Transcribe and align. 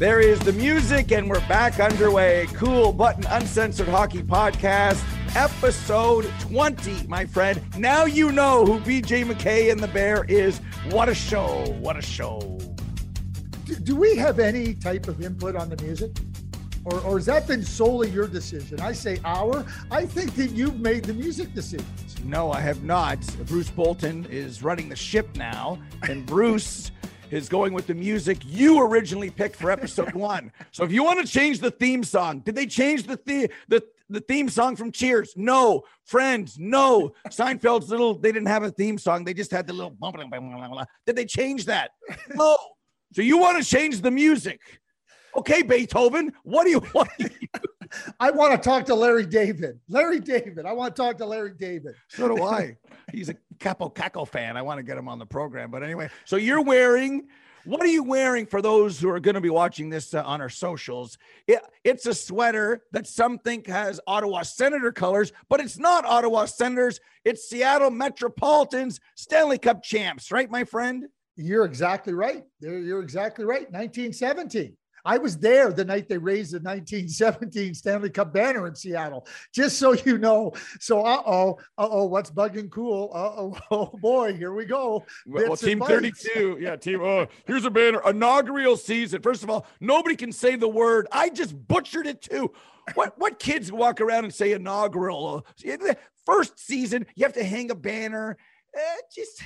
There 0.00 0.18
is 0.18 0.40
the 0.40 0.54
music, 0.54 1.12
and 1.12 1.28
we're 1.28 1.46
back 1.46 1.78
underway. 1.78 2.46
Cool 2.54 2.90
Button 2.90 3.26
Uncensored 3.26 3.86
Hockey 3.88 4.22
Podcast, 4.22 5.04
episode 5.36 6.24
20, 6.40 7.06
my 7.06 7.26
friend. 7.26 7.60
Now 7.76 8.06
you 8.06 8.32
know 8.32 8.64
who 8.64 8.80
BJ 8.80 9.26
McKay 9.26 9.70
and 9.70 9.78
the 9.78 9.88
Bear 9.88 10.24
is. 10.24 10.62
What 10.88 11.10
a 11.10 11.14
show! 11.14 11.66
What 11.80 11.98
a 11.98 12.00
show! 12.00 12.58
Do, 13.66 13.74
do 13.74 13.94
we 13.94 14.16
have 14.16 14.38
any 14.38 14.72
type 14.72 15.06
of 15.06 15.20
input 15.20 15.54
on 15.54 15.68
the 15.68 15.76
music? 15.84 16.12
Or, 16.86 16.98
or 17.00 17.18
has 17.18 17.26
that 17.26 17.46
been 17.46 17.62
solely 17.62 18.08
your 18.08 18.26
decision? 18.26 18.80
I 18.80 18.92
say 18.92 19.20
our. 19.26 19.66
I 19.90 20.06
think 20.06 20.34
that 20.36 20.52
you've 20.52 20.80
made 20.80 21.04
the 21.04 21.12
music 21.12 21.52
decisions. 21.52 22.18
No, 22.24 22.52
I 22.52 22.62
have 22.62 22.84
not. 22.84 23.20
Bruce 23.44 23.70
Bolton 23.70 24.24
is 24.30 24.62
running 24.62 24.88
the 24.88 24.96
ship 24.96 25.36
now, 25.36 25.78
and 26.08 26.24
Bruce 26.24 26.90
is 27.30 27.48
going 27.48 27.72
with 27.72 27.86
the 27.86 27.94
music 27.94 28.38
you 28.44 28.80
originally 28.80 29.30
picked 29.30 29.56
for 29.56 29.70
episode 29.70 30.12
one. 30.14 30.52
So 30.72 30.84
if 30.84 30.92
you 30.92 31.04
want 31.04 31.24
to 31.24 31.26
change 31.26 31.60
the 31.60 31.70
theme 31.70 32.04
song, 32.04 32.40
did 32.40 32.54
they 32.54 32.66
change 32.66 33.04
the 33.04 33.18
the 33.24 33.50
the 33.68 33.82
the 34.08 34.20
theme 34.20 34.48
song 34.48 34.76
from 34.76 34.90
Cheers? 34.90 35.34
No. 35.36 35.84
Friends, 36.04 36.58
no. 36.58 37.12
Seinfeld's 37.28 37.88
little, 37.88 38.14
they 38.14 38.32
didn't 38.32 38.48
have 38.48 38.64
a 38.64 38.70
theme 38.70 38.98
song. 38.98 39.24
They 39.24 39.34
just 39.34 39.52
had 39.52 39.66
the 39.66 39.72
little. 39.72 39.90
Blah, 39.90 40.10
blah, 40.10 40.26
blah, 40.26 40.84
Did 41.06 41.16
they 41.16 41.24
change 41.24 41.66
that? 41.66 41.92
No. 42.34 42.58
So 43.12 43.22
you 43.22 43.38
want 43.38 43.62
to 43.62 43.68
change 43.68 44.00
the 44.00 44.10
music? 44.10 44.60
Okay, 45.36 45.62
Beethoven, 45.62 46.32
what 46.42 46.64
do 46.64 46.70
you 46.70 46.82
want? 46.94 47.08
I 48.18 48.30
want 48.30 48.52
to 48.52 48.68
talk 48.68 48.84
to 48.86 48.94
Larry 48.94 49.26
David. 49.26 49.78
Larry 49.88 50.20
David. 50.20 50.66
I 50.66 50.72
want 50.72 50.94
to 50.94 51.02
talk 51.02 51.18
to 51.18 51.26
Larry 51.26 51.54
David. 51.58 51.94
So 52.08 52.34
do 52.34 52.42
I. 52.42 52.76
He's 53.12 53.28
a 53.28 53.36
Capo 53.60 53.88
Caco 53.88 54.26
fan. 54.26 54.56
I 54.56 54.62
want 54.62 54.78
to 54.78 54.82
get 54.82 54.98
him 54.98 55.08
on 55.08 55.18
the 55.18 55.26
program. 55.26 55.70
But 55.70 55.82
anyway, 55.82 56.10
so 56.24 56.36
you're 56.36 56.62
wearing, 56.62 57.28
what 57.64 57.82
are 57.82 57.86
you 57.86 58.02
wearing 58.02 58.46
for 58.46 58.62
those 58.62 58.98
who 58.98 59.08
are 59.10 59.20
going 59.20 59.34
to 59.34 59.40
be 59.40 59.50
watching 59.50 59.90
this 59.90 60.14
uh, 60.14 60.22
on 60.24 60.40
our 60.40 60.48
socials? 60.48 61.18
It, 61.46 61.60
it's 61.84 62.06
a 62.06 62.14
sweater 62.14 62.82
that 62.92 63.06
some 63.06 63.38
think 63.38 63.66
has 63.66 64.00
Ottawa 64.06 64.42
Senator 64.42 64.90
colors, 64.90 65.32
but 65.48 65.60
it's 65.60 65.78
not 65.78 66.04
Ottawa 66.04 66.46
Senators. 66.46 67.00
It's 67.24 67.48
Seattle 67.48 67.90
Metropolitans 67.90 68.98
Stanley 69.14 69.58
Cup 69.58 69.82
champs, 69.82 70.32
right, 70.32 70.50
my 70.50 70.64
friend? 70.64 71.06
You're 71.36 71.64
exactly 71.64 72.12
right. 72.12 72.44
You're 72.60 73.02
exactly 73.02 73.44
right. 73.44 73.70
1917. 73.70 74.76
I 75.04 75.18
was 75.18 75.38
there 75.38 75.72
the 75.72 75.84
night 75.84 76.08
they 76.08 76.18
raised 76.18 76.52
the 76.52 76.58
1917 76.58 77.74
Stanley 77.74 78.10
Cup 78.10 78.32
banner 78.32 78.66
in 78.66 78.74
Seattle, 78.74 79.26
just 79.52 79.78
so 79.78 79.92
you 79.92 80.18
know. 80.18 80.52
So, 80.78 81.02
uh 81.02 81.22
oh, 81.26 81.58
uh 81.78 81.88
oh, 81.90 82.04
what's 82.06 82.30
bugging 82.30 82.70
cool? 82.70 83.10
Uh 83.14 83.40
oh, 83.40 83.58
oh 83.70 83.98
boy, 84.00 84.34
here 84.34 84.52
we 84.52 84.64
go. 84.64 85.04
Well, 85.26 85.56
team 85.56 85.80
32. 85.80 86.58
Yeah, 86.60 86.76
team. 86.76 87.00
Oh, 87.02 87.26
here's 87.46 87.64
a 87.64 87.70
banner. 87.70 88.00
Inaugural 88.08 88.76
season. 88.76 89.22
First 89.22 89.42
of 89.42 89.50
all, 89.50 89.66
nobody 89.80 90.16
can 90.16 90.32
say 90.32 90.56
the 90.56 90.68
word. 90.68 91.06
I 91.12 91.30
just 91.30 91.54
butchered 91.68 92.06
it 92.06 92.22
too. 92.22 92.52
What 92.94 93.18
what 93.18 93.38
kids 93.38 93.70
walk 93.70 94.00
around 94.00 94.24
and 94.24 94.34
say 94.34 94.52
inaugural? 94.52 95.46
First 96.26 96.58
season, 96.58 97.06
you 97.14 97.24
have 97.24 97.34
to 97.34 97.44
hang 97.44 97.70
a 97.70 97.74
banner. 97.74 98.36
Uh, 98.76 98.80
just 99.14 99.42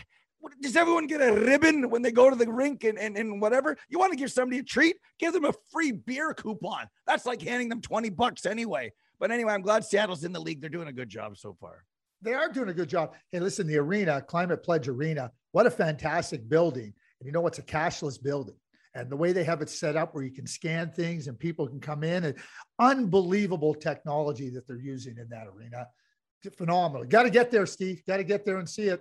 does 0.60 0.76
everyone 0.76 1.06
get 1.06 1.20
a 1.20 1.32
ribbon 1.32 1.90
when 1.90 2.02
they 2.02 2.12
go 2.12 2.30
to 2.30 2.36
the 2.36 2.50
rink 2.50 2.84
and, 2.84 2.98
and, 2.98 3.16
and 3.16 3.40
whatever? 3.40 3.76
You 3.88 3.98
want 3.98 4.12
to 4.12 4.18
give 4.18 4.30
somebody 4.30 4.58
a 4.58 4.62
treat? 4.62 4.96
Give 5.18 5.32
them 5.32 5.44
a 5.44 5.52
free 5.70 5.92
beer 5.92 6.34
coupon. 6.34 6.86
That's 7.06 7.26
like 7.26 7.42
handing 7.42 7.68
them 7.68 7.80
20 7.80 8.10
bucks 8.10 8.46
anyway. 8.46 8.92
But 9.18 9.30
anyway, 9.30 9.52
I'm 9.52 9.62
glad 9.62 9.84
Seattle's 9.84 10.24
in 10.24 10.32
the 10.32 10.40
league. 10.40 10.60
They're 10.60 10.70
doing 10.70 10.88
a 10.88 10.92
good 10.92 11.08
job 11.08 11.36
so 11.36 11.56
far. 11.60 11.84
They 12.22 12.32
are 12.32 12.48
doing 12.48 12.68
a 12.68 12.74
good 12.74 12.88
job. 12.88 13.14
Hey, 13.32 13.40
listen, 13.40 13.66
the 13.66 13.76
arena, 13.76 14.22
Climate 14.22 14.62
Pledge 14.62 14.88
Arena, 14.88 15.30
what 15.52 15.66
a 15.66 15.70
fantastic 15.70 16.48
building. 16.48 16.92
And 17.20 17.26
you 17.26 17.32
know, 17.32 17.46
it's 17.46 17.58
a 17.58 17.62
cashless 17.62 18.20
building. 18.20 18.56
And 18.94 19.10
the 19.10 19.16
way 19.16 19.32
they 19.32 19.44
have 19.44 19.60
it 19.60 19.68
set 19.68 19.96
up 19.96 20.14
where 20.14 20.24
you 20.24 20.30
can 20.30 20.46
scan 20.46 20.90
things 20.90 21.26
and 21.26 21.38
people 21.38 21.66
can 21.66 21.80
come 21.80 22.04
in 22.04 22.24
and 22.24 22.36
unbelievable 22.78 23.74
technology 23.74 24.50
that 24.50 24.66
they're 24.66 24.78
using 24.78 25.18
in 25.18 25.28
that 25.30 25.48
arena. 25.48 25.86
Phenomenal. 26.56 27.06
Got 27.06 27.24
to 27.24 27.30
get 27.30 27.50
there, 27.50 27.66
Steve. 27.66 28.02
Got 28.06 28.18
to 28.18 28.24
get 28.24 28.44
there 28.44 28.58
and 28.58 28.68
see 28.68 28.84
it 28.84 29.00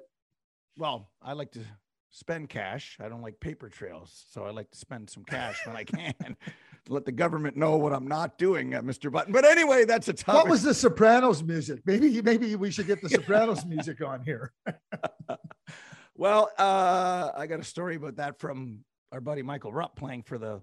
well, 0.78 1.10
I 1.22 1.34
like 1.34 1.52
to 1.54 1.62
spend 2.10 2.50
cash. 2.50 2.98
I 3.04 3.10
don't 3.10 3.22
like 3.22 3.40
paper 3.40 3.70
trails, 3.70 4.26
so 4.32 4.44
I 4.46 4.52
like 4.52 4.72
to 4.72 4.78
spend 4.78 5.10
some 5.10 5.24
cash 5.24 5.66
when 5.66 5.76
I 5.76 5.84
can 5.84 6.14
to 6.20 6.36
let 6.94 7.06
the 7.06 7.12
government 7.12 7.58
know 7.58 7.78
what 7.78 7.94
I'm 7.94 8.08
not 8.08 8.38
doing, 8.38 8.76
uh, 8.76 8.82
Mr. 8.82 9.12
Button. 9.12 9.34
But 9.34 9.46
anyway, 9.46 9.86
that's 9.86 10.08
a 10.08 10.14
tough. 10.14 10.36
What 10.36 10.50
was 10.50 10.64
the 10.64 10.74
Sopranos 10.74 11.44
music? 11.44 11.82
Maybe 11.86 12.22
maybe 12.22 12.56
we 12.56 12.72
should 12.72 12.88
get 12.88 13.02
the 13.02 13.10
Sopranos 13.10 13.66
music 13.68 14.02
on 14.02 14.24
here. 14.24 14.54
well, 16.16 16.52
uh, 16.58 17.32
I 17.36 17.48
got 17.48 17.60
a 17.60 17.64
story 17.64 17.96
about 17.96 18.18
that 18.18 18.40
from 18.40 18.80
our 19.12 19.22
buddy 19.22 19.42
Michael 19.42 19.74
Rupp 19.74 19.96
playing 19.96 20.24
for 20.24 20.38
the 20.38 20.62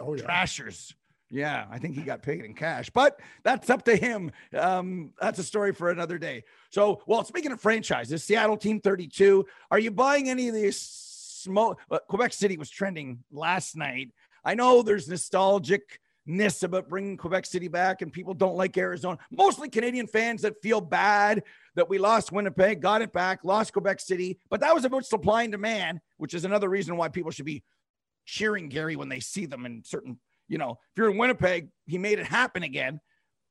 oh, 0.00 0.14
yeah. 0.14 0.22
Thrashers. 0.22 0.94
Yeah, 1.30 1.66
I 1.70 1.78
think 1.78 1.96
he 1.96 2.02
got 2.02 2.22
paid 2.22 2.44
in 2.44 2.54
cash, 2.54 2.88
but 2.90 3.18
that's 3.42 3.68
up 3.68 3.84
to 3.86 3.96
him. 3.96 4.30
Um, 4.56 5.12
that's 5.20 5.40
a 5.40 5.44
story 5.44 5.72
for 5.72 5.90
another 5.90 6.18
day. 6.18 6.44
So, 6.70 7.02
well, 7.06 7.24
speaking 7.24 7.50
of 7.50 7.60
franchises, 7.60 8.22
Seattle 8.22 8.56
Team 8.56 8.80
32, 8.80 9.44
are 9.70 9.78
you 9.78 9.90
buying 9.90 10.30
any 10.30 10.48
of 10.48 10.54
these 10.54 10.80
small? 10.80 11.78
Uh, 11.90 11.98
Quebec 12.08 12.32
City 12.32 12.56
was 12.56 12.70
trending 12.70 13.24
last 13.32 13.76
night. 13.76 14.12
I 14.44 14.54
know 14.54 14.82
there's 14.82 15.08
nostalgicness 15.08 16.62
about 16.62 16.88
bringing 16.88 17.16
Quebec 17.16 17.46
City 17.46 17.66
back, 17.66 18.02
and 18.02 18.12
people 18.12 18.34
don't 18.34 18.56
like 18.56 18.78
Arizona. 18.78 19.18
Mostly 19.32 19.68
Canadian 19.68 20.06
fans 20.06 20.42
that 20.42 20.62
feel 20.62 20.80
bad 20.80 21.42
that 21.74 21.88
we 21.88 21.98
lost 21.98 22.30
Winnipeg, 22.30 22.80
got 22.80 23.02
it 23.02 23.12
back, 23.12 23.40
lost 23.42 23.72
Quebec 23.72 23.98
City, 23.98 24.38
but 24.48 24.60
that 24.60 24.74
was 24.74 24.84
about 24.84 25.04
supply 25.04 25.42
and 25.42 25.50
demand, 25.50 25.98
which 26.18 26.34
is 26.34 26.44
another 26.44 26.68
reason 26.68 26.96
why 26.96 27.08
people 27.08 27.32
should 27.32 27.44
be 27.46 27.64
cheering 28.24 28.68
Gary 28.68 28.94
when 28.94 29.08
they 29.08 29.20
see 29.20 29.46
them 29.46 29.66
in 29.66 29.82
certain 29.84 30.18
you 30.48 30.58
know, 30.58 30.72
if 30.72 30.96
you're 30.96 31.10
in 31.10 31.18
Winnipeg, 31.18 31.68
he 31.86 31.98
made 31.98 32.18
it 32.18 32.26
happen 32.26 32.62
again. 32.62 33.00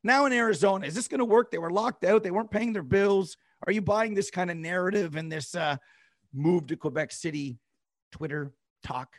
Now 0.03 0.25
in 0.25 0.33
Arizona, 0.33 0.85
is 0.85 0.93
this 0.93 1.07
going 1.07 1.19
to 1.19 1.25
work? 1.25 1.51
They 1.51 1.57
were 1.57 1.71
locked 1.71 2.05
out. 2.05 2.23
They 2.23 2.31
weren't 2.31 2.51
paying 2.51 2.73
their 2.73 2.83
bills. 2.83 3.37
Are 3.65 3.71
you 3.71 3.81
buying 3.81 4.13
this 4.13 4.29
kind 4.29 4.51
of 4.51 4.57
narrative 4.57 5.15
and 5.15 5.31
this 5.31 5.55
uh, 5.55 5.77
move 6.33 6.67
to 6.67 6.75
Quebec 6.75 7.11
City 7.11 7.57
Twitter 8.11 8.53
talk? 8.83 9.09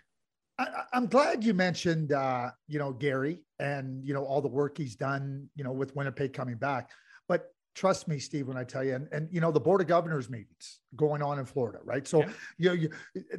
I, 0.59 0.85
am 0.93 1.07
glad 1.07 1.45
you 1.45 1.55
mentioned, 1.55 2.13
uh, 2.13 2.51
you 2.69 2.79
know, 2.79 2.93
Gary 2.93 3.41
and, 3.59 4.05
you 4.05 4.15
know, 4.15 4.25
all 4.25 4.41
the 4.41 4.49
work 4.49 4.79
he's 4.79 4.97
done, 4.97 5.49
you 5.55 5.65
know, 5.65 5.73
with 5.73 5.95
Winnipeg 5.95 6.33
coming 6.33 6.57
back. 6.57 6.91
But 7.29 7.53
trust 7.75 8.09
me, 8.09 8.19
Steve, 8.19 8.49
when 8.49 8.57
I 8.57 8.65
tell 8.65 8.83
you, 8.83 8.95
and, 8.95 9.09
and 9.13 9.29
you 9.31 9.41
know, 9.41 9.51
the 9.51 9.61
board 9.61 9.81
of 9.81 9.87
governors 9.87 10.31
meetings 10.31 10.81
going 10.95 11.23
on 11.23 11.39
in 11.39 11.45
Florida, 11.45 11.81
right? 11.85 12.07
So, 12.07 12.21
yeah. 12.21 12.31
you 12.59 12.69
know, 12.69 12.75
you, 12.75 12.91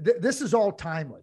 th- 0.03 0.17
this 0.19 0.41
is 0.41 0.53
all 0.53 0.71
timely. 0.71 1.21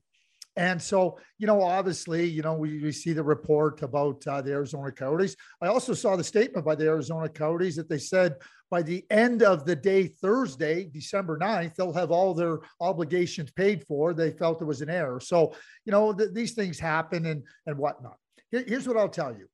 And 0.56 0.81
so, 0.81 1.19
you 1.38 1.47
know, 1.47 1.60
obviously, 1.62 2.25
you 2.28 2.42
know, 2.42 2.54
we, 2.54 2.81
we 2.81 2.92
see 2.92 3.12
the 3.12 3.25
report 3.25 3.82
about 3.82 4.25
uh, 4.26 4.41
the 4.41 4.53
Arizona 4.53 4.92
Coyotes. 4.92 5.37
I 5.60 5.66
also 5.66 5.94
saw 5.94 6.15
the 6.15 6.22
statement 6.22 6.65
by 6.65 6.76
the 6.76 6.87
Arizona 6.87 7.28
Coyotes 7.28 7.76
that 7.76 7.88
they 7.88 7.98
said 7.98 8.37
by 8.70 8.82
the 8.82 9.04
end 9.10 9.42
of 9.42 9.65
the 9.65 9.76
day, 9.76 10.06
Thursday, 10.06 10.84
December 10.92 11.38
9th, 11.38 11.75
they'll 11.75 11.92
have 11.92 12.10
all 12.10 12.34
their 12.34 12.60
obligations 12.81 13.50
paid 13.53 13.84
for. 13.87 14.15
They 14.15 14.31
felt 14.31 14.62
it 14.62 14.66
was 14.66 14.81
an 14.81 14.91
error. 14.91 15.20
So, 15.20 15.54
you 15.84 15.92
know, 15.92 16.12
th- 16.12 16.31
these 16.32 16.54
things 16.54 16.78
happen 16.78 17.26
and, 17.26 17.42
and 17.66 17.76
whatnot. 17.76 18.16
Here, 18.50 18.65
here's 18.66 18.86
what 18.86 18.97
I'll 18.97 19.09
tell 19.09 19.32
you 19.32 19.47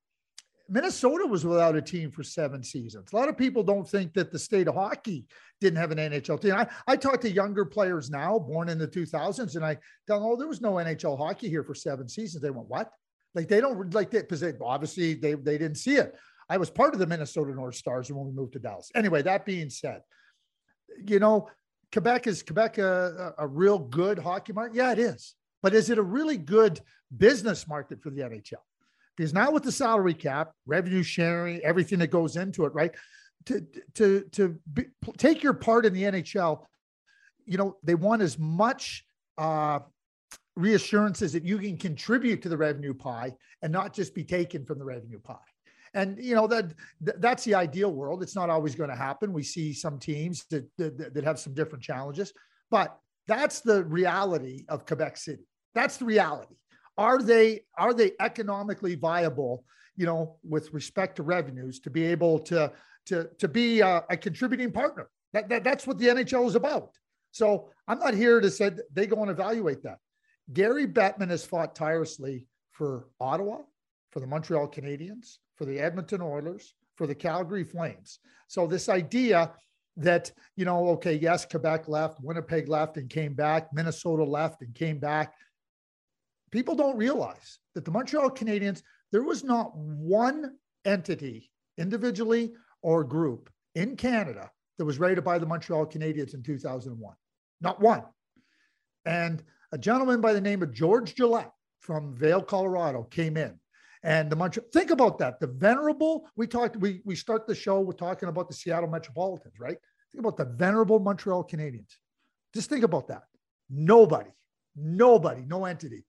Minnesota 0.72 1.26
was 1.26 1.44
without 1.44 1.74
a 1.74 1.82
team 1.82 2.12
for 2.12 2.22
seven 2.22 2.62
seasons. 2.62 3.12
A 3.12 3.16
lot 3.16 3.28
of 3.28 3.36
people 3.36 3.64
don't 3.64 3.88
think 3.88 4.14
that 4.14 4.30
the 4.30 4.38
state 4.38 4.68
of 4.68 4.74
hockey 4.74 5.26
didn't 5.60 5.78
have 5.78 5.90
an 5.90 5.98
NHL 5.98 6.40
team. 6.40 6.54
I, 6.54 6.68
I 6.86 6.96
talk 6.96 7.20
to 7.22 7.30
younger 7.30 7.64
players 7.64 8.08
now, 8.08 8.38
born 8.38 8.68
in 8.68 8.78
the 8.78 8.86
2000s, 8.86 9.56
and 9.56 9.64
I 9.64 9.76
tell 10.06 10.20
them, 10.20 10.28
oh, 10.30 10.36
there 10.36 10.46
was 10.46 10.60
no 10.60 10.74
NHL 10.74 11.18
hockey 11.18 11.48
here 11.48 11.64
for 11.64 11.74
seven 11.74 12.08
seasons. 12.08 12.42
They 12.42 12.50
went, 12.50 12.68
what? 12.68 12.90
Like 13.34 13.48
they 13.48 13.60
don't 13.60 13.92
like 13.92 14.10
that 14.12 14.22
because 14.28 14.40
they, 14.40 14.52
obviously 14.60 15.14
they, 15.14 15.34
they 15.34 15.58
didn't 15.58 15.76
see 15.76 15.96
it. 15.96 16.14
I 16.48 16.56
was 16.56 16.70
part 16.70 16.94
of 16.94 17.00
the 17.00 17.06
Minnesota 17.06 17.52
North 17.52 17.74
Stars 17.74 18.10
when 18.10 18.26
we 18.26 18.32
moved 18.32 18.52
to 18.52 18.58
Dallas. 18.60 18.90
Anyway, 18.94 19.22
that 19.22 19.44
being 19.44 19.70
said, 19.70 20.02
you 21.04 21.18
know, 21.18 21.48
Quebec 21.92 22.28
is 22.28 22.42
Quebec 22.44 22.78
a, 22.78 23.34
a 23.38 23.46
real 23.46 23.78
good 23.78 24.18
hockey 24.18 24.52
market? 24.52 24.76
Yeah, 24.76 24.92
it 24.92 25.00
is. 25.00 25.34
But 25.62 25.74
is 25.74 25.90
it 25.90 25.98
a 25.98 26.02
really 26.02 26.38
good 26.38 26.80
business 27.16 27.66
market 27.66 28.02
for 28.02 28.10
the 28.10 28.22
NHL? 28.22 28.62
Because 29.20 29.34
now 29.34 29.50
with 29.50 29.64
the 29.64 29.70
salary 29.70 30.14
cap, 30.14 30.52
revenue 30.64 31.02
sharing, 31.02 31.60
everything 31.60 31.98
that 31.98 32.06
goes 32.06 32.36
into 32.36 32.64
it, 32.64 32.72
right? 32.72 32.90
To 33.46 33.66
to 33.96 34.22
to 34.32 34.58
be, 34.72 34.86
take 35.18 35.42
your 35.42 35.52
part 35.52 35.84
in 35.84 35.92
the 35.92 36.04
NHL, 36.04 36.64
you 37.44 37.58
know 37.58 37.76
they 37.82 37.94
want 37.94 38.22
as 38.22 38.38
much 38.38 39.04
uh, 39.36 39.80
reassurances 40.56 41.34
that 41.34 41.44
you 41.44 41.58
can 41.58 41.76
contribute 41.76 42.40
to 42.40 42.48
the 42.48 42.56
revenue 42.56 42.94
pie 42.94 43.34
and 43.60 43.70
not 43.70 43.92
just 43.92 44.14
be 44.14 44.24
taken 44.24 44.64
from 44.64 44.78
the 44.78 44.86
revenue 44.86 45.20
pie. 45.20 45.36
And 45.92 46.16
you 46.18 46.34
know 46.34 46.46
that 46.46 46.72
that's 46.98 47.44
the 47.44 47.54
ideal 47.54 47.92
world. 47.92 48.22
It's 48.22 48.34
not 48.34 48.48
always 48.48 48.74
going 48.74 48.88
to 48.88 48.96
happen. 48.96 49.34
We 49.34 49.42
see 49.42 49.74
some 49.74 49.98
teams 49.98 50.46
that, 50.48 50.66
that 50.78 51.12
that 51.12 51.24
have 51.24 51.38
some 51.38 51.52
different 51.52 51.84
challenges, 51.84 52.32
but 52.70 52.98
that's 53.28 53.60
the 53.60 53.84
reality 53.84 54.64
of 54.70 54.86
Quebec 54.86 55.18
City. 55.18 55.46
That's 55.74 55.98
the 55.98 56.06
reality 56.06 56.54
are 57.00 57.22
they 57.22 57.60
are 57.78 57.94
they 57.94 58.12
economically 58.20 58.94
viable 58.94 59.64
you 59.96 60.06
know 60.06 60.36
with 60.44 60.72
respect 60.72 61.16
to 61.16 61.22
revenues 61.22 61.80
to 61.80 61.90
be 61.90 62.04
able 62.04 62.38
to 62.38 62.70
to 63.06 63.28
to 63.38 63.48
be 63.48 63.80
a, 63.80 64.04
a 64.10 64.16
contributing 64.16 64.70
partner 64.70 65.08
that, 65.32 65.48
that 65.48 65.64
that's 65.64 65.86
what 65.86 65.98
the 65.98 66.06
nhl 66.06 66.46
is 66.46 66.54
about 66.54 66.90
so 67.32 67.70
i'm 67.88 67.98
not 67.98 68.14
here 68.14 68.40
to 68.40 68.50
say 68.50 68.70
they 68.92 69.06
go 69.06 69.22
and 69.22 69.30
evaluate 69.30 69.82
that 69.82 69.98
gary 70.52 70.86
bettman 70.86 71.30
has 71.30 71.44
fought 71.44 71.74
tirelessly 71.74 72.46
for 72.80 73.08
Ottawa, 73.20 73.58
for 74.10 74.20
the 74.20 74.26
Montreal 74.26 74.66
Canadiens, 74.66 75.36
for 75.54 75.66
the 75.66 75.78
Edmonton 75.78 76.22
Oilers, 76.22 76.72
for 76.96 77.06
the 77.06 77.14
Calgary 77.14 77.62
Flames. 77.62 78.20
So 78.48 78.66
this 78.66 78.88
idea 78.88 79.52
that, 79.98 80.32
you 80.56 80.64
know, 80.64 80.88
okay, 80.88 81.12
yes, 81.12 81.44
Quebec 81.44 81.88
left, 81.88 82.22
Winnipeg 82.22 82.68
left 82.68 82.96
and 82.96 83.10
came 83.10 83.34
back, 83.34 83.68
Minnesota 83.74 84.24
left 84.24 84.62
and 84.62 84.74
came 84.74 84.98
back. 84.98 85.34
People 86.50 86.74
don't 86.74 86.96
realize 86.96 87.58
that 87.74 87.84
the 87.84 87.90
Montreal 87.90 88.30
Canadiens, 88.30 88.82
there 89.12 89.22
was 89.22 89.44
not 89.44 89.76
one 89.76 90.56
entity 90.84 91.50
individually 91.78 92.52
or 92.82 93.04
group 93.04 93.50
in 93.74 93.96
Canada 93.96 94.50
that 94.78 94.84
was 94.84 94.98
ready 94.98 95.14
to 95.14 95.22
buy 95.22 95.38
the 95.38 95.46
Montreal 95.46 95.86
Canadiens 95.86 96.34
in 96.34 96.42
2001. 96.42 97.14
Not 97.60 97.80
one. 97.80 98.02
And 99.04 99.42
a 99.72 99.78
gentleman 99.78 100.20
by 100.20 100.32
the 100.32 100.40
name 100.40 100.62
of 100.62 100.72
George 100.72 101.14
Gillett 101.14 101.50
from 101.80 102.14
Vail, 102.14 102.42
Colorado 102.42 103.04
came 103.04 103.36
in. 103.36 103.58
And 104.02 104.30
the 104.30 104.36
Montreal, 104.36 104.66
think 104.72 104.90
about 104.90 105.18
that. 105.18 105.40
The 105.40 105.46
venerable, 105.46 106.26
we 106.36 106.46
talked, 106.46 106.76
we, 106.76 107.02
we 107.04 107.14
start 107.14 107.46
the 107.46 107.54
show 107.54 107.80
with 107.80 107.98
talking 107.98 108.28
about 108.28 108.48
the 108.48 108.54
Seattle 108.54 108.88
Metropolitans, 108.88 109.60
right? 109.60 109.76
Think 110.10 110.24
about 110.24 110.36
the 110.36 110.46
venerable 110.46 110.98
Montreal 110.98 111.44
Canadiens. 111.44 111.94
Just 112.54 112.70
think 112.70 112.82
about 112.82 113.08
that. 113.08 113.24
Nobody, 113.68 114.30
nobody, 114.74 115.42
no 115.46 115.66
entity. 115.66 116.04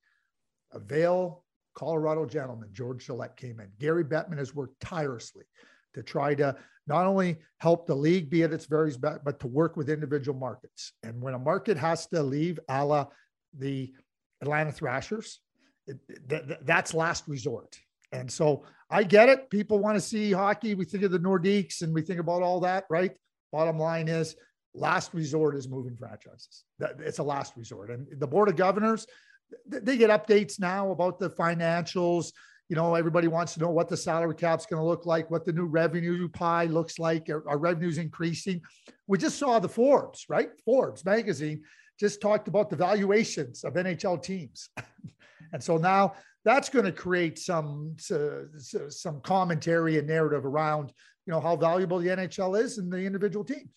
A 0.73 0.79
Vail, 0.79 1.43
Colorado 1.73 2.25
gentleman, 2.25 2.69
George 2.73 3.05
Gillett 3.05 3.35
came 3.35 3.59
in. 3.59 3.67
Gary 3.79 4.03
Bettman 4.03 4.37
has 4.37 4.53
worked 4.55 4.79
tirelessly 4.81 5.45
to 5.93 6.03
try 6.03 6.33
to 6.35 6.55
not 6.87 7.05
only 7.05 7.37
help 7.57 7.85
the 7.85 7.95
league 7.95 8.29
be 8.29 8.43
at 8.43 8.53
its 8.53 8.65
very 8.65 8.91
best, 8.97 9.23
but 9.23 9.39
to 9.39 9.47
work 9.47 9.77
with 9.77 9.89
individual 9.89 10.37
markets. 10.37 10.93
And 11.03 11.21
when 11.21 11.33
a 11.33 11.39
market 11.39 11.77
has 11.77 12.07
to 12.07 12.23
leave, 12.23 12.59
a 12.69 12.85
la 12.85 13.05
the 13.57 13.93
Atlanta 14.41 14.71
Thrashers, 14.71 15.39
it, 15.87 15.99
th- 16.29 16.47
th- 16.47 16.59
that's 16.63 16.93
last 16.93 17.27
resort. 17.27 17.77
And 18.11 18.29
so 18.31 18.63
I 18.89 19.03
get 19.03 19.29
it. 19.29 19.49
People 19.49 19.79
want 19.79 19.95
to 19.95 20.01
see 20.01 20.31
hockey. 20.31 20.75
We 20.75 20.85
think 20.85 21.03
of 21.03 21.11
the 21.11 21.19
Nordiques 21.19 21.81
and 21.81 21.93
we 21.93 22.01
think 22.01 22.19
about 22.19 22.41
all 22.41 22.61
that, 22.61 22.85
right? 22.89 23.11
Bottom 23.51 23.77
line 23.77 24.07
is 24.07 24.35
last 24.73 25.13
resort 25.13 25.55
is 25.55 25.69
moving 25.69 25.95
franchises. 25.95 26.63
It's 26.99 27.19
a 27.19 27.23
last 27.23 27.53
resort. 27.55 27.89
And 27.89 28.07
the 28.19 28.27
Board 28.27 28.49
of 28.49 28.55
Governors, 28.55 29.05
they 29.65 29.97
get 29.97 30.09
updates 30.09 30.59
now 30.59 30.91
about 30.91 31.19
the 31.19 31.29
financials. 31.29 32.31
You 32.69 32.75
know, 32.75 32.95
everybody 32.95 33.27
wants 33.27 33.53
to 33.55 33.59
know 33.59 33.69
what 33.69 33.89
the 33.89 33.97
salary 33.97 34.35
cap's 34.35 34.65
going 34.65 34.81
to 34.81 34.87
look 34.87 35.05
like, 35.05 35.29
what 35.29 35.45
the 35.45 35.51
new 35.51 35.65
revenue 35.65 36.29
pie 36.29 36.65
looks 36.65 36.99
like. 36.99 37.29
Are, 37.29 37.47
are 37.49 37.57
revenues 37.57 37.97
increasing? 37.97 38.61
We 39.07 39.17
just 39.17 39.37
saw 39.37 39.59
the 39.59 39.67
Forbes, 39.69 40.25
right? 40.29 40.49
Forbes 40.63 41.03
magazine 41.03 41.63
just 41.99 42.21
talked 42.21 42.47
about 42.47 42.69
the 42.69 42.75
valuations 42.75 43.63
of 43.63 43.73
NHL 43.73 44.23
teams. 44.23 44.69
and 45.53 45.61
so 45.61 45.77
now 45.77 46.13
that's 46.43 46.69
going 46.69 46.85
to 46.85 46.91
create 46.91 47.37
some 47.37 47.95
some 47.99 49.21
commentary 49.21 49.99
and 49.99 50.07
narrative 50.07 50.45
around 50.45 50.91
you 51.25 51.31
know 51.31 51.39
how 51.39 51.55
valuable 51.55 51.99
the 51.99 52.07
NHL 52.07 52.59
is 52.59 52.77
and 52.77 52.91
the 52.91 52.97
individual 52.97 53.45
teams. 53.45 53.69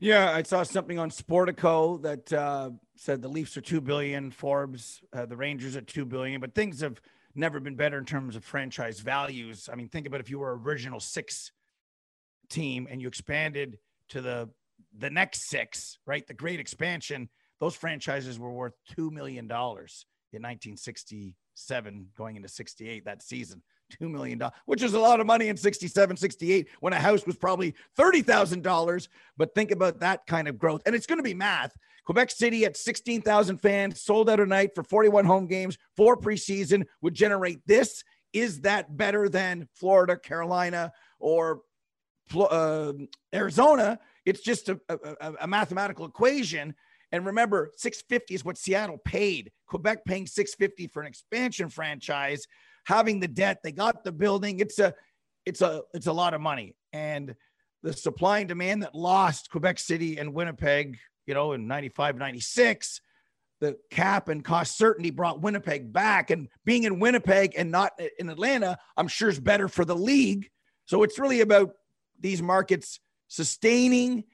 Yeah, 0.00 0.32
I 0.32 0.42
saw 0.42 0.62
something 0.64 0.98
on 0.98 1.10
Sportico 1.10 2.02
that 2.02 2.32
uh, 2.32 2.70
said 2.96 3.22
the 3.22 3.28
Leafs 3.28 3.56
are 3.56 3.60
two 3.60 3.80
billion, 3.80 4.30
Forbes, 4.30 5.00
uh, 5.12 5.26
the 5.26 5.36
Rangers 5.36 5.76
at 5.76 5.86
two 5.86 6.04
billion, 6.04 6.40
but 6.40 6.54
things 6.54 6.80
have 6.80 7.00
never 7.34 7.60
been 7.60 7.76
better 7.76 7.98
in 7.98 8.04
terms 8.04 8.36
of 8.36 8.44
franchise 8.44 9.00
values. 9.00 9.68
I 9.72 9.76
mean, 9.76 9.88
think 9.88 10.06
about 10.06 10.20
if 10.20 10.30
you 10.30 10.38
were 10.38 10.56
original 10.58 11.00
six 11.00 11.52
team 12.48 12.86
and 12.90 13.00
you 13.00 13.08
expanded 13.08 13.78
to 14.10 14.20
the 14.20 14.50
the 14.96 15.10
next 15.10 15.48
six, 15.48 15.98
right? 16.06 16.26
The 16.26 16.34
great 16.34 16.60
expansion, 16.60 17.28
those 17.58 17.74
franchises 17.74 18.38
were 18.38 18.52
worth 18.52 18.74
two 18.94 19.10
million 19.10 19.48
dollars 19.48 20.06
in 20.32 20.42
1967 20.42 22.06
going 22.16 22.36
into 22.36 22.48
68 22.48 23.04
that 23.04 23.22
season. 23.22 23.62
$2 24.00 24.10
million, 24.10 24.42
which 24.66 24.82
is 24.82 24.94
a 24.94 24.98
lot 24.98 25.20
of 25.20 25.26
money 25.26 25.48
in 25.48 25.56
67, 25.56 26.16
68 26.16 26.68
when 26.80 26.92
a 26.92 26.98
house 26.98 27.26
was 27.26 27.36
probably 27.36 27.74
$30,000. 27.98 29.08
But 29.36 29.54
think 29.54 29.70
about 29.70 30.00
that 30.00 30.26
kind 30.26 30.48
of 30.48 30.58
growth. 30.58 30.82
And 30.86 30.94
it's 30.94 31.06
going 31.06 31.18
to 31.18 31.24
be 31.24 31.34
math. 31.34 31.74
Quebec 32.04 32.30
City 32.30 32.64
at 32.64 32.76
16,000 32.76 33.58
fans, 33.58 34.00
sold 34.00 34.28
out 34.28 34.40
a 34.40 34.46
night 34.46 34.74
for 34.74 34.82
41 34.82 35.24
home 35.24 35.46
games, 35.46 35.78
four 35.96 36.16
preseason 36.16 36.84
would 37.00 37.14
generate 37.14 37.60
this. 37.66 38.04
Is 38.32 38.62
that 38.62 38.96
better 38.96 39.28
than 39.28 39.68
Florida, 39.74 40.16
Carolina, 40.16 40.92
or 41.18 41.62
uh, 42.36 42.92
Arizona? 43.34 43.98
It's 44.26 44.42
just 44.42 44.68
a, 44.68 44.78
a, 44.88 45.32
a 45.42 45.46
mathematical 45.46 46.04
equation. 46.04 46.74
And 47.12 47.26
remember, 47.26 47.70
650 47.76 48.34
is 48.34 48.44
what 48.44 48.58
Seattle 48.58 48.98
paid. 48.98 49.52
Quebec 49.66 50.04
paying 50.04 50.26
650 50.26 50.88
for 50.88 51.00
an 51.00 51.06
expansion 51.06 51.68
franchise 51.68 52.46
having 52.84 53.20
the 53.20 53.28
debt. 53.28 53.60
They 53.62 53.72
got 53.72 54.04
the 54.04 54.12
building. 54.12 54.60
It's 54.60 54.78
a, 54.78 54.94
it's 55.44 55.62
a, 55.62 55.82
it's 55.92 56.06
a 56.06 56.12
lot 56.12 56.34
of 56.34 56.40
money. 56.40 56.76
And 56.92 57.34
the 57.82 57.92
supply 57.92 58.38
and 58.38 58.48
demand 58.48 58.82
that 58.82 58.94
lost 58.94 59.50
Quebec 59.50 59.78
City 59.78 60.16
and 60.16 60.32
Winnipeg, 60.32 60.98
you 61.26 61.34
know, 61.34 61.52
in 61.52 61.66
95, 61.66 62.16
96, 62.16 63.00
the 63.60 63.76
cap 63.90 64.28
and 64.28 64.44
cost 64.44 64.76
certainty 64.76 65.10
brought 65.10 65.40
Winnipeg 65.40 65.92
back. 65.92 66.30
And 66.30 66.48
being 66.64 66.84
in 66.84 67.00
Winnipeg 67.00 67.54
and 67.56 67.70
not 67.70 67.92
in 68.18 68.28
Atlanta, 68.28 68.78
I'm 68.96 69.08
sure 69.08 69.28
is 69.28 69.40
better 69.40 69.68
for 69.68 69.84
the 69.84 69.96
league. 69.96 70.50
So 70.86 71.02
it's 71.02 71.18
really 71.18 71.40
about 71.40 71.72
these 72.20 72.42
markets 72.42 73.00
sustaining 73.28 74.24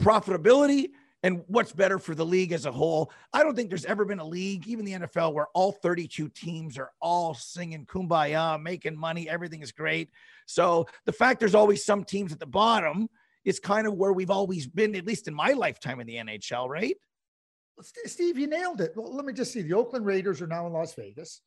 profitability 0.00 0.90
and 1.22 1.42
what's 1.46 1.72
better 1.72 1.98
for 1.98 2.14
the 2.14 2.24
league 2.24 2.52
as 2.52 2.66
a 2.66 2.72
whole. 2.72 3.10
I 3.32 3.42
don't 3.42 3.54
think 3.54 3.68
there's 3.68 3.84
ever 3.84 4.04
been 4.04 4.18
a 4.18 4.26
league, 4.26 4.66
even 4.66 4.84
the 4.84 4.92
NFL, 4.92 5.34
where 5.34 5.46
all 5.54 5.72
32 5.72 6.28
teams 6.30 6.78
are 6.78 6.90
all 7.00 7.34
singing 7.34 7.86
kumbaya, 7.86 8.60
making 8.60 8.98
money, 8.98 9.28
everything 9.28 9.62
is 9.62 9.72
great. 9.72 10.10
So 10.46 10.86
the 11.06 11.12
fact 11.12 11.40
there's 11.40 11.54
always 11.54 11.84
some 11.84 12.04
teams 12.04 12.32
at 12.32 12.40
the 12.40 12.46
bottom 12.46 13.08
is 13.44 13.60
kind 13.60 13.86
of 13.86 13.94
where 13.94 14.12
we've 14.12 14.30
always 14.30 14.66
been, 14.66 14.94
at 14.94 15.06
least 15.06 15.28
in 15.28 15.34
my 15.34 15.52
lifetime 15.52 16.00
in 16.00 16.06
the 16.06 16.16
NHL, 16.16 16.68
right? 16.68 16.96
Steve, 18.04 18.38
you 18.38 18.46
nailed 18.46 18.80
it. 18.80 18.92
Well, 18.96 19.14
let 19.14 19.24
me 19.24 19.32
just 19.32 19.52
see. 19.52 19.62
The 19.62 19.74
Oakland 19.74 20.06
Raiders 20.06 20.42
are 20.42 20.46
now 20.46 20.66
in 20.66 20.72
Las 20.72 20.94
Vegas. 20.94 21.40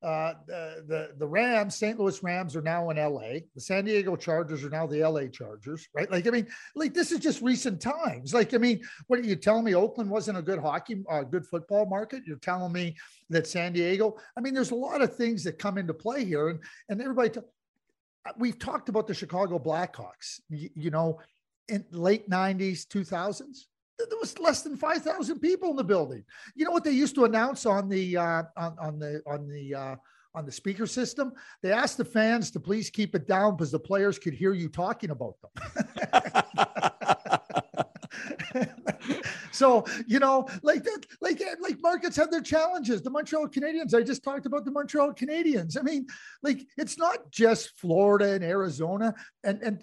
Uh, 0.00 0.34
the, 0.46 0.84
the 0.86 1.08
the 1.18 1.26
Rams, 1.26 1.74
St. 1.74 1.98
Louis 1.98 2.22
Rams 2.22 2.54
are 2.54 2.62
now 2.62 2.90
in 2.90 2.96
LA. 2.96 3.40
The 3.54 3.60
San 3.60 3.84
Diego 3.84 4.14
Chargers 4.14 4.62
are 4.62 4.70
now 4.70 4.86
the 4.86 5.02
LA 5.02 5.26
Chargers, 5.26 5.88
right? 5.92 6.08
Like, 6.08 6.28
I 6.28 6.30
mean, 6.30 6.46
like 6.76 6.94
this 6.94 7.10
is 7.10 7.18
just 7.18 7.42
recent 7.42 7.80
times. 7.80 8.32
Like, 8.32 8.54
I 8.54 8.58
mean, 8.58 8.80
what 9.08 9.18
are 9.18 9.24
you 9.24 9.34
telling 9.34 9.64
me? 9.64 9.74
Oakland 9.74 10.08
wasn't 10.08 10.38
a 10.38 10.42
good 10.42 10.60
hockey, 10.60 11.02
uh, 11.10 11.22
good 11.22 11.44
football 11.44 11.84
market. 11.84 12.22
You're 12.24 12.36
telling 12.36 12.72
me 12.72 12.96
that 13.30 13.48
San 13.48 13.72
Diego. 13.72 14.16
I 14.36 14.40
mean, 14.40 14.54
there's 14.54 14.70
a 14.70 14.76
lot 14.76 15.02
of 15.02 15.16
things 15.16 15.42
that 15.44 15.58
come 15.58 15.78
into 15.78 15.94
play 15.94 16.24
here, 16.24 16.50
and 16.50 16.60
and 16.88 17.00
everybody. 17.02 17.30
T- 17.30 17.40
uh, 17.40 18.32
we've 18.38 18.58
talked 18.58 18.88
about 18.88 19.08
the 19.08 19.14
Chicago 19.14 19.58
Blackhawks. 19.58 20.40
you, 20.48 20.70
you 20.76 20.90
know, 20.90 21.18
in 21.68 21.84
late 21.90 22.30
'90s, 22.30 22.86
2000s 22.86 23.64
there 23.98 24.18
was 24.18 24.38
less 24.38 24.62
than 24.62 24.76
5,000 24.76 25.40
people 25.40 25.70
in 25.70 25.76
the 25.76 25.84
building. 25.84 26.24
You 26.54 26.64
know 26.64 26.70
what 26.70 26.84
they 26.84 26.92
used 26.92 27.14
to 27.16 27.24
announce 27.24 27.66
on 27.66 27.88
the 27.88 28.16
uh, 28.16 28.42
on, 28.56 28.76
on 28.80 28.98
the 28.98 29.22
on 29.26 29.48
the 29.48 29.74
uh, 29.74 29.96
on 30.34 30.46
the 30.46 30.52
speaker 30.52 30.86
system? 30.86 31.32
They 31.62 31.72
asked 31.72 31.96
the 31.96 32.04
fans 32.04 32.50
to 32.52 32.60
please 32.60 32.90
keep 32.90 33.14
it 33.14 33.26
down 33.26 33.56
because 33.56 33.72
the 33.72 33.80
players 33.80 34.18
could 34.18 34.34
hear 34.34 34.52
you 34.52 34.68
talking 34.68 35.10
about 35.10 35.34
them. 35.42 35.50
so 39.50 39.84
you 40.06 40.20
know, 40.20 40.48
like 40.62 40.84
that, 40.84 41.04
like 41.20 41.42
like 41.60 41.82
markets 41.82 42.16
have 42.16 42.30
their 42.30 42.40
challenges. 42.40 43.02
The 43.02 43.10
Montreal 43.10 43.48
Canadiens. 43.48 43.94
I 43.94 44.02
just 44.02 44.22
talked 44.22 44.46
about 44.46 44.64
the 44.64 44.70
Montreal 44.70 45.12
Canadiens. 45.12 45.76
I 45.76 45.82
mean, 45.82 46.06
like 46.44 46.64
it's 46.76 46.98
not 46.98 47.32
just 47.32 47.76
Florida 47.80 48.32
and 48.34 48.44
Arizona. 48.44 49.12
And 49.42 49.60
and 49.62 49.82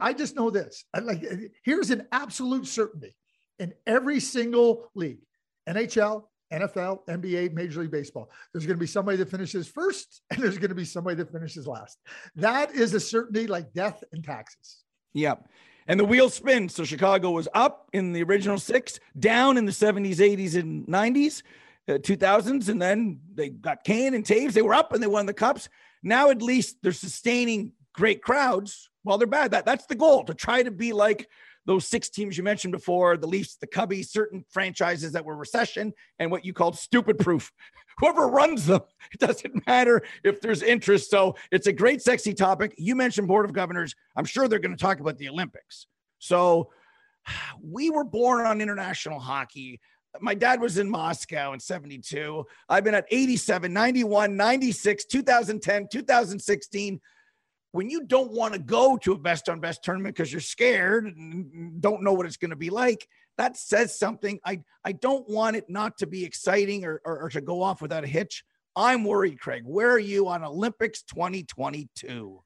I 0.00 0.12
just 0.12 0.36
know 0.36 0.50
this. 0.50 0.84
Like 1.00 1.24
here's 1.64 1.90
an 1.90 2.06
absolute 2.12 2.68
certainty 2.68 3.16
in 3.60 3.74
every 3.86 4.18
single 4.18 4.90
league 4.94 5.20
NHL, 5.68 6.24
NFL, 6.52 7.06
NBA, 7.06 7.52
Major 7.52 7.82
League 7.82 7.92
Baseball. 7.92 8.28
There's 8.52 8.66
going 8.66 8.76
to 8.76 8.80
be 8.80 8.86
somebody 8.86 9.18
that 9.18 9.30
finishes 9.30 9.68
first, 9.68 10.22
and 10.30 10.42
there's 10.42 10.58
going 10.58 10.70
to 10.70 10.74
be 10.74 10.84
somebody 10.84 11.16
that 11.16 11.30
finishes 11.30 11.66
last. 11.68 11.98
That 12.34 12.74
is 12.74 12.92
a 12.94 13.00
certainty 13.00 13.46
like 13.46 13.72
death 13.72 14.02
and 14.12 14.24
taxes. 14.24 14.82
Yep. 15.12 15.48
And 15.86 15.98
the 15.98 16.04
wheel 16.04 16.28
spins. 16.28 16.74
So 16.74 16.84
Chicago 16.84 17.30
was 17.30 17.48
up 17.54 17.88
in 17.92 18.12
the 18.12 18.22
original 18.22 18.58
six, 18.58 18.98
down 19.18 19.56
in 19.56 19.64
the 19.64 19.72
70s, 19.72 20.16
80s, 20.16 20.58
and 20.58 20.86
90s, 20.86 21.42
uh, 21.88 21.92
2000s. 21.94 22.68
And 22.68 22.80
then 22.80 23.20
they 23.34 23.48
got 23.48 23.84
Kane 23.84 24.14
and 24.14 24.24
Toews. 24.24 24.52
They 24.52 24.62
were 24.62 24.74
up 24.74 24.92
and 24.92 25.02
they 25.02 25.08
won 25.08 25.26
the 25.26 25.34
cups. 25.34 25.68
Now 26.02 26.30
at 26.30 26.42
least 26.42 26.76
they're 26.82 26.92
sustaining 26.92 27.72
great 27.92 28.22
crowds 28.22 28.88
while 29.02 29.18
they're 29.18 29.26
bad. 29.26 29.50
That, 29.50 29.66
that's 29.66 29.86
the 29.86 29.96
goal 29.96 30.24
to 30.24 30.34
try 30.34 30.62
to 30.62 30.70
be 30.70 30.92
like 30.92 31.28
those 31.66 31.86
six 31.86 32.08
teams 32.08 32.36
you 32.36 32.42
mentioned 32.42 32.72
before 32.72 33.16
the 33.16 33.26
Leafs, 33.26 33.56
the 33.56 33.66
Cubbies, 33.66 34.08
certain 34.08 34.44
franchises 34.48 35.12
that 35.12 35.24
were 35.24 35.36
recession 35.36 35.92
and 36.18 36.30
what 36.30 36.44
you 36.44 36.52
called 36.52 36.76
stupid 36.78 37.18
proof. 37.18 37.52
Whoever 37.98 38.28
runs 38.28 38.66
them, 38.66 38.80
it 39.12 39.20
doesn't 39.20 39.66
matter 39.66 40.02
if 40.24 40.40
there's 40.40 40.62
interest. 40.62 41.10
So 41.10 41.36
it's 41.50 41.66
a 41.66 41.72
great, 41.72 42.00
sexy 42.00 42.32
topic. 42.32 42.74
You 42.78 42.96
mentioned 42.96 43.28
Board 43.28 43.44
of 43.44 43.52
Governors. 43.52 43.94
I'm 44.16 44.24
sure 44.24 44.48
they're 44.48 44.58
going 44.58 44.76
to 44.76 44.82
talk 44.82 45.00
about 45.00 45.18
the 45.18 45.28
Olympics. 45.28 45.86
So 46.18 46.70
we 47.62 47.90
were 47.90 48.04
born 48.04 48.46
on 48.46 48.60
international 48.60 49.20
hockey. 49.20 49.80
my 50.20 50.34
dad 50.34 50.60
was 50.60 50.78
in 50.78 50.88
Moscow 50.88 51.52
in 51.52 51.60
72. 51.60 52.44
I've 52.68 52.84
been 52.84 52.94
at 52.94 53.06
87, 53.10 53.72
91, 53.72 54.36
96, 54.36 55.04
2010, 55.04 55.88
2016. 55.92 57.00
When 57.72 57.88
you 57.88 58.04
don't 58.04 58.32
want 58.32 58.54
to 58.54 58.58
go 58.58 58.96
to 58.98 59.12
a 59.12 59.18
best 59.18 59.48
on 59.48 59.60
best 59.60 59.84
tournament 59.84 60.16
because 60.16 60.32
you're 60.32 60.40
scared 60.40 61.04
and 61.04 61.80
don't 61.80 62.02
know 62.02 62.12
what 62.12 62.26
it's 62.26 62.36
going 62.36 62.50
to 62.50 62.56
be 62.56 62.70
like, 62.70 63.06
that 63.38 63.56
says 63.56 63.98
something. 63.98 64.38
I, 64.44 64.62
I 64.84 64.92
don't 64.92 65.28
want 65.28 65.56
it 65.56 65.64
not 65.68 65.98
to 65.98 66.06
be 66.06 66.24
exciting 66.24 66.84
or, 66.84 67.00
or, 67.04 67.22
or 67.22 67.28
to 67.30 67.40
go 67.40 67.62
off 67.62 67.80
without 67.80 68.04
a 68.04 68.08
hitch. 68.08 68.44
I'm 68.76 69.04
worried, 69.04 69.40
Craig. 69.40 69.62
Where 69.64 69.90
are 69.90 69.98
you 69.98 70.28
on 70.28 70.44
Olympics 70.44 71.02
2022? 71.02 72.42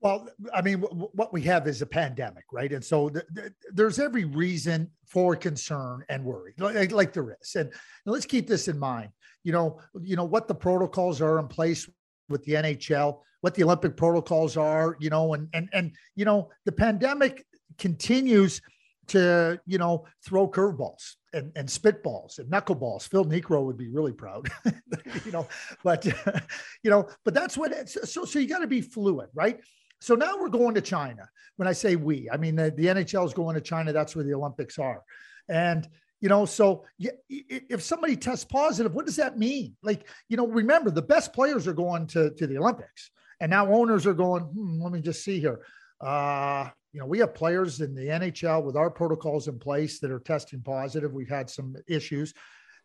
Well, 0.00 0.28
I 0.54 0.62
mean, 0.62 0.80
w- 0.80 1.08
what 1.12 1.32
we 1.32 1.42
have 1.42 1.66
is 1.66 1.82
a 1.82 1.86
pandemic, 1.86 2.44
right? 2.52 2.72
And 2.72 2.84
so 2.84 3.08
th- 3.08 3.24
th- 3.34 3.52
there's 3.72 3.98
every 3.98 4.24
reason 4.24 4.90
for 5.06 5.34
concern 5.34 6.04
and 6.08 6.24
worry, 6.24 6.54
like, 6.58 6.92
like 6.92 7.12
there 7.12 7.36
is. 7.40 7.56
And, 7.56 7.68
and 7.68 8.12
let's 8.12 8.26
keep 8.26 8.46
this 8.46 8.68
in 8.68 8.78
mind. 8.78 9.10
You 9.42 9.52
know, 9.52 9.80
you 10.00 10.14
know 10.14 10.24
what 10.24 10.46
the 10.46 10.54
protocols 10.54 11.20
are 11.20 11.38
in 11.38 11.48
place 11.48 11.88
with 12.28 12.44
the 12.44 12.54
NHL, 12.54 13.20
what 13.40 13.54
the 13.54 13.64
Olympic 13.64 13.96
protocols 13.96 14.56
are. 14.56 14.96
You 15.00 15.10
know, 15.10 15.34
and 15.34 15.48
and 15.52 15.68
and 15.72 15.92
you 16.14 16.24
know 16.24 16.50
the 16.64 16.72
pandemic 16.72 17.44
continues 17.78 18.60
to 19.08 19.60
you 19.66 19.78
know 19.78 20.04
throw 20.24 20.48
curveballs 20.48 21.14
and, 21.32 21.52
and 21.56 21.68
spitballs 21.68 22.38
and 22.38 22.50
knuckleballs. 22.50 23.08
Phil 23.08 23.24
Niekro 23.24 23.64
would 23.64 23.76
be 23.76 23.88
really 23.88 24.12
proud, 24.12 24.48
you 25.24 25.32
know. 25.32 25.46
But 25.82 26.04
you 26.82 26.90
know, 26.90 27.08
but 27.24 27.34
that's 27.34 27.56
what. 27.56 27.72
It's, 27.72 28.10
so 28.12 28.24
so 28.24 28.38
you 28.38 28.48
got 28.48 28.60
to 28.60 28.66
be 28.66 28.80
fluid, 28.80 29.28
right? 29.34 29.60
So 30.00 30.14
now 30.14 30.36
we're 30.38 30.48
going 30.48 30.74
to 30.74 30.80
China. 30.80 31.28
When 31.56 31.66
I 31.66 31.72
say 31.72 31.96
we, 31.96 32.28
I 32.30 32.36
mean 32.36 32.56
the, 32.56 32.70
the 32.70 32.86
NHL 32.86 33.26
is 33.26 33.34
going 33.34 33.54
to 33.54 33.60
China. 33.60 33.92
That's 33.92 34.14
where 34.14 34.24
the 34.24 34.34
Olympics 34.34 34.78
are. 34.78 35.02
And, 35.48 35.88
you 36.20 36.28
know, 36.28 36.44
so 36.44 36.84
if 36.98 37.82
somebody 37.82 38.16
tests 38.16 38.44
positive, 38.44 38.94
what 38.94 39.06
does 39.06 39.16
that 39.16 39.38
mean? 39.38 39.76
Like, 39.82 40.06
you 40.28 40.36
know, 40.36 40.46
remember 40.46 40.90
the 40.90 41.02
best 41.02 41.32
players 41.32 41.68
are 41.68 41.72
going 41.72 42.06
to, 42.08 42.30
to 42.30 42.46
the 42.46 42.58
Olympics. 42.58 43.10
And 43.40 43.50
now 43.50 43.72
owners 43.72 44.06
are 44.06 44.14
going, 44.14 44.42
hmm, 44.44 44.82
let 44.82 44.92
me 44.92 45.00
just 45.00 45.22
see 45.22 45.38
here. 45.38 45.60
Uh, 46.00 46.68
you 46.92 47.00
know, 47.00 47.06
we 47.06 47.18
have 47.20 47.34
players 47.34 47.80
in 47.80 47.94
the 47.94 48.06
NHL 48.06 48.64
with 48.64 48.76
our 48.76 48.90
protocols 48.90 49.46
in 49.46 49.58
place 49.58 50.00
that 50.00 50.10
are 50.10 50.20
testing 50.20 50.62
positive. 50.62 51.12
We've 51.12 51.28
had 51.28 51.48
some 51.48 51.76
issues. 51.86 52.34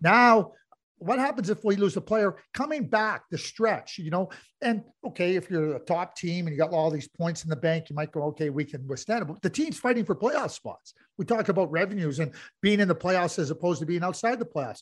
Now 0.02 0.52
what 0.98 1.20
happens 1.20 1.50
if 1.50 1.64
we 1.64 1.76
lose 1.76 1.98
a 1.98 2.02
player 2.02 2.38
coming 2.54 2.88
back 2.88 3.24
the 3.30 3.38
stretch, 3.38 3.98
you 3.98 4.10
know? 4.10 4.30
And 4.62 4.84
okay, 5.06 5.36
if 5.36 5.50
you're 5.50 5.76
a 5.76 5.80
top 5.80 6.16
team 6.16 6.48
and 6.48 6.56
you 6.56 6.62
got 6.62 6.72
all 6.72 6.90
these 6.90 7.08
points 7.08 7.44
in 7.44 7.50
the 7.50 7.56
bank, 7.56 7.90
you 7.90 7.96
might 7.96 8.12
go, 8.12 8.24
okay, 8.24 8.50
we 8.50 8.64
can 8.64 8.88
withstand 8.88 9.24
it. 9.24 9.26
But 9.26 9.42
the 9.42 9.50
team's 9.50 9.78
fighting 9.78 10.06
for 10.06 10.16
playoff 10.16 10.52
spots. 10.52 10.94
We 11.18 11.26
talk 11.26 11.50
about 11.50 11.72
revenues 11.72 12.20
and 12.20 12.34
being 12.62 12.80
in 12.80 12.88
the 12.88 12.96
playoffs 12.96 13.40
as 13.40 13.52
opposed 13.52 13.80
to 13.82 13.86
being 13.86 14.04
outside 14.04 14.40
the 14.40 14.46
playoffs. 14.46 14.82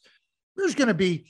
There's 0.56 0.76
going 0.76 0.90
to 0.90 0.94
be, 0.94 1.26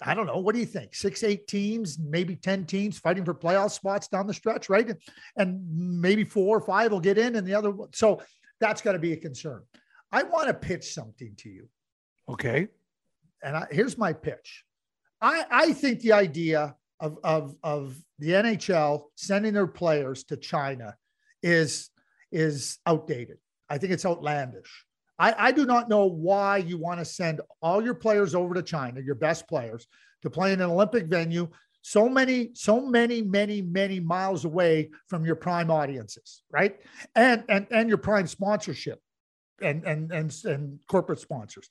I 0.00 0.14
don't 0.14 0.26
know, 0.26 0.38
what 0.38 0.54
do 0.54 0.60
you 0.60 0.66
think? 0.66 0.94
Six, 0.94 1.22
eight 1.24 1.46
teams, 1.46 1.98
maybe 1.98 2.36
10 2.36 2.64
teams 2.64 2.98
fighting 2.98 3.24
for 3.24 3.34
playoff 3.34 3.72
spots 3.72 4.08
down 4.08 4.26
the 4.26 4.34
stretch, 4.34 4.68
right? 4.68 4.96
And 5.36 6.00
maybe 6.00 6.24
four 6.24 6.56
or 6.56 6.60
five 6.60 6.90
will 6.90 7.00
get 7.00 7.18
in 7.18 7.36
and 7.36 7.46
the 7.46 7.54
other. 7.54 7.72
So 7.92 8.22
that's 8.60 8.80
got 8.80 8.92
to 8.92 8.98
be 8.98 9.12
a 9.12 9.16
concern. 9.16 9.62
I 10.10 10.22
want 10.22 10.48
to 10.48 10.54
pitch 10.54 10.94
something 10.94 11.34
to 11.38 11.48
you. 11.48 11.68
Okay 12.28 12.68
and 13.42 13.56
I, 13.56 13.66
here's 13.70 13.98
my 13.98 14.12
pitch. 14.12 14.64
I, 15.20 15.44
I 15.50 15.72
think 15.72 16.00
the 16.00 16.12
idea 16.12 16.74
of, 17.00 17.18
of, 17.24 17.56
of 17.62 17.96
the 18.18 18.30
NHL 18.30 19.04
sending 19.16 19.54
their 19.54 19.66
players 19.66 20.24
to 20.24 20.36
China 20.36 20.94
is, 21.42 21.90
is 22.30 22.78
outdated. 22.86 23.38
I 23.68 23.78
think 23.78 23.92
it's 23.92 24.06
outlandish. 24.06 24.84
I, 25.18 25.34
I 25.38 25.52
do 25.52 25.66
not 25.66 25.88
know 25.88 26.06
why 26.06 26.58
you 26.58 26.78
want 26.78 26.98
to 27.00 27.04
send 27.04 27.40
all 27.60 27.82
your 27.82 27.94
players 27.94 28.34
over 28.34 28.54
to 28.54 28.62
China, 28.62 29.00
your 29.00 29.14
best 29.14 29.48
players, 29.48 29.86
to 30.22 30.30
play 30.30 30.52
in 30.52 30.60
an 30.60 30.70
Olympic 30.70 31.06
venue 31.06 31.48
so 31.82 32.08
many, 32.08 32.50
so 32.54 32.80
many, 32.80 33.22
many, 33.22 33.60
many 33.60 33.98
miles 34.00 34.44
away 34.44 34.90
from 35.08 35.24
your 35.24 35.34
prime 35.34 35.70
audiences, 35.70 36.42
right? 36.50 36.78
And 37.16 37.44
and 37.48 37.66
and 37.70 37.88
your 37.88 37.98
prime 37.98 38.28
sponsorship 38.28 39.00
and 39.60 39.84
and 39.84 40.12
and, 40.12 40.34
and 40.44 40.78
corporate 40.88 41.18
sponsors. 41.18 41.68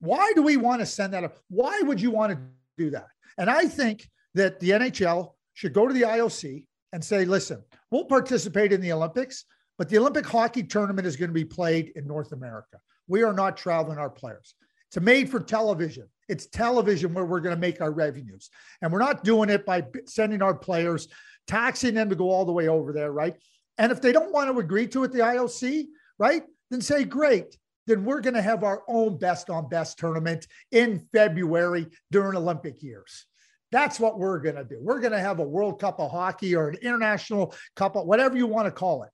Why 0.00 0.32
do 0.34 0.42
we 0.42 0.56
want 0.56 0.80
to 0.80 0.86
send 0.86 1.12
that 1.14 1.24
up? 1.24 1.38
Why 1.48 1.80
would 1.80 2.00
you 2.00 2.10
want 2.10 2.32
to 2.32 2.38
do 2.76 2.90
that? 2.90 3.08
And 3.36 3.50
I 3.50 3.64
think 3.64 4.08
that 4.34 4.60
the 4.60 4.70
NHL 4.70 5.32
should 5.54 5.72
go 5.72 5.88
to 5.88 5.94
the 5.94 6.02
IOC 6.02 6.64
and 6.92 7.04
say, 7.04 7.24
listen, 7.24 7.62
we'll 7.90 8.04
participate 8.04 8.72
in 8.72 8.80
the 8.80 8.92
Olympics, 8.92 9.44
but 9.76 9.88
the 9.88 9.98
Olympic 9.98 10.26
hockey 10.26 10.62
tournament 10.62 11.06
is 11.06 11.16
going 11.16 11.30
to 11.30 11.34
be 11.34 11.44
played 11.44 11.92
in 11.96 12.06
North 12.06 12.32
America. 12.32 12.78
We 13.08 13.22
are 13.22 13.32
not 13.32 13.56
traveling 13.56 13.98
our 13.98 14.10
players. 14.10 14.54
It's 14.88 15.00
made 15.00 15.30
for 15.30 15.40
television. 15.40 16.08
It's 16.28 16.46
television 16.46 17.12
where 17.12 17.24
we're 17.24 17.40
going 17.40 17.54
to 17.54 17.60
make 17.60 17.80
our 17.80 17.90
revenues. 17.90 18.50
And 18.80 18.92
we're 18.92 18.98
not 18.98 19.24
doing 19.24 19.50
it 19.50 19.66
by 19.66 19.84
sending 20.06 20.42
our 20.42 20.54
players, 20.54 21.08
taxing 21.46 21.94
them 21.94 22.08
to 22.08 22.16
go 22.16 22.30
all 22.30 22.44
the 22.44 22.52
way 22.52 22.68
over 22.68 22.92
there, 22.92 23.12
right? 23.12 23.34
And 23.78 23.92
if 23.92 24.00
they 24.00 24.12
don't 24.12 24.32
want 24.32 24.50
to 24.50 24.58
agree 24.58 24.86
to 24.88 25.04
it, 25.04 25.12
the 25.12 25.20
IOC, 25.20 25.86
right? 26.18 26.42
Then 26.70 26.80
say, 26.80 27.04
great 27.04 27.56
then 27.88 28.04
we're 28.04 28.20
going 28.20 28.34
to 28.34 28.42
have 28.42 28.62
our 28.62 28.82
own 28.86 29.18
best 29.18 29.50
on 29.50 29.68
best 29.68 29.98
tournament 29.98 30.46
in 30.70 31.00
February 31.12 31.86
during 32.10 32.36
Olympic 32.36 32.82
years. 32.82 33.26
That's 33.72 33.98
what 33.98 34.18
we're 34.18 34.38
going 34.38 34.56
to 34.56 34.64
do. 34.64 34.78
We're 34.80 35.00
going 35.00 35.12
to 35.12 35.18
have 35.18 35.40
a 35.40 35.44
World 35.44 35.80
Cup 35.80 35.98
of 35.98 36.10
hockey 36.10 36.54
or 36.54 36.68
an 36.68 36.76
international 36.82 37.54
cup 37.76 37.96
of 37.96 38.06
whatever 38.06 38.36
you 38.36 38.46
want 38.46 38.66
to 38.66 38.70
call 38.70 39.02
it. 39.02 39.10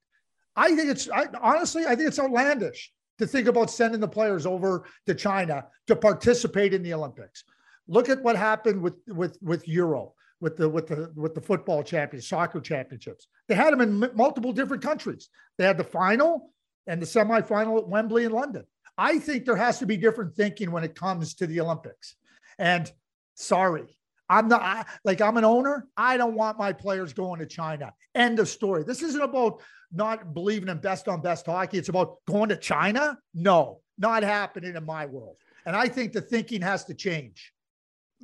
I 0.56 0.74
think 0.76 0.90
it's 0.90 1.08
I, 1.08 1.26
honestly, 1.40 1.86
I 1.86 1.94
think 1.94 2.08
it's 2.08 2.18
outlandish 2.18 2.92
to 3.18 3.26
think 3.26 3.48
about 3.48 3.70
sending 3.70 4.00
the 4.00 4.08
players 4.08 4.46
over 4.46 4.84
to 5.06 5.14
China 5.14 5.66
to 5.86 5.96
participate 5.96 6.74
in 6.74 6.82
the 6.82 6.94
Olympics. 6.94 7.44
Look 7.88 8.08
at 8.08 8.22
what 8.22 8.36
happened 8.36 8.82
with 8.82 8.94
with 9.08 9.38
with 9.40 9.66
Euro, 9.68 10.14
with 10.40 10.56
the 10.56 10.68
with 10.68 10.86
the 10.86 11.12
with 11.16 11.34
the 11.34 11.40
football 11.40 11.82
champions, 11.82 12.28
soccer 12.28 12.60
championships. 12.60 13.26
They 13.48 13.54
had 13.54 13.72
them 13.72 13.80
in 13.80 14.10
multiple 14.14 14.52
different 14.52 14.82
countries. 14.82 15.28
They 15.58 15.64
had 15.64 15.78
the 15.78 15.84
final, 15.84 16.50
and 16.86 17.00
the 17.00 17.06
semifinal 17.06 17.78
at 17.78 17.88
Wembley 17.88 18.24
in 18.24 18.32
London. 18.32 18.64
I 18.96 19.18
think 19.18 19.44
there 19.44 19.56
has 19.56 19.78
to 19.80 19.86
be 19.86 19.96
different 19.96 20.34
thinking 20.34 20.70
when 20.70 20.84
it 20.84 20.94
comes 20.94 21.34
to 21.34 21.46
the 21.46 21.60
Olympics. 21.60 22.14
And 22.58 22.90
sorry, 23.34 23.98
I'm 24.28 24.48
not 24.48 24.62
I, 24.62 24.84
like 25.04 25.20
I'm 25.20 25.36
an 25.36 25.44
owner. 25.44 25.86
I 25.96 26.16
don't 26.16 26.34
want 26.34 26.58
my 26.58 26.72
players 26.72 27.12
going 27.12 27.40
to 27.40 27.46
China. 27.46 27.92
End 28.14 28.38
of 28.38 28.48
story. 28.48 28.84
This 28.84 29.02
isn't 29.02 29.20
about 29.20 29.60
not 29.92 30.34
believing 30.34 30.68
in 30.68 30.78
best 30.78 31.08
on 31.08 31.20
best 31.20 31.46
hockey. 31.46 31.78
It's 31.78 31.88
about 31.88 32.18
going 32.26 32.48
to 32.50 32.56
China. 32.56 33.18
No, 33.34 33.80
not 33.98 34.22
happening 34.22 34.76
in 34.76 34.84
my 34.84 35.06
world. 35.06 35.36
And 35.66 35.74
I 35.74 35.88
think 35.88 36.12
the 36.12 36.20
thinking 36.20 36.62
has 36.62 36.84
to 36.84 36.94
change 36.94 37.53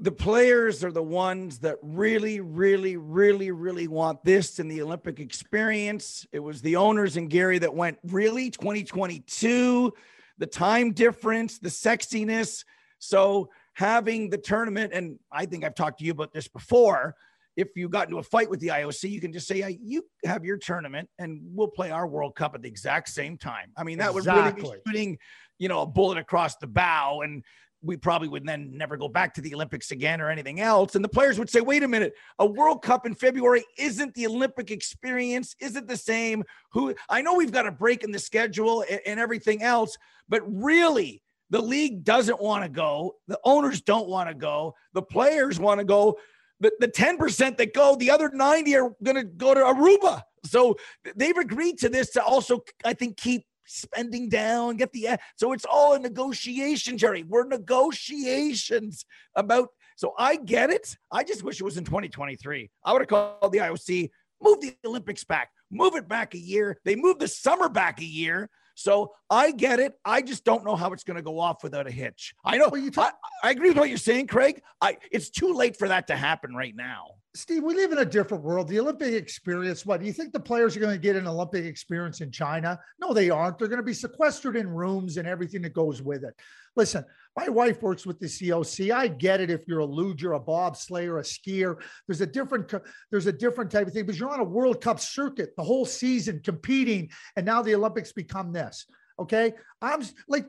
the 0.02 0.11
players 0.11 0.83
are 0.83 0.92
the 0.92 1.02
ones 1.02 1.59
that 1.59 1.76
really, 1.83 2.40
really, 2.40 2.97
really, 2.97 3.50
really 3.50 3.87
want 3.87 4.25
this 4.25 4.59
in 4.59 4.66
the 4.66 4.80
Olympic 4.80 5.21
experience. 5.21 6.26
It 6.33 6.38
was 6.38 6.62
the 6.62 6.76
owners 6.76 7.19
and 7.19 7.28
Gary 7.28 7.59
that 7.59 7.75
went, 7.75 7.99
really, 8.04 8.50
2022, 8.50 9.92
the 10.38 10.47
time 10.47 10.92
difference, 10.92 11.59
the 11.59 11.69
sexiness. 11.69 12.64
So 12.99 13.50
having 13.75 14.30
the 14.30 14.38
tournament, 14.38 14.95
and 14.95 15.19
I 15.30 15.45
think 15.45 15.64
I've 15.64 15.75
talked 15.75 15.99
to 15.99 16.04
you 16.07 16.12
about 16.12 16.33
this 16.33 16.49
before. 16.49 17.14
If 17.57 17.69
you 17.76 17.90
got 17.90 18.07
into 18.07 18.19
a 18.19 18.23
fight 18.23 18.49
with 18.49 18.61
the 18.61 18.69
IOC, 18.69 19.11
you 19.11 19.21
can 19.21 19.35
just 19.35 19.47
say, 19.47 19.61
hey, 19.61 19.78
"You 19.83 20.02
have 20.25 20.47
your 20.47 20.57
tournament, 20.57 21.11
and 21.19 21.40
we'll 21.45 21.69
play 21.69 21.90
our 21.90 22.07
World 22.07 22.35
Cup 22.37 22.54
at 22.54 22.62
the 22.62 22.69
exact 22.69 23.11
same 23.11 23.37
time." 23.37 23.73
I 23.76 23.85
mean, 23.85 23.99
that 23.99 24.14
exactly. 24.14 24.62
would 24.62 24.62
really 24.62 24.75
be 24.75 24.80
shooting, 24.87 25.19
you 25.59 25.69
know, 25.69 25.83
a 25.83 25.87
bullet 25.87 26.16
across 26.16 26.57
the 26.57 26.69
bow, 26.69 27.21
and 27.23 27.45
we 27.82 27.96
probably 27.96 28.28
would 28.28 28.46
then 28.46 28.76
never 28.76 28.96
go 28.96 29.08
back 29.08 29.34
to 29.34 29.40
the 29.40 29.54
Olympics 29.54 29.90
again 29.90 30.20
or 30.20 30.30
anything 30.30 30.60
else. 30.60 30.94
And 30.94 31.04
the 31.04 31.08
players 31.08 31.38
would 31.38 31.49
say, 31.49 31.60
wait 31.60 31.82
a 31.82 31.88
minute, 31.88 32.12
a 32.38 32.46
World 32.46 32.82
Cup 32.82 33.06
in 33.06 33.14
February 33.14 33.64
isn't 33.78 34.14
the 34.14 34.26
Olympic 34.26 34.70
experience, 34.70 35.56
isn't 35.60 35.88
the 35.88 35.96
same. 35.96 36.44
Who 36.72 36.94
I 37.08 37.22
know 37.22 37.34
we've 37.34 37.52
got 37.52 37.66
a 37.66 37.72
break 37.72 38.04
in 38.04 38.12
the 38.12 38.18
schedule 38.18 38.84
and, 38.88 39.00
and 39.06 39.20
everything 39.20 39.62
else, 39.62 39.96
but 40.28 40.42
really, 40.46 41.22
the 41.50 41.60
league 41.60 42.04
doesn't 42.04 42.40
want 42.40 42.64
to 42.64 42.70
go. 42.70 43.16
The 43.26 43.38
owners 43.44 43.80
don't 43.80 44.08
want 44.08 44.28
to 44.28 44.34
go. 44.34 44.75
The 44.94 45.02
players 45.02 45.58
want 45.58 45.80
to 45.80 45.84
go. 45.84 46.16
The, 46.60 46.72
the 46.78 46.88
10% 46.88 47.56
that 47.56 47.75
go, 47.75 47.96
the 47.96 48.10
other 48.10 48.30
90 48.32 48.76
are 48.76 48.90
going 49.02 49.16
to 49.16 49.25
go 49.25 49.54
to 49.54 49.60
Aruba. 49.60 50.22
So 50.44 50.76
they've 51.16 51.37
agreed 51.37 51.78
to 51.78 51.88
this 51.88 52.10
to 52.10 52.22
also, 52.22 52.60
I 52.84 52.94
think, 52.94 53.16
keep 53.16 53.44
spending 53.70 54.28
down, 54.28 54.76
get 54.76 54.92
the 54.92 55.18
so 55.36 55.52
it's 55.52 55.64
all 55.64 55.94
a 55.94 55.98
negotiation, 55.98 56.98
Jerry. 56.98 57.22
We're 57.22 57.46
negotiations 57.46 59.04
about. 59.34 59.68
So 59.96 60.14
I 60.18 60.36
get 60.36 60.70
it. 60.70 60.96
I 61.12 61.24
just 61.24 61.42
wish 61.42 61.60
it 61.60 61.64
was 61.64 61.76
in 61.76 61.84
2023. 61.84 62.70
I 62.84 62.92
would 62.92 63.02
have 63.02 63.08
called 63.08 63.52
the 63.52 63.58
IOC, 63.58 64.10
move 64.42 64.60
the 64.60 64.74
Olympics 64.86 65.24
back, 65.24 65.50
move 65.70 65.94
it 65.94 66.08
back 66.08 66.34
a 66.34 66.38
year. 66.38 66.78
They 66.84 66.96
moved 66.96 67.20
the 67.20 67.28
summer 67.28 67.68
back 67.68 68.00
a 68.00 68.04
year. 68.04 68.48
So 68.74 69.12
I 69.28 69.50
get 69.50 69.78
it. 69.78 69.92
I 70.06 70.22
just 70.22 70.42
don't 70.42 70.64
know 70.64 70.74
how 70.74 70.92
it's 70.92 71.04
going 71.04 71.18
to 71.18 71.22
go 71.22 71.38
off 71.38 71.62
without 71.62 71.86
a 71.86 71.90
hitch. 71.90 72.34
I 72.44 72.56
know. 72.56 72.68
Well, 72.70 72.80
you 72.80 72.90
talk- 72.90 73.18
I, 73.42 73.48
I 73.48 73.50
agree 73.50 73.68
with 73.68 73.76
what 73.76 73.90
you're 73.90 73.98
saying, 73.98 74.28
Craig. 74.28 74.62
I 74.80 74.96
it's 75.12 75.28
too 75.28 75.52
late 75.52 75.76
for 75.76 75.88
that 75.88 76.06
to 76.06 76.16
happen 76.16 76.54
right 76.54 76.74
now. 76.74 77.16
Steve, 77.34 77.62
we 77.62 77.75
live 77.75 77.92
in 77.92 77.99
a 77.99 78.04
different 78.04 78.42
world. 78.42 78.66
The 78.66 78.80
Olympic 78.80 79.14
experience, 79.14 79.87
what 79.87 80.00
do 80.00 80.06
you 80.06 80.12
think 80.12 80.32
the 80.32 80.40
players 80.40 80.76
are 80.76 80.80
going 80.80 80.94
to 80.94 81.00
get 81.00 81.14
an 81.14 81.28
Olympic 81.28 81.64
experience 81.64 82.20
in 82.20 82.32
China? 82.32 82.76
No, 83.00 83.14
they 83.14 83.30
aren't. 83.30 83.56
They're 83.56 83.68
going 83.68 83.78
to 83.78 83.84
be 83.84 83.94
sequestered 83.94 84.56
in 84.56 84.68
rooms 84.68 85.16
and 85.16 85.28
everything 85.28 85.62
that 85.62 85.72
goes 85.72 86.02
with 86.02 86.25
it. 86.25 86.34
Listen, 86.75 87.04
my 87.37 87.49
wife 87.49 87.82
works 87.82 88.04
with 88.04 88.18
the 88.18 88.26
COC. 88.26 88.92
I 88.92 89.06
get 89.06 89.40
it 89.40 89.49
if 89.49 89.68
you're 89.68 89.78
a 89.78 89.87
luger, 89.87 90.32
a 90.32 90.40
bobslayer, 90.40 91.20
a 91.20 91.22
skier. 91.22 91.76
There's 92.08 92.20
a 92.20 92.26
different 92.26 92.72
there's 93.12 93.26
a 93.26 93.32
different 93.32 93.70
type 93.70 93.87
of 93.87 93.92
thing, 93.92 94.06
but 94.06 94.16
you're 94.16 94.30
on 94.30 94.40
a 94.40 94.44
World 94.44 94.80
Cup 94.80 94.99
circuit 94.99 95.54
the 95.56 95.62
whole 95.62 95.87
season 95.87 96.40
competing, 96.42 97.10
and 97.37 97.46
now 97.46 97.62
the 97.62 97.76
Olympics 97.76 98.12
become 98.12 98.52
this. 98.52 98.87
Okay, 99.20 99.52
I'm 99.80 100.02
like 100.28 100.46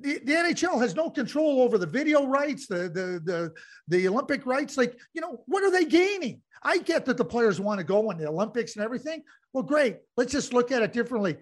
the, 0.00 0.18
the 0.18 0.32
NHL 0.32 0.80
has 0.80 0.94
no 0.94 1.10
control 1.10 1.62
over 1.62 1.78
the 1.78 1.86
video 1.86 2.26
rights, 2.26 2.66
the, 2.66 2.88
the 2.88 3.20
the 3.24 3.52
the 3.88 4.08
Olympic 4.08 4.46
rights. 4.46 4.76
Like, 4.76 4.96
you 5.12 5.20
know, 5.20 5.42
what 5.46 5.62
are 5.64 5.70
they 5.70 5.84
gaining? 5.84 6.40
I 6.62 6.78
get 6.78 7.04
that 7.06 7.16
the 7.16 7.24
players 7.24 7.60
want 7.60 7.78
to 7.78 7.84
go 7.84 8.10
in 8.10 8.18
the 8.18 8.28
Olympics 8.28 8.76
and 8.76 8.84
everything. 8.84 9.22
Well, 9.52 9.64
great. 9.64 9.98
Let's 10.16 10.32
just 10.32 10.52
look 10.52 10.72
at 10.72 10.82
it 10.82 10.92
differently. 10.92 11.36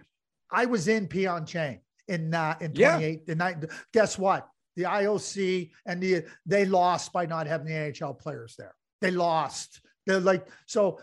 I 0.50 0.66
was 0.66 0.88
in 0.88 1.08
Pyeongchang 1.08 1.80
in 2.08 2.34
uh, 2.34 2.56
in 2.60 2.72
28. 2.72 3.22
Yeah. 3.26 3.34
night. 3.34 3.56
Guess 3.92 4.18
what? 4.18 4.48
The 4.76 4.84
IOC 4.84 5.70
and 5.86 6.02
the 6.02 6.24
they 6.44 6.64
lost 6.64 7.12
by 7.12 7.26
not 7.26 7.46
having 7.46 7.66
the 7.66 7.72
NHL 7.72 8.18
players 8.18 8.54
there. 8.58 8.74
They 9.00 9.10
lost. 9.10 9.80
They're 10.06 10.20
like, 10.20 10.46
so 10.66 11.00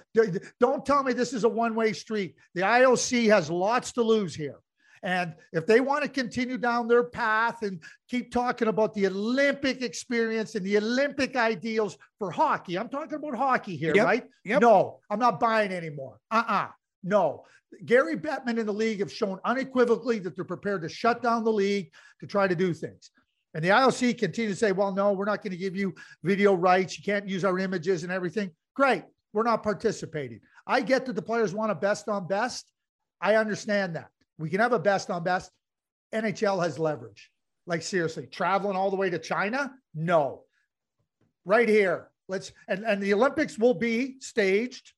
don't 0.59 0.85
tell 0.85 1.03
me 1.03 1.11
this 1.11 1.33
is 1.33 1.43
a 1.43 1.49
one 1.49 1.75
way 1.75 1.91
street. 1.91 2.35
The 2.55 2.61
IOC 2.61 3.27
has 3.29 3.49
lots 3.49 3.91
to 3.93 4.01
lose 4.01 4.33
here. 4.33 4.59
And 5.03 5.35
if 5.51 5.67
they 5.67 5.81
want 5.81 6.03
to 6.03 6.09
continue 6.09 6.57
down 6.57 6.87
their 6.87 7.03
path 7.03 7.61
and 7.61 7.81
keep 8.09 8.31
talking 8.31 8.69
about 8.69 8.93
the 8.93 9.05
Olympic 9.07 9.81
experience 9.81 10.55
and 10.55 10.65
the 10.65 10.77
Olympic 10.77 11.35
ideals 11.35 11.97
for 12.17 12.31
hockey, 12.31 12.79
I'm 12.79 12.87
talking 12.87 13.15
about 13.15 13.35
hockey 13.35 13.75
here, 13.75 13.93
yep. 13.93 14.05
right? 14.05 14.23
Yep. 14.45 14.61
No, 14.61 14.99
I'm 15.09 15.19
not 15.19 15.41
buying 15.41 15.73
anymore. 15.73 16.19
Uh 16.31 16.43
uh-uh. 16.47 16.53
uh 16.53 16.67
No. 17.03 17.43
Gary 17.85 18.15
Bettman 18.15 18.59
and 18.59 18.67
the 18.67 18.73
league 18.73 18.99
have 18.99 19.11
shown 19.11 19.39
unequivocally 19.43 20.19
that 20.19 20.35
they're 20.35 20.45
prepared 20.45 20.83
to 20.83 20.89
shut 20.89 21.21
down 21.21 21.43
the 21.43 21.51
league 21.51 21.91
to 22.19 22.27
try 22.27 22.47
to 22.47 22.55
do 22.55 22.73
things. 22.73 23.11
And 23.53 23.63
the 23.63 23.69
IOC 23.69 24.17
continue 24.17 24.51
to 24.51 24.55
say, 24.55 24.71
well, 24.71 24.93
no, 24.93 25.11
we're 25.11 25.25
not 25.25 25.43
going 25.43 25.51
to 25.51 25.57
give 25.57 25.75
you 25.75 25.93
video 26.23 26.53
rights. 26.53 26.97
You 26.97 27.03
can't 27.03 27.27
use 27.27 27.43
our 27.43 27.59
images 27.59 28.03
and 28.03 28.11
everything. 28.11 28.51
Great. 28.75 29.03
We're 29.33 29.43
not 29.43 29.63
participating. 29.63 30.39
I 30.65 30.81
get 30.81 31.05
that 31.07 31.15
the 31.15 31.21
players 31.21 31.53
want 31.53 31.71
a 31.71 31.75
best 31.75 32.07
on 32.07 32.27
best. 32.27 32.65
I 33.19 33.35
understand 33.35 33.95
that. 33.95 34.09
We 34.37 34.49
can 34.49 34.59
have 34.59 34.73
a 34.73 34.79
best 34.79 35.09
on 35.09 35.23
best. 35.23 35.51
NHL 36.13 36.63
has 36.63 36.79
leverage. 36.79 37.29
Like 37.65 37.81
seriously, 37.81 38.27
traveling 38.27 38.75
all 38.75 38.89
the 38.89 38.97
way 38.97 39.09
to 39.09 39.19
China? 39.19 39.73
No. 39.93 40.43
Right 41.45 41.69
here. 41.69 42.09
Let's 42.27 42.51
and, 42.67 42.83
and 42.83 43.01
the 43.01 43.13
Olympics 43.13 43.57
will 43.57 43.73
be 43.73 44.17
staged. 44.19 44.93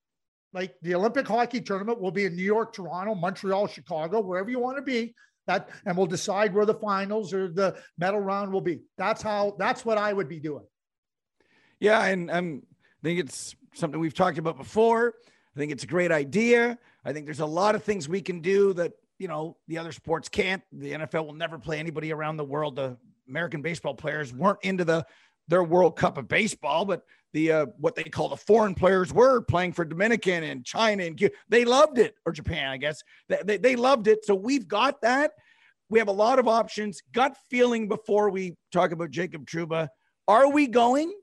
Like 0.54 0.75
the 0.82 0.96
Olympic 0.96 1.27
hockey 1.27 1.62
tournament 1.62 2.00
will 2.00 2.12
be 2.12 2.25
in 2.25 2.36
New 2.36 2.44
York, 2.44 2.74
Toronto, 2.74 3.13
Montreal, 3.13 3.68
Chicago, 3.68 4.22
wherever 4.22 4.50
you 4.50 4.60
want 4.60 4.77
to 4.77 4.82
be. 4.82 5.13
That 5.48 5.70
and 5.86 5.96
we'll 5.96 6.08
decide 6.08 6.54
where 6.54 6.65
the 6.65 6.74
finals 6.74 7.34
or 7.34 7.50
the 7.50 7.75
medal 7.98 8.20
round 8.20 8.51
will 8.51 8.62
be. 8.62 8.82
That's 8.98 9.22
how 9.22 9.56
that's 9.60 9.86
what 9.86 9.98
I 9.98 10.12
would 10.12 10.30
be 10.30 10.39
doing. 10.39 10.65
Yeah, 11.80 12.04
and 12.06 12.32
um, 12.32 12.63
I 13.04 13.04
think 13.04 13.20
it's 13.20 13.56
something 13.74 14.00
we've 14.00 14.13
talked 14.13 14.38
about 14.38 14.58
before. 14.58 15.13
I 15.56 15.60
think 15.60 15.72
it's 15.72 15.84
a 15.84 15.88
great 15.88 16.12
idea. 16.12 16.77
I 17.04 17.13
think 17.13 17.25
there's 17.25 17.42
a 17.42 17.46
lot 17.46 17.75
of 17.75 17.84
things 17.84 18.10
we 18.10 18.22
can 18.22 18.42
do 18.42 18.74
that 18.74 18.94
you 19.19 19.27
know, 19.27 19.57
the 19.67 19.77
other 19.77 19.91
sports 19.91 20.29
can't. 20.29 20.62
The 20.72 20.91
NFL 20.91 21.25
will 21.25 21.34
never 21.34 21.57
play 21.57 21.79
anybody 21.79 22.12
around 22.12 22.38
the 22.38 22.43
world. 22.43 22.75
The 22.75 22.98
American 23.27 23.62
baseball 23.62 23.93
players 23.93 24.34
weren't 24.34 24.60
into 24.63 24.86
the 24.86 25.05
their 25.48 25.63
World 25.63 25.95
Cup 25.95 26.17
of 26.17 26.27
baseball, 26.27 26.86
but 26.86 27.03
the 27.34 27.51
uh, 27.51 27.65
what 27.77 27.95
they 27.95 28.03
call 28.03 28.29
the 28.29 28.38
foreign 28.38 28.74
players 28.74 29.13
were 29.13 29.41
playing 29.41 29.74
for 29.74 29.86
Dominican 29.86 30.43
and 30.43 30.65
China 30.65 31.03
and. 31.03 31.31
They 31.50 31.65
loved 31.65 32.00
it, 32.00 32.15
or 32.25 32.31
Japan, 32.31 32.69
I 32.69 32.77
guess. 32.77 33.03
They, 33.29 33.39
they, 33.43 33.57
they 33.57 33.75
loved 33.75 34.07
it. 34.07 34.25
So 34.25 34.36
we've 34.36 34.67
got 34.67 35.01
that. 35.01 35.31
We 35.89 36.00
have 36.00 36.07
a 36.07 36.13
lot 36.13 36.39
of 36.39 36.48
options. 36.48 37.01
Gut 37.12 37.38
feeling 37.50 37.88
before 37.88 38.29
we 38.29 38.57
talk 38.72 38.91
about 38.91 39.12
Jacob 39.12 39.45
Trouba. 39.45 39.89
Are 40.27 40.49
we 40.49 40.67
going? 40.67 41.13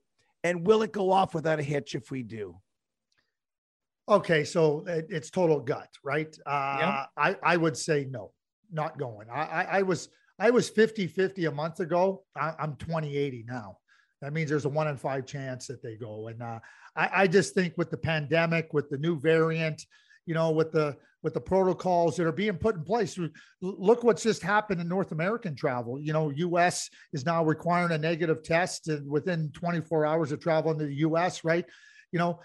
And 0.45 0.67
will 0.67 0.83
it 0.83 0.93
go 0.93 1.11
off 1.11 1.35
without 1.35 1.61
a 1.61 1.63
hitch 1.63 1.95
if 1.95 2.11
we 2.11 2.23
do? 2.23 2.57
Okay, 4.09 4.45
so 4.45 4.85
it, 4.87 5.07
it's 5.11 5.31
total 5.31 5.61
gut, 5.61 5.89
right? 6.05 6.37
Uh, 6.45 6.77
yeah. 6.81 7.05
I 7.17 7.37
I 7.43 7.57
would 7.57 7.77
say 7.77 8.07
no, 8.11 8.33
not 8.71 8.99
going. 8.99 9.29
I 9.31 9.43
I, 9.43 9.63
I 9.79 9.83
was 9.83 10.09
I 10.39 10.51
was 10.51 10.69
50 10.69 11.07
50 11.07 11.45
a 11.47 11.51
month 11.51 11.81
ago. 11.81 12.25
I, 12.37 12.55
am 12.59 12.77
20 12.77 13.17
80 13.17 13.45
now. 13.47 13.79
That 14.21 14.33
means 14.33 14.51
there's 14.51 14.65
a 14.65 14.69
one 14.69 14.89
in 14.89 14.97
five 14.97 15.27
chance 15.27 15.67
that 15.67 15.83
they 15.83 15.97
go. 15.97 16.29
And 16.29 16.43
uh, 16.43 16.59
I, 16.97 17.11
I 17.15 17.27
just 17.27 17.55
think 17.55 17.75
with 17.77 17.91
the 17.91 17.97
pandemic, 17.97 18.73
with 18.73 18.89
the 18.89 18.99
new 18.99 19.19
variant, 19.19 19.85
you 20.27 20.35
know, 20.35 20.51
with 20.51 20.73
the 20.73 20.97
with 21.23 21.35
the 21.35 21.41
protocols 21.41 22.17
that 22.17 22.27
are 22.27 22.33
being 22.33 22.57
put 22.57 22.75
in 22.75 22.83
place. 22.83 23.19
Look 23.61 24.03
what's 24.03 24.25
just 24.25 24.43
happened 24.43 24.81
in 24.81 24.89
North 24.89 25.13
American 25.13 25.55
travel. 25.55 26.01
You 26.01 26.13
know, 26.13 26.31
U.S. 26.31 26.91
is 27.13 27.25
now 27.25 27.45
requiring 27.45 27.93
a 27.93 27.99
negative 27.99 28.43
test 28.43 28.89
and 28.89 29.09
within 29.09 29.51
24 29.53 30.05
hours 30.05 30.33
of 30.33 30.41
travel 30.41 30.73
into 30.73 30.87
the 30.87 30.97
U.S. 30.97 31.45
Right? 31.45 31.65
You 32.11 32.19
know, 32.19 32.41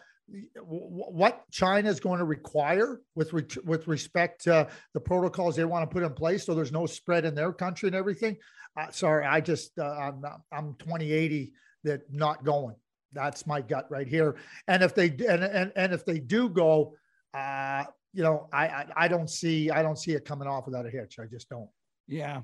what 0.62 1.44
China 1.52 1.90
is 1.90 2.00
going 2.00 2.20
to 2.20 2.26
require 2.26 3.00
with 3.16 3.32
re- 3.32 3.46
with 3.64 3.88
respect 3.88 4.44
to 4.44 4.68
the 4.94 5.00
protocols 5.00 5.56
they 5.56 5.64
want 5.64 5.90
to 5.90 5.94
put 5.94 6.04
in 6.04 6.14
place, 6.14 6.46
so 6.46 6.54
there's 6.54 6.72
no 6.72 6.86
spread 6.86 7.26
in 7.26 7.34
their 7.34 7.54
country 7.54 7.88
and 7.88 7.96
everything. 7.96 8.36
Uh, 8.78 8.92
sorry, 8.92 9.26
I 9.26 9.42
just 9.42 9.78
uh, 9.80 9.86
I'm 9.86 10.24
I'm 10.52 10.76
2080 10.80 11.54
that 11.86 12.02
not 12.12 12.44
going. 12.44 12.76
That's 13.14 13.48
my 13.48 13.62
gut 13.62 13.90
right 13.90 14.08
here. 14.08 14.36
And 14.68 14.84
if 14.84 14.94
they 14.94 15.08
and 15.08 15.44
and, 15.44 15.72
and 15.76 15.94
if 15.94 16.06
they 16.06 16.20
do 16.20 16.50
go, 16.50 16.96
uh, 17.34 17.86
you 18.14 18.24
know, 18.24 18.50
I, 18.52 18.68
I 18.68 18.86
I 18.98 19.08
don't 19.08 19.30
see 19.30 19.72
I 19.72 19.82
don't 19.82 19.98
see 19.98 20.12
it 20.12 20.26
coming 20.26 20.48
off 20.48 20.66
without 20.66 20.86
a 20.86 20.90
hitch. 20.90 21.20
I 21.20 21.26
just 21.26 21.50
don't. 21.50 21.70
Yeah, 22.08 22.42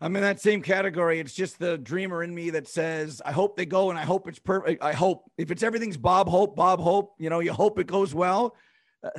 I'm 0.00 0.16
in 0.16 0.22
that 0.22 0.40
same 0.40 0.62
category. 0.62 1.20
It's 1.20 1.34
just 1.34 1.58
the 1.58 1.76
dreamer 1.76 2.22
in 2.22 2.34
me 2.34 2.50
that 2.50 2.66
says, 2.66 3.20
I 3.24 3.32
hope 3.32 3.56
they 3.56 3.66
go 3.66 3.90
and 3.90 3.98
I 3.98 4.04
hope 4.04 4.28
it's 4.28 4.38
perfect. 4.38 4.82
I 4.82 4.92
hope 4.92 5.30
if 5.36 5.50
it's 5.50 5.62
everything's 5.62 5.98
Bob 5.98 6.26
Hope, 6.28 6.56
Bob 6.56 6.80
Hope, 6.80 7.14
you 7.18 7.28
know, 7.28 7.40
you 7.40 7.52
hope 7.52 7.78
it 7.78 7.86
goes 7.86 8.14
well. 8.14 8.56
Uh, 9.04 9.10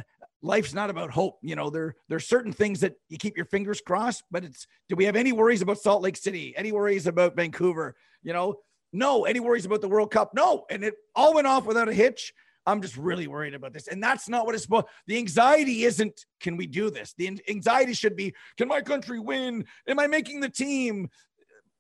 life's 0.41 0.74
not 0.74 0.89
about 0.89 1.12
hope. 1.12 1.38
You 1.44 1.56
know, 1.56 1.70
there 1.70 1.96
there's 2.10 2.28
certain 2.28 2.52
things 2.52 2.80
that 2.80 2.96
you 3.10 3.20
keep 3.20 3.38
your 3.38 3.46
fingers 3.46 3.80
crossed, 3.80 4.24
but 4.32 4.44
it's 4.44 4.65
do 4.89 4.96
we 4.96 5.06
have 5.06 5.15
any 5.15 5.32
worries 5.32 5.62
about 5.62 5.78
Salt 5.78 6.02
Lake 6.02 6.17
City? 6.17 6.54
Any 6.58 6.72
worries 6.72 7.06
about 7.06 7.36
Vancouver? 7.36 7.96
You 8.24 8.34
know, 8.34 8.56
no. 8.91 9.26
Any 9.26 9.39
worries 9.39 9.65
about 9.65 9.82
the 9.82 9.89
World 9.89 10.10
Cup? 10.10 10.34
No. 10.34 10.65
And 10.72 10.84
it 10.84 10.96
all 11.15 11.36
went 11.36 11.48
off 11.48 11.65
without 11.65 11.89
a 11.89 11.94
hitch. 11.94 12.34
I'm 12.65 12.82
just 12.82 12.97
really 12.97 13.28
worried 13.28 13.54
about 13.54 13.74
this. 13.74 13.88
And 13.88 14.04
that's 14.04 14.30
not 14.30 14.45
what 14.45 14.54
it's 14.56 14.63
supposed. 14.63 14.88
The 15.08 15.17
anxiety 15.17 15.84
isn't, 15.84 16.26
can 16.39 16.58
we 16.58 16.67
do 16.67 16.91
this? 16.91 17.13
The 17.17 17.39
anxiety 17.50 17.93
should 17.93 18.15
be, 18.15 18.34
can 18.58 18.67
my 18.67 18.82
country 18.82 19.19
win? 19.19 19.65
Am 19.88 20.00
I 20.00 20.08
making 20.08 20.41
the 20.41 20.50
team? 20.50 21.10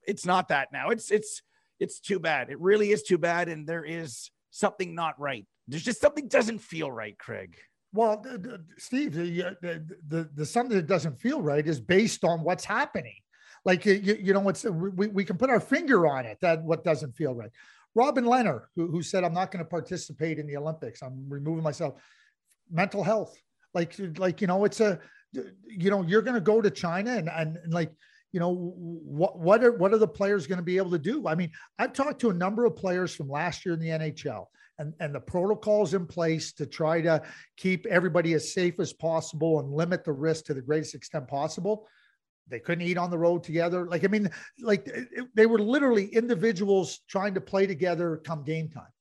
It's 0.07 0.25
not 0.25 0.47
that 0.47 0.69
now. 0.73 0.89
It's 0.89 1.11
it's 1.11 1.43
it's 1.79 1.99
too 1.99 2.19
bad. 2.19 2.49
It 2.49 2.59
really 2.59 2.91
is 2.91 3.03
too 3.03 3.17
bad. 3.17 3.47
And 3.49 3.67
there 3.67 3.83
is 3.83 4.31
something 4.49 4.95
not 4.95 5.19
right. 5.19 5.45
There's 5.67 5.83
just 5.83 6.01
something 6.01 6.27
doesn't 6.27 6.59
feel 6.59 6.91
right, 6.91 7.17
Craig. 7.17 7.55
Well, 7.93 8.21
the, 8.21 8.37
the, 8.37 8.65
Steve, 8.77 9.13
the, 9.13 9.57
the, 10.07 10.29
the 10.33 10.45
something 10.45 10.77
that 10.77 10.87
doesn't 10.87 11.19
feel 11.19 11.41
right 11.41 11.65
is 11.65 11.79
based 11.79 12.23
on 12.23 12.43
what's 12.43 12.63
happening. 12.63 13.17
Like 13.65 13.85
you, 13.85 14.17
you 14.19 14.33
know, 14.33 14.47
it's 14.49 14.63
we, 14.63 15.07
we 15.07 15.23
can 15.23 15.37
put 15.37 15.49
our 15.49 15.59
finger 15.59 16.07
on 16.07 16.25
it 16.25 16.39
that 16.41 16.63
what 16.63 16.83
doesn't 16.83 17.15
feel 17.15 17.35
right. 17.35 17.51
Robin 17.95 18.25
Lehner, 18.25 18.63
who, 18.75 18.87
who 18.87 19.01
said, 19.01 19.23
I'm 19.23 19.33
not 19.33 19.51
going 19.51 19.63
to 19.63 19.69
participate 19.69 20.39
in 20.39 20.47
the 20.47 20.57
Olympics. 20.57 21.01
I'm 21.01 21.25
removing 21.27 21.63
myself. 21.63 21.95
Mental 22.69 23.03
health. 23.03 23.35
Like, 23.73 23.95
like, 24.17 24.41
you 24.41 24.47
know, 24.47 24.65
it's 24.65 24.79
a, 24.79 24.99
you 25.33 25.89
know, 25.89 26.01
you're 26.03 26.21
going 26.21 26.35
to 26.35 26.41
go 26.41 26.61
to 26.61 26.69
China 26.69 27.11
and, 27.11 27.29
and, 27.29 27.57
and 27.57 27.73
like, 27.73 27.91
you 28.31 28.39
know, 28.39 28.73
what, 28.75 29.39
what 29.39 29.63
are, 29.63 29.73
what 29.73 29.93
are 29.93 29.97
the 29.97 30.07
players 30.07 30.47
going 30.47 30.57
to 30.57 30.63
be 30.63 30.77
able 30.77 30.91
to 30.91 30.99
do? 30.99 31.27
I 31.27 31.35
mean, 31.35 31.51
I've 31.79 31.93
talked 31.93 32.21
to 32.21 32.29
a 32.29 32.33
number 32.33 32.65
of 32.65 32.75
players 32.75 33.13
from 33.13 33.29
last 33.29 33.65
year 33.65 33.73
in 33.73 33.79
the 33.79 33.89
NHL 33.89 34.45
and, 34.79 34.93
and 34.99 35.13
the 35.13 35.19
protocols 35.19 35.93
in 35.93 36.05
place 36.05 36.53
to 36.53 36.65
try 36.65 37.01
to 37.01 37.21
keep 37.57 37.85
everybody 37.87 38.33
as 38.33 38.53
safe 38.53 38.79
as 38.79 38.93
possible 38.93 39.59
and 39.59 39.71
limit 39.71 40.03
the 40.05 40.13
risk 40.13 40.45
to 40.45 40.53
the 40.53 40.61
greatest 40.61 40.95
extent 40.95 41.27
possible 41.27 41.87
they 42.51 42.59
couldn't 42.59 42.85
eat 42.85 42.97
on 42.97 43.09
the 43.09 43.17
road 43.17 43.43
together. 43.43 43.87
Like, 43.87 44.03
I 44.03 44.07
mean, 44.07 44.29
like 44.59 44.87
it, 44.87 45.27
they 45.33 45.45
were 45.45 45.59
literally 45.59 46.05
individuals 46.05 46.99
trying 47.07 47.33
to 47.33 47.41
play 47.41 47.65
together 47.65 48.21
come 48.23 48.43
game 48.43 48.69
time. 48.69 48.91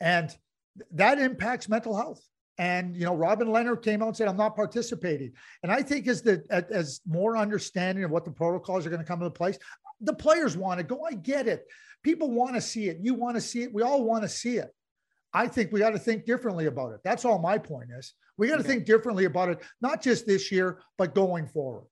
And 0.00 0.34
that 0.92 1.18
impacts 1.18 1.68
mental 1.68 1.96
health. 1.96 2.20
And, 2.58 2.96
you 2.96 3.04
know, 3.04 3.14
Robin 3.14 3.48
Lehner 3.48 3.80
came 3.80 4.02
out 4.02 4.08
and 4.08 4.16
said, 4.16 4.28
I'm 4.28 4.36
not 4.36 4.56
participating. 4.56 5.32
And 5.62 5.70
I 5.70 5.82
think 5.82 6.06
as 6.06 6.22
the, 6.22 6.44
as 6.50 7.00
more 7.06 7.36
understanding 7.36 8.04
of 8.04 8.10
what 8.10 8.24
the 8.24 8.30
protocols 8.30 8.86
are 8.86 8.90
going 8.90 9.02
to 9.02 9.06
come 9.06 9.20
into 9.20 9.30
place, 9.30 9.58
the 10.00 10.14
players 10.14 10.56
want 10.56 10.78
to 10.78 10.84
go. 10.84 11.04
I 11.04 11.14
get 11.14 11.48
it. 11.48 11.66
People 12.02 12.30
want 12.30 12.54
to 12.54 12.60
see 12.60 12.88
it. 12.88 12.98
You 13.00 13.14
want 13.14 13.36
to 13.36 13.40
see 13.40 13.62
it. 13.62 13.72
We 13.72 13.82
all 13.82 14.04
want 14.04 14.22
to 14.22 14.28
see 14.28 14.56
it. 14.56 14.72
I 15.32 15.48
think 15.48 15.72
we 15.72 15.80
got 15.80 15.90
to 15.90 15.98
think 15.98 16.26
differently 16.26 16.66
about 16.66 16.92
it. 16.92 17.00
That's 17.02 17.24
all 17.24 17.38
my 17.38 17.58
point 17.58 17.90
is. 17.96 18.14
We 18.36 18.48
got 18.48 18.58
to 18.58 18.62
think 18.62 18.84
differently 18.84 19.24
about 19.24 19.48
it, 19.48 19.62
not 19.80 20.02
just 20.02 20.26
this 20.26 20.52
year, 20.52 20.80
but 20.96 21.14
going 21.14 21.48
forward. 21.48 21.86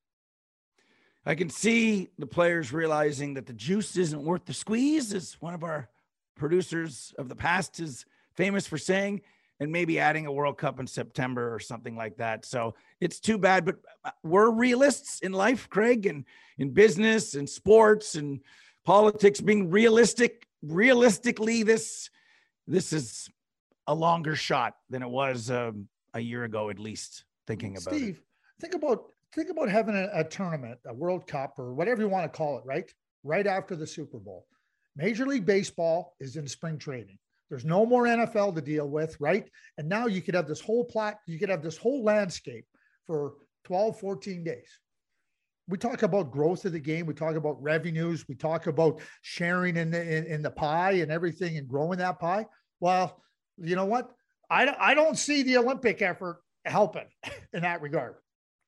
I 1.25 1.35
can 1.35 1.51
see 1.51 2.11
the 2.19 2.27
players 2.27 2.73
realizing 2.73 3.35
that 3.35 3.47
the 3.47 3.53
juice 3.53 3.97
isn't 3.97 4.23
worth 4.23 4.45
the 4.45 4.53
squeeze, 4.55 5.15
as 5.15 5.37
one 5.41 5.55
of 5.55 5.63
our 5.63 5.89
producers 6.35 7.15
of 7.17 7.29
the 7.29 7.37
past 7.37 7.79
is 7.81 8.05
famous 8.35 8.67
for 8.67 8.79
saying. 8.79 9.23
and 9.61 9.71
maybe 9.71 10.01
adding 10.01 10.27
a 10.27 10.33
World 10.33 10.59
Cup 10.59 10.81
in 10.81 10.89
September 10.89 11.55
or 11.55 11.61
something 11.61 11.95
like 11.95 12.17
that. 12.17 12.45
So 12.45 12.75
it's 13.01 13.21
too 13.21 13.39
bad, 13.39 13.65
but 13.65 13.77
uh, 14.05 14.11
we're 14.25 14.51
realists 14.51 15.21
in 15.21 15.33
life, 15.33 15.71
Craig, 15.71 16.05
and 16.07 16.25
in 16.59 16.71
business 16.71 17.37
and 17.37 17.49
sports 17.49 18.17
and 18.17 18.41
politics. 18.85 19.41
Being 19.41 19.71
realistic, 19.71 20.49
realistically, 20.63 21.63
this 21.63 22.11
this 22.67 22.93
is 22.93 23.29
a 23.87 23.95
longer 23.95 24.35
shot 24.35 24.75
than 24.91 25.03
it 25.03 25.09
was 25.09 25.49
um, 25.49 25.87
a 26.13 26.21
year 26.21 26.43
ago, 26.43 26.69
at 26.69 26.81
least. 26.81 27.25
Thinking 27.47 27.77
about 27.77 27.95
Steve, 27.95 28.19
it. 28.19 28.61
think 28.61 28.75
about 28.75 29.13
think 29.33 29.51
about 29.51 29.69
having 29.69 29.97
a, 29.97 30.09
a 30.13 30.25
tournament, 30.25 30.79
a 30.87 30.95
World 30.95 31.27
Cup, 31.27 31.59
or 31.59 31.75
whatever 31.75 32.03
you 32.03 32.09
want 32.09 32.31
to 32.31 32.37
call 32.37 32.59
it, 32.59 32.65
right? 32.65 32.91
Right 33.25 33.47
after 33.47 33.77
the 33.77 33.87
Super 33.87 34.19
Bowl. 34.19 34.47
Major 34.97 35.27
League 35.27 35.47
Baseball 35.47 36.15
is 36.21 36.37
in 36.37 36.47
spring 36.47 36.79
training. 36.79 37.19
There's 37.49 37.65
no 37.65 37.85
more 37.85 38.05
NFL 38.05 38.55
to 38.55 38.63
deal 38.63 38.89
with, 38.89 39.17
right? 39.21 39.49
And 39.79 39.89
now 39.89 40.07
you 40.07 40.23
could 40.23 40.35
have 40.35 40.49
this 40.49 40.61
whole 40.61 40.85
plat, 40.85 41.19
you 41.27 41.39
could 41.39 41.49
have 41.49 41.63
this 41.63 41.77
whole 41.77 42.03
landscape 42.03 42.65
for 43.07 43.35
12, 43.65 43.99
14 43.99 44.45
days. 44.45 44.79
We 45.69 45.79
talk 45.79 46.03
about 46.03 46.33
growth 46.33 46.65
of 46.65 46.73
the 46.73 46.81
game. 46.81 47.07
We 47.07 47.15
talk 47.15 47.37
about 47.37 47.63
revenues. 47.63 48.27
We 48.29 48.35
talk 48.35 48.67
about 48.67 49.01
sharing 49.21 49.77
in 49.77 49.91
the 49.91 50.01
in, 50.01 50.25
in 50.25 50.43
the 50.43 50.51
pie 50.51 50.93
and 50.93 51.13
everything 51.13 51.57
and 51.57 51.69
growing 51.69 51.99
that 51.99 52.19
pie. 52.19 52.47
Well, 52.81 53.23
you 53.59 53.77
know 53.77 53.85
what? 53.85 54.11
I, 54.51 54.75
I 54.79 54.95
don't 54.95 55.17
see 55.17 55.43
the 55.43 55.59
Olympic 55.59 56.03
effort 56.03 56.41
helping 56.65 57.07
in 57.53 57.63
that 57.63 57.81
regard. 57.81 58.17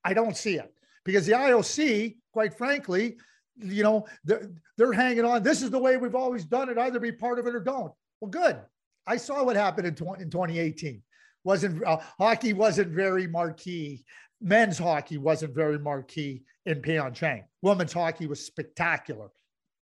I 0.05 0.14
don't 0.14 0.37
see 0.37 0.57
it 0.57 0.73
because 1.05 1.27
the 1.27 1.33
IOC, 1.33 2.17
quite 2.33 2.57
frankly, 2.57 3.17
you 3.57 3.83
know, 3.83 4.07
they're, 4.25 4.51
they're 4.77 4.93
hanging 4.93 5.25
on. 5.25 5.43
This 5.43 5.62
is 5.62 5.71
the 5.71 5.79
way 5.79 5.97
we've 5.97 6.14
always 6.14 6.45
done 6.45 6.69
it. 6.69 6.79
Either 6.79 7.01
be 7.01 7.12
part 7.12 7.38
of 7.38 7.47
it 7.47 7.55
or 7.55 7.61
don't. 7.61 7.93
Well, 8.21 8.31
good. 8.31 8.59
I 9.07 9.17
saw 9.17 9.45
what 9.45 9.57
happened 9.57 9.87
in, 9.87 9.95
20, 9.95 10.23
in 10.23 10.31
2018. 10.31 11.03
Wasn't 11.45 11.85
uh, 11.85 11.99
hockey 12.19 12.53
wasn't 12.53 12.88
very 12.88 13.27
marquee. 13.27 14.05
Men's 14.40 14.79
hockey 14.79 15.19
wasn't 15.19 15.55
very 15.55 15.79
marquee 15.79 16.43
in 16.67 16.81
Pyeongchang. 16.81 17.45
Women's 17.62 17.93
hockey 17.93 18.27
was 18.27 18.45
spectacular. 18.45 19.29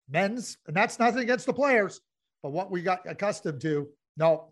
Men's, 0.09 0.57
and 0.67 0.75
that's 0.75 0.99
nothing 0.99 1.23
against 1.23 1.45
the 1.45 1.53
players, 1.53 2.01
but 2.43 2.51
what 2.51 2.71
we 2.71 2.81
got 2.81 3.01
accustomed 3.07 3.61
to, 3.61 3.87
no. 4.17 4.51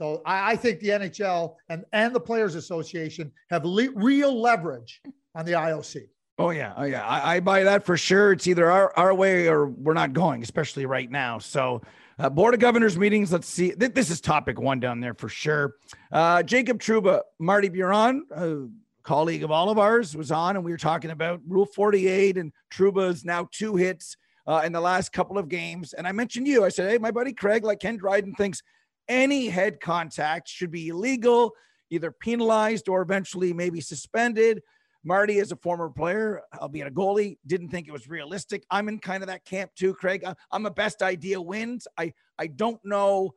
So 0.00 0.22
I, 0.24 0.52
I 0.52 0.56
think 0.56 0.80
the 0.80 0.88
NHL 0.88 1.56
and 1.68 1.84
and 1.92 2.14
the 2.14 2.20
Players 2.20 2.54
Association 2.54 3.30
have 3.50 3.66
le- 3.66 3.90
real 3.94 4.40
leverage 4.40 5.02
on 5.34 5.44
the 5.44 5.52
IOC. 5.52 6.08
Oh 6.38 6.50
yeah, 6.50 6.72
oh 6.78 6.84
yeah, 6.84 7.06
I, 7.06 7.36
I, 7.36 7.40
buy 7.40 7.64
that 7.64 7.84
for 7.84 7.98
sure. 7.98 8.32
It's 8.32 8.46
either 8.46 8.70
our, 8.70 8.96
our 8.96 9.12
way 9.14 9.46
or 9.46 9.66
we're 9.66 9.92
not 9.92 10.14
going, 10.14 10.42
especially 10.42 10.86
right 10.86 11.10
now. 11.10 11.38
So, 11.38 11.82
uh, 12.18 12.30
board 12.30 12.54
of 12.54 12.60
governors 12.60 12.96
meetings. 12.96 13.30
Let's 13.30 13.46
see. 13.46 13.72
Th- 13.72 13.92
this 13.92 14.08
is 14.08 14.22
topic 14.22 14.58
one 14.58 14.80
down 14.80 15.00
there 15.00 15.12
for 15.12 15.28
sure. 15.28 15.74
Uh, 16.10 16.42
Jacob 16.42 16.80
Trouba, 16.80 17.20
Marty 17.38 17.68
Biron, 17.68 18.24
a 18.30 18.68
colleague 19.02 19.44
of 19.44 19.50
all 19.50 19.68
of 19.68 19.78
ours, 19.78 20.16
was 20.16 20.32
on, 20.32 20.56
and 20.56 20.64
we 20.64 20.70
were 20.70 20.78
talking 20.78 21.10
about 21.10 21.42
Rule 21.46 21.66
48 21.66 22.38
and 22.38 22.52
Trouba's 22.72 23.22
now 23.22 23.50
two 23.52 23.76
hits 23.76 24.16
uh, 24.46 24.62
in 24.64 24.72
the 24.72 24.80
last 24.80 25.12
couple 25.12 25.36
of 25.36 25.50
games. 25.50 25.92
And 25.92 26.08
I 26.08 26.12
mentioned 26.12 26.46
you. 26.46 26.64
I 26.64 26.70
said, 26.70 26.90
hey, 26.90 26.96
my 26.96 27.10
buddy 27.10 27.34
Craig, 27.34 27.64
like 27.64 27.80
Ken 27.80 27.98
Dryden, 27.98 28.34
thinks 28.34 28.62
any 29.08 29.48
head 29.48 29.80
contact 29.80 30.48
should 30.48 30.70
be 30.70 30.88
illegal, 30.88 31.52
either 31.90 32.10
penalized 32.10 32.88
or 32.88 33.02
eventually 33.02 33.52
maybe 33.52 33.80
suspended. 33.80 34.62
Marty, 35.02 35.38
as 35.38 35.50
a 35.50 35.56
former 35.56 35.88
player, 35.88 36.42
albeit 36.58 36.86
a 36.86 36.90
goalie, 36.90 37.38
didn't 37.46 37.70
think 37.70 37.88
it 37.88 37.92
was 37.92 38.08
realistic. 38.08 38.64
I'm 38.70 38.88
in 38.88 38.98
kind 38.98 39.22
of 39.22 39.28
that 39.28 39.44
camp 39.44 39.70
too, 39.74 39.94
Craig. 39.94 40.24
I'm 40.52 40.66
a 40.66 40.70
best 40.70 41.02
idea 41.02 41.40
wins. 41.40 41.88
I 41.96 42.12
I 42.38 42.48
don't 42.48 42.80
know, 42.84 43.34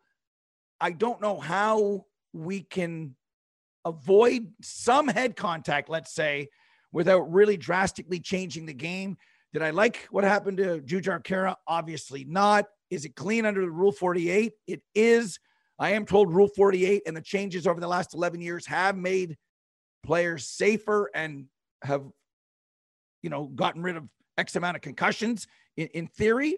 I 0.81 0.91
don't 0.91 1.21
know 1.21 1.39
how 1.39 2.05
we 2.33 2.61
can 2.61 3.15
avoid 3.85 4.47
some 4.61 5.07
head 5.07 5.35
contact, 5.35 5.89
let's 5.89 6.13
say, 6.13 6.49
without 6.91 7.31
really 7.31 7.57
drastically 7.57 8.19
changing 8.19 8.65
the 8.65 8.73
game. 8.73 9.17
Did 9.53 9.61
I 9.61 9.69
like 9.69 10.07
what 10.09 10.23
happened 10.23 10.57
to 10.57 10.81
Jujhar 10.81 11.23
Khaira? 11.23 11.55
Obviously 11.67 12.25
not. 12.25 12.65
Is 12.89 13.05
it 13.05 13.15
clean 13.15 13.45
under 13.45 13.61
the 13.61 13.71
Rule 13.71 13.91
48? 13.91 14.53
It 14.67 14.81
is. 14.95 15.39
I 15.83 15.89
am 15.89 16.05
told 16.05 16.33
Rule 16.33 16.47
48 16.47 17.03
and 17.05 17.17
the 17.17 17.19
changes 17.19 17.67
over 17.67 17.81
the 17.81 17.89
last 17.89 18.13
11 18.13 18.39
years 18.39 18.65
have 18.67 18.95
made 18.95 19.35
players 20.01 20.47
safer 20.47 21.11
and 21.13 21.47
have, 21.81 22.05
you 23.21 23.29
know, 23.29 23.47
gotten 23.47 23.83
rid 23.83 23.97
of 23.97 24.07
X 24.37 24.55
amount 24.55 24.77
of 24.77 24.81
concussions 24.81 25.45
in, 25.75 25.87
in 25.87 26.07
theory. 26.07 26.55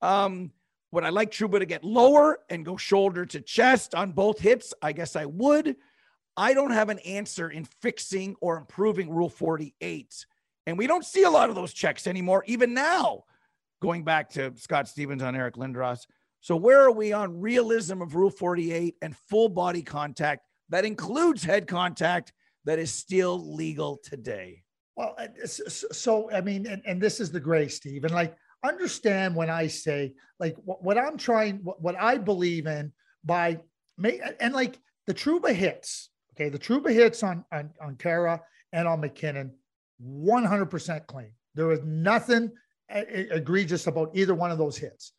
Um, 0.00 0.50
would 0.92 1.04
I 1.04 1.10
like 1.10 1.30
Trouba 1.30 1.58
to 1.58 1.66
get 1.66 1.84
lower 1.84 2.38
and 2.48 2.64
go 2.64 2.78
shoulder 2.78 3.26
to 3.26 3.42
chest 3.42 3.94
on 3.94 4.12
both 4.12 4.38
hips? 4.38 4.72
I 4.80 4.92
guess 4.92 5.14
I 5.14 5.26
would. 5.26 5.76
I 6.34 6.54
don't 6.54 6.70
have 6.70 6.88
an 6.88 7.00
answer 7.00 7.50
in 7.50 7.66
fixing 7.82 8.34
or 8.40 8.56
improving 8.56 9.10
Rule 9.10 9.28
48. 9.28 10.24
And 10.66 10.78
we 10.78 10.86
don't 10.86 11.04
see 11.04 11.24
a 11.24 11.30
lot 11.30 11.50
of 11.50 11.54
those 11.54 11.74
checks 11.74 12.06
anymore, 12.06 12.42
even 12.46 12.72
now, 12.72 13.24
going 13.82 14.04
back 14.04 14.30
to 14.30 14.54
Scott 14.56 14.88
Stevens 14.88 15.22
on 15.22 15.36
Eric 15.36 15.56
Lindros. 15.56 16.06
So, 16.44 16.56
where 16.56 16.82
are 16.82 16.92
we 16.92 17.14
on 17.14 17.40
realism 17.40 18.02
of 18.02 18.14
Rule 18.14 18.28
48 18.28 18.96
and 19.00 19.16
full 19.30 19.48
body 19.48 19.80
contact 19.80 20.44
that 20.68 20.84
includes 20.84 21.42
head 21.42 21.66
contact 21.66 22.34
that 22.66 22.78
is 22.78 22.92
still 22.92 23.56
legal 23.56 23.96
today? 24.04 24.62
Well, 24.94 25.14
uh, 25.16 25.28
so 25.46 26.30
I 26.30 26.42
mean, 26.42 26.66
and, 26.66 26.82
and 26.84 27.00
this 27.00 27.18
is 27.18 27.30
the 27.30 27.40
gray, 27.40 27.68
Steve, 27.68 28.04
and 28.04 28.12
like 28.12 28.36
understand 28.62 29.34
when 29.34 29.48
I 29.48 29.68
say 29.68 30.12
like 30.38 30.54
what, 30.66 30.84
what 30.84 30.98
I'm 30.98 31.16
trying, 31.16 31.60
what, 31.64 31.80
what 31.80 31.96
I 31.98 32.18
believe 32.18 32.66
in 32.66 32.92
by 33.24 33.58
and 34.38 34.52
like 34.52 34.78
the 35.06 35.14
Trouba 35.14 35.54
hits, 35.54 36.10
okay, 36.34 36.50
the 36.50 36.58
Trouba 36.58 36.92
hits 36.92 37.22
on 37.22 37.42
on, 37.52 37.70
on 37.80 37.96
Khaira 37.96 38.38
and 38.74 38.86
on 38.86 39.00
MacKinnon, 39.00 39.50
100% 40.06 41.06
clean. 41.06 41.32
There 41.54 41.68
was 41.68 41.80
nothing 41.84 42.52
uh, 42.94 43.00
egregious 43.08 43.86
about 43.86 44.10
either 44.12 44.34
one 44.34 44.50
of 44.50 44.58
those 44.58 44.76
hits. 44.76 45.14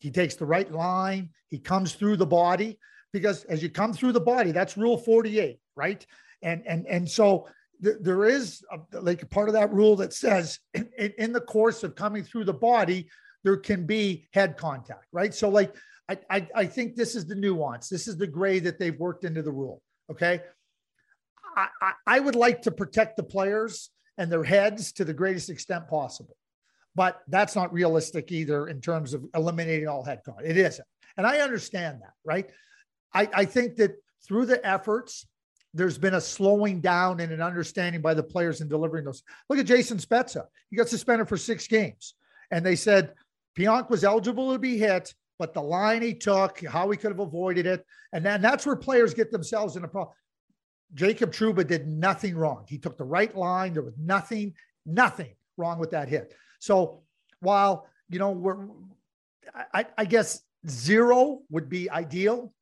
He 0.00 0.10
takes 0.10 0.34
the 0.34 0.46
right 0.46 0.70
line. 0.70 1.30
He 1.48 1.58
comes 1.58 1.94
through 1.94 2.16
the 2.16 2.26
body 2.26 2.78
because 3.12 3.44
as 3.44 3.62
you 3.62 3.70
come 3.70 3.92
through 3.92 4.12
the 4.12 4.20
body, 4.20 4.50
that's 4.50 4.76
Rule 4.76 4.98
48, 4.98 5.58
right? 5.76 6.04
and 6.42 6.62
and 6.66 6.86
and 6.86 7.08
so 7.08 7.48
th- 7.82 7.96
there 8.00 8.24
is 8.24 8.62
a, 8.72 9.00
like 9.00 9.28
part 9.30 9.48
of 9.48 9.54
that 9.54 9.72
rule 9.72 9.96
that 9.96 10.12
says 10.12 10.58
in, 10.74 10.88
in 11.18 11.32
the 11.32 11.40
course 11.40 11.82
of 11.82 11.94
coming 11.94 12.22
through 12.22 12.44
the 12.44 12.52
body 12.52 13.08
there 13.44 13.56
can 13.56 13.86
be 13.86 14.28
head 14.32 14.56
contact 14.56 15.06
right 15.12 15.34
so 15.34 15.48
like 15.48 15.74
I, 16.08 16.18
I 16.30 16.48
i 16.54 16.66
think 16.66 16.96
this 16.96 17.14
is 17.14 17.26
the 17.26 17.34
nuance 17.34 17.88
this 17.88 18.08
is 18.08 18.16
the 18.16 18.26
gray 18.26 18.58
that 18.60 18.78
they've 18.78 18.98
worked 18.98 19.24
into 19.24 19.42
the 19.42 19.52
rule 19.52 19.82
okay 20.10 20.40
I, 21.56 21.92
I 22.06 22.20
would 22.20 22.36
like 22.36 22.62
to 22.62 22.70
protect 22.70 23.16
the 23.16 23.24
players 23.24 23.90
and 24.18 24.30
their 24.30 24.44
heads 24.44 24.92
to 24.92 25.04
the 25.04 25.12
greatest 25.12 25.50
extent 25.50 25.88
possible 25.88 26.36
but 27.00 27.22
that's 27.28 27.56
not 27.56 27.72
realistic 27.72 28.30
either 28.30 28.68
in 28.68 28.78
terms 28.80 29.14
of 29.14 29.24
eliminating 29.34 29.88
all 29.88 30.04
head 30.04 30.20
contact 30.24 30.46
it 30.46 30.56
isn't 30.56 30.88
and 31.16 31.26
i 31.26 31.38
understand 31.38 31.94
that 32.02 32.14
right 32.24 32.50
I, 33.12 33.28
I 33.32 33.44
think 33.44 33.76
that 33.76 33.92
through 34.26 34.46
the 34.46 34.64
efforts 34.66 35.26
there's 35.72 35.98
been 35.98 36.14
a 36.14 36.20
slowing 36.20 36.80
down 36.80 37.20
and 37.20 37.32
an 37.32 37.40
understanding 37.40 38.00
by 38.00 38.14
the 38.14 38.22
players 38.22 38.60
in 38.60 38.68
delivering 38.68 39.04
those. 39.04 39.22
Look 39.48 39.58
at 39.58 39.66
Jason 39.66 39.98
Spezza. 39.98 40.46
He 40.68 40.76
got 40.76 40.88
suspended 40.88 41.28
for 41.28 41.36
six 41.36 41.68
games. 41.68 42.14
And 42.50 42.66
they 42.66 42.74
said 42.74 43.14
Pionk 43.56 43.88
was 43.88 44.02
eligible 44.02 44.52
to 44.52 44.58
be 44.58 44.76
hit, 44.78 45.14
but 45.38 45.54
the 45.54 45.62
line 45.62 46.02
he 46.02 46.14
took, 46.14 46.64
how 46.66 46.90
he 46.90 46.96
could 46.96 47.12
have 47.12 47.20
avoided 47.20 47.66
it. 47.66 47.86
And 48.12 48.24
then 48.24 48.42
that's 48.42 48.66
where 48.66 48.74
players 48.74 49.14
get 49.14 49.30
themselves 49.30 49.76
in 49.76 49.84
a 49.84 49.88
problem. 49.88 50.14
Jacob 50.94 51.32
Trouba 51.32 51.64
did 51.64 51.86
nothing 51.86 52.36
wrong. 52.36 52.64
He 52.68 52.78
took 52.78 52.98
the 52.98 53.04
right 53.04 53.34
line. 53.36 53.72
There 53.72 53.82
was 53.82 53.96
nothing, 53.96 54.54
nothing 54.84 55.36
wrong 55.56 55.78
with 55.78 55.92
that 55.92 56.08
hit. 56.08 56.34
So 56.60 57.02
while, 57.40 57.88
you 58.08 58.20
know, 58.20 58.30
we're, 58.30 58.68
I, 59.74 59.86
I 59.98 60.04
guess 60.04 60.42
zero 60.68 61.40
would 61.50 61.68
be 61.68 61.90
ideal, 61.90 62.52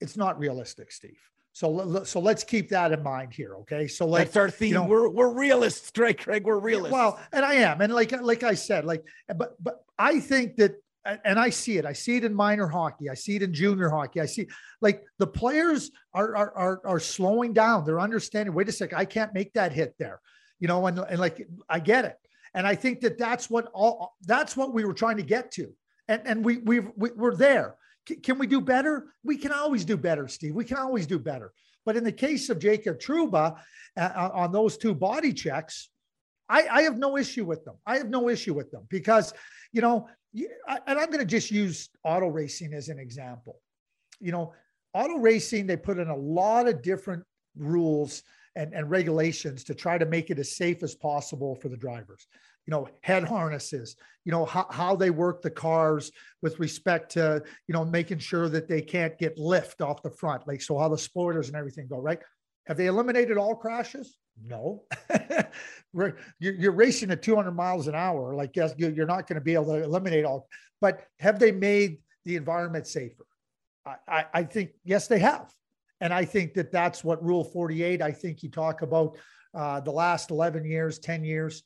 it's 0.00 0.16
not 0.16 0.38
realistic, 0.38 0.90
Steve. 0.90 1.18
So, 1.52 2.04
so 2.04 2.20
let's 2.20 2.44
keep 2.44 2.68
that 2.68 2.92
in 2.92 3.02
mind 3.02 3.34
here. 3.34 3.56
Okay. 3.62 3.88
So 3.88 4.06
like, 4.06 4.26
that's 4.26 4.36
our 4.36 4.48
theme. 4.48 4.68
You 4.68 4.74
know, 4.74 4.84
we're, 4.84 5.08
we're 5.08 5.34
realists, 5.34 5.90
right, 5.98 6.16
Craig? 6.16 6.44
We're 6.44 6.60
realists. 6.60 6.92
Well, 6.92 7.18
and 7.32 7.44
I 7.44 7.54
am. 7.54 7.80
And 7.80 7.92
like, 7.92 8.12
like 8.22 8.44
I 8.44 8.54
said, 8.54 8.84
like, 8.84 9.04
but, 9.36 9.60
but 9.60 9.84
I 9.98 10.20
think 10.20 10.54
that, 10.56 10.76
and 11.24 11.38
I 11.38 11.50
see 11.50 11.78
it, 11.78 11.84
I 11.84 11.94
see 11.94 12.16
it 12.16 12.24
in 12.24 12.32
minor 12.32 12.68
hockey. 12.68 13.10
I 13.10 13.14
see 13.14 13.34
it 13.34 13.42
in 13.42 13.52
junior 13.52 13.88
hockey. 13.88 14.20
I 14.20 14.26
see 14.26 14.46
like 14.80 15.02
the 15.18 15.26
players 15.26 15.90
are, 16.14 16.36
are, 16.36 16.52
are, 16.54 16.80
are 16.84 17.00
slowing 17.00 17.52
down. 17.52 17.84
They're 17.84 17.98
understanding, 17.98 18.54
wait 18.54 18.68
a 18.68 18.72
second, 18.72 18.98
I 18.98 19.04
can't 19.04 19.34
make 19.34 19.52
that 19.54 19.72
hit 19.72 19.94
there, 19.98 20.20
you 20.60 20.68
know? 20.68 20.86
And, 20.86 20.98
and 20.98 21.18
like, 21.18 21.48
I 21.68 21.80
get 21.80 22.04
it. 22.04 22.16
And 22.54 22.66
I 22.66 22.74
think 22.74 23.00
that 23.00 23.18
that's 23.18 23.50
what 23.50 23.68
all, 23.72 24.14
that's 24.26 24.56
what 24.56 24.72
we 24.72 24.84
were 24.84 24.94
trying 24.94 25.16
to 25.18 25.22
get 25.22 25.50
to. 25.52 25.72
And, 26.08 26.22
and 26.24 26.44
we, 26.44 26.58
we've, 26.58 26.90
we, 26.96 27.10
we're 27.10 27.36
there 27.36 27.76
can 28.16 28.38
we 28.38 28.46
do 28.46 28.60
better? 28.60 29.14
We 29.22 29.36
can 29.36 29.52
always 29.52 29.84
do 29.84 29.96
better, 29.96 30.28
Steve. 30.28 30.54
We 30.54 30.64
can 30.64 30.78
always 30.78 31.06
do 31.06 31.18
better. 31.18 31.52
But 31.84 31.96
in 31.96 32.04
the 32.04 32.12
case 32.12 32.48
of 32.50 32.58
Jacob 32.58 32.98
Trouba 32.98 33.58
uh, 33.96 34.00
uh 34.00 34.30
on 34.32 34.52
those 34.52 34.76
two 34.76 34.94
body 34.94 35.32
checks, 35.32 35.90
I, 36.48 36.66
I, 36.68 36.82
have 36.82 36.96
no 36.96 37.18
issue 37.18 37.44
with 37.44 37.64
them. 37.64 37.76
I 37.86 37.98
have 37.98 38.08
no 38.08 38.28
issue 38.28 38.54
with 38.54 38.70
them 38.70 38.86
because, 38.88 39.34
you 39.72 39.82
know, 39.82 40.08
and 40.34 40.98
I'm 40.98 41.06
going 41.06 41.18
to 41.18 41.26
just 41.26 41.50
use 41.50 41.90
auto 42.04 42.28
racing 42.28 42.72
as 42.72 42.88
an 42.88 42.98
example. 42.98 43.60
You 44.20 44.32
know, 44.32 44.54
auto 44.94 45.18
racing, 45.18 45.66
they 45.66 45.76
put 45.76 45.98
in 45.98 46.08
a 46.08 46.16
lot 46.16 46.68
of 46.68 46.82
different 46.82 47.24
rules 47.56 48.22
and, 48.58 48.74
and 48.74 48.90
regulations 48.90 49.62
to 49.64 49.74
try 49.74 49.96
to 49.96 50.04
make 50.04 50.30
it 50.30 50.38
as 50.38 50.56
safe 50.56 50.82
as 50.82 50.94
possible 50.94 51.54
for 51.54 51.68
the 51.68 51.76
drivers. 51.76 52.26
You 52.66 52.72
know, 52.72 52.88
head 53.02 53.24
harnesses, 53.24 53.96
you 54.24 54.32
know, 54.32 54.44
how, 54.44 54.66
how 54.68 54.96
they 54.96 55.10
work 55.10 55.40
the 55.40 55.50
cars 55.50 56.10
with 56.42 56.58
respect 56.58 57.12
to, 57.12 57.42
you 57.68 57.72
know, 57.72 57.84
making 57.84 58.18
sure 58.18 58.48
that 58.48 58.68
they 58.68 58.82
can't 58.82 59.16
get 59.16 59.38
lift 59.38 59.80
off 59.80 60.02
the 60.02 60.10
front, 60.10 60.46
like 60.46 60.60
so 60.60 60.76
how 60.76 60.88
the 60.88 60.98
spoilers 60.98 61.46
and 61.46 61.56
everything 61.56 61.86
go, 61.88 61.98
right? 61.98 62.18
Have 62.66 62.76
they 62.76 62.86
eliminated 62.86 63.38
all 63.38 63.54
crashes? 63.54 64.18
No. 64.44 64.82
you're, 66.40 66.72
racing 66.72 67.10
at 67.12 67.22
200 67.22 67.52
miles 67.52 67.86
an 67.86 67.94
hour. 67.94 68.34
Like, 68.34 68.54
yes, 68.56 68.74
you're 68.76 69.06
not 69.06 69.26
going 69.26 69.36
to 69.36 69.40
be 69.40 69.54
able 69.54 69.66
to 69.66 69.84
eliminate 69.84 70.24
all, 70.24 70.48
but 70.80 71.04
have 71.20 71.38
they 71.38 71.52
made 71.52 71.98
the 72.24 72.36
environment 72.36 72.86
safer? 72.86 73.24
I, 73.86 73.94
I, 74.06 74.24
I 74.34 74.42
think, 74.42 74.72
yes, 74.84 75.06
they 75.06 75.20
have. 75.20 75.50
And 76.00 76.12
I 76.12 76.24
think 76.24 76.54
that 76.54 76.70
that's 76.70 77.02
what 77.02 77.22
Rule 77.24 77.44
48, 77.44 78.02
I 78.02 78.12
think 78.12 78.42
you 78.42 78.50
talk 78.50 78.82
about 78.82 79.16
uh, 79.54 79.80
the 79.80 79.90
last 79.90 80.30
11 80.30 80.64
years, 80.64 80.98
10 80.98 81.24
years. 81.24 81.62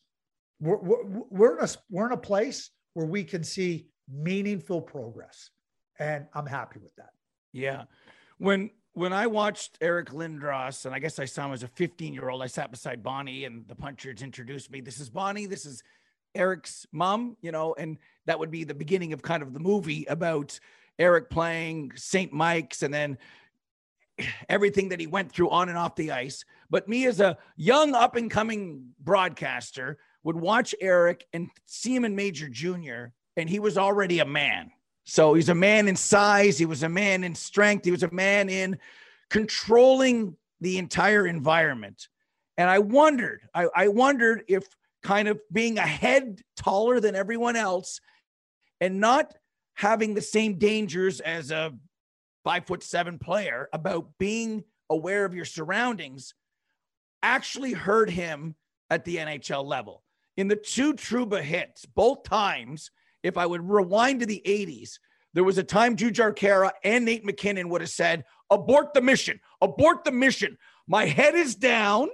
We're, 0.61 0.79
we're, 0.79 1.05
we're, 1.31 1.59
in 1.59 1.65
a, 1.65 1.69
we're 1.91 2.07
in 2.07 2.13
a 2.13 2.17
place 2.17 2.71
where 2.95 3.07
we 3.07 3.25
can 3.25 3.45
see 3.45 3.87
meaningful 4.11 4.81
progress. 4.81 5.51
And 5.99 6.27
I'm 6.35 6.47
happy 6.47 6.79
with 6.81 6.95
that. 6.97 7.11
Yeah. 7.53 7.85
When 8.39 8.71
when 8.95 9.13
I 9.13 9.27
watched 9.27 9.79
Eric 9.81 10.11
Lindros, 10.11 10.85
and 10.85 10.95
I 10.95 10.99
guess 10.99 11.19
I 11.19 11.25
saw 11.25 11.47
him 11.47 11.53
as 11.53 11.63
a 11.63 11.69
15 11.69 12.13
year 12.13 12.29
old, 12.29 12.43
I 12.43 12.47
sat 12.47 12.71
beside 12.71 13.03
Bonnie 13.03 13.45
and 13.45 13.67
the 13.67 13.75
punchers 13.75 14.23
introduced 14.23 14.71
me. 14.71 14.81
This 14.81 15.01
is 15.01 15.09
Bonnie. 15.09 15.47
This 15.47 15.65
is 15.65 15.83
Eric's 16.35 16.87
mom, 16.93 17.37
you 17.41 17.53
know, 17.53 17.75
and 17.79 17.99
that 18.27 18.39
would 18.39 18.51
be 18.51 18.65
the 18.65 18.75
beginning 18.75 19.13
of 19.13 19.23
kind 19.23 19.43
of 19.43 19.55
the 19.55 19.61
movie 19.61 20.05
about 20.09 20.59
Eric 20.99 21.31
playing 21.31 21.93
St. 21.97 22.33
Mike's 22.33 22.83
and 22.83 22.93
then 22.93 23.17
everything 24.49 24.89
that 24.91 25.01
he 25.01 25.07
went 25.07 25.33
through 25.33 25.51
on 25.51 25.69
and 25.69 25.79
off 25.79 25.97
the 25.97 26.11
ice. 26.11 26.45
But 26.71 26.89
me 26.89 27.07
as 27.07 27.21
a 27.21 27.39
young 27.57 27.95
up 27.95 28.17
and 28.17 28.31
coming 28.31 28.91
broadcaster 29.01 29.99
would 30.25 30.37
watch 30.37 30.75
Eric 30.81 31.27
and 31.33 31.49
see 31.67 31.95
him 31.95 32.05
in 32.05 32.15
Major 32.15 32.49
Junior, 32.49 33.13
and 33.37 33.49
he 33.49 33.59
was 33.59 33.77
already 33.77 34.21
a 34.21 34.25
man. 34.25 34.71
So 35.05 35.35
he's 35.35 35.49
a 35.49 35.55
man 35.55 35.89
in 35.89 35.97
size, 35.97 36.59
he 36.59 36.67
was 36.67 36.83
a 36.83 36.89
man 36.89 37.25
in 37.25 37.35
strength, 37.35 37.85
he 37.85 37.91
was 37.91 38.05
a 38.05 38.11
man 38.11 38.49
in 38.49 38.79
controlling 39.31 40.37
the 40.61 40.79
entire 40.79 41.27
environment. 41.27 42.09
And 42.57 42.71
I 42.71 42.79
wondered, 42.79 43.41
I, 43.55 43.67
I 43.75 43.89
wondered 43.89 44.45
if 44.47 44.65
kind 45.03 45.27
of 45.27 45.41
being 45.51 45.79
a 45.79 45.83
head 45.83 46.41
taller 46.57 47.01
than 47.01 47.17
everyone 47.17 47.57
else 47.57 48.01
and 48.81 49.01
not 49.01 49.35
having 49.75 50.15
the 50.15 50.21
same 50.21 50.59
dangers 50.59 51.19
as 51.21 51.51
a 51.51 51.73
five 52.45 52.67
foot 52.67 52.83
seven 52.83 53.19
player 53.19 53.69
about 53.73 54.19
being 54.19 54.65
aware 54.91 55.25
of 55.25 55.35
your 55.35 55.45
surroundings 55.45 56.35
actually 57.23 57.73
hurt 57.73 58.11
him 58.11 58.55
at 58.91 59.05
the 59.05 59.17
NHL 59.17 59.65
level. 59.65 60.03
In 60.37 60.49
the 60.49 60.57
two 60.57 60.95
Trouba 60.95 61.41
hits, 61.41 61.85
both 61.85 62.25
times, 62.25 62.91
if 63.23 63.37
I 63.37 63.47
would 63.47 63.69
rewind 63.69 64.21
to 64.21 64.27
the 64.27 64.43
80s, 64.45 64.99
there 65.35 65.45
was 65.45 65.59
a 65.59 65.63
time 65.63 65.97
Jujhar 65.97 66.37
Khaira 66.37 66.73
and 66.85 67.05
Nate 67.05 67.25
MacKinnon 67.25 67.69
would 67.69 67.81
have 67.81 67.91
said, 67.91 68.25
abort 68.51 68.93
the 68.93 69.01
mission, 69.01 69.41
abort 69.61 70.05
the 70.05 70.13
mission. 70.13 70.59
My 70.87 71.07
head 71.07 71.35
is 71.35 71.55
down. 71.55 72.09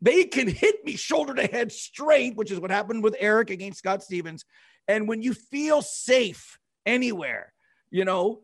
They 0.00 0.24
can 0.24 0.48
hit 0.48 0.84
me 0.84 0.96
shoulder 0.96 1.34
to 1.34 1.46
head 1.46 1.72
straight, 1.72 2.36
which 2.36 2.50
is 2.50 2.60
what 2.60 2.70
happened 2.70 3.02
with 3.02 3.16
Eric 3.18 3.50
against 3.50 3.78
Scott 3.78 4.02
Stevens. 4.02 4.44
And 4.86 5.08
when 5.08 5.22
you 5.22 5.34
feel 5.34 5.82
safe 5.82 6.58
anywhere, 6.84 7.52
you 7.90 8.04
know, 8.04 8.42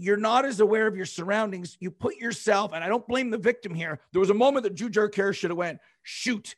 you're 0.00 0.16
not 0.16 0.46
as 0.46 0.60
aware 0.60 0.86
of 0.86 0.96
your 0.96 1.04
surroundings. 1.04 1.76
You 1.78 1.90
put 1.90 2.16
yourself, 2.16 2.72
and 2.72 2.82
I 2.82 2.88
don't 2.88 3.06
blame 3.06 3.28
the 3.28 3.36
victim 3.36 3.74
here. 3.74 4.00
There 4.12 4.20
was 4.20 4.30
a 4.30 4.34
moment 4.34 4.64
that 4.64 4.74
Jujhar 4.74 5.10
Khaira 5.10 5.34
should 5.34 5.50
have 5.50 5.58
went, 5.58 5.78
shoot, 6.02 6.56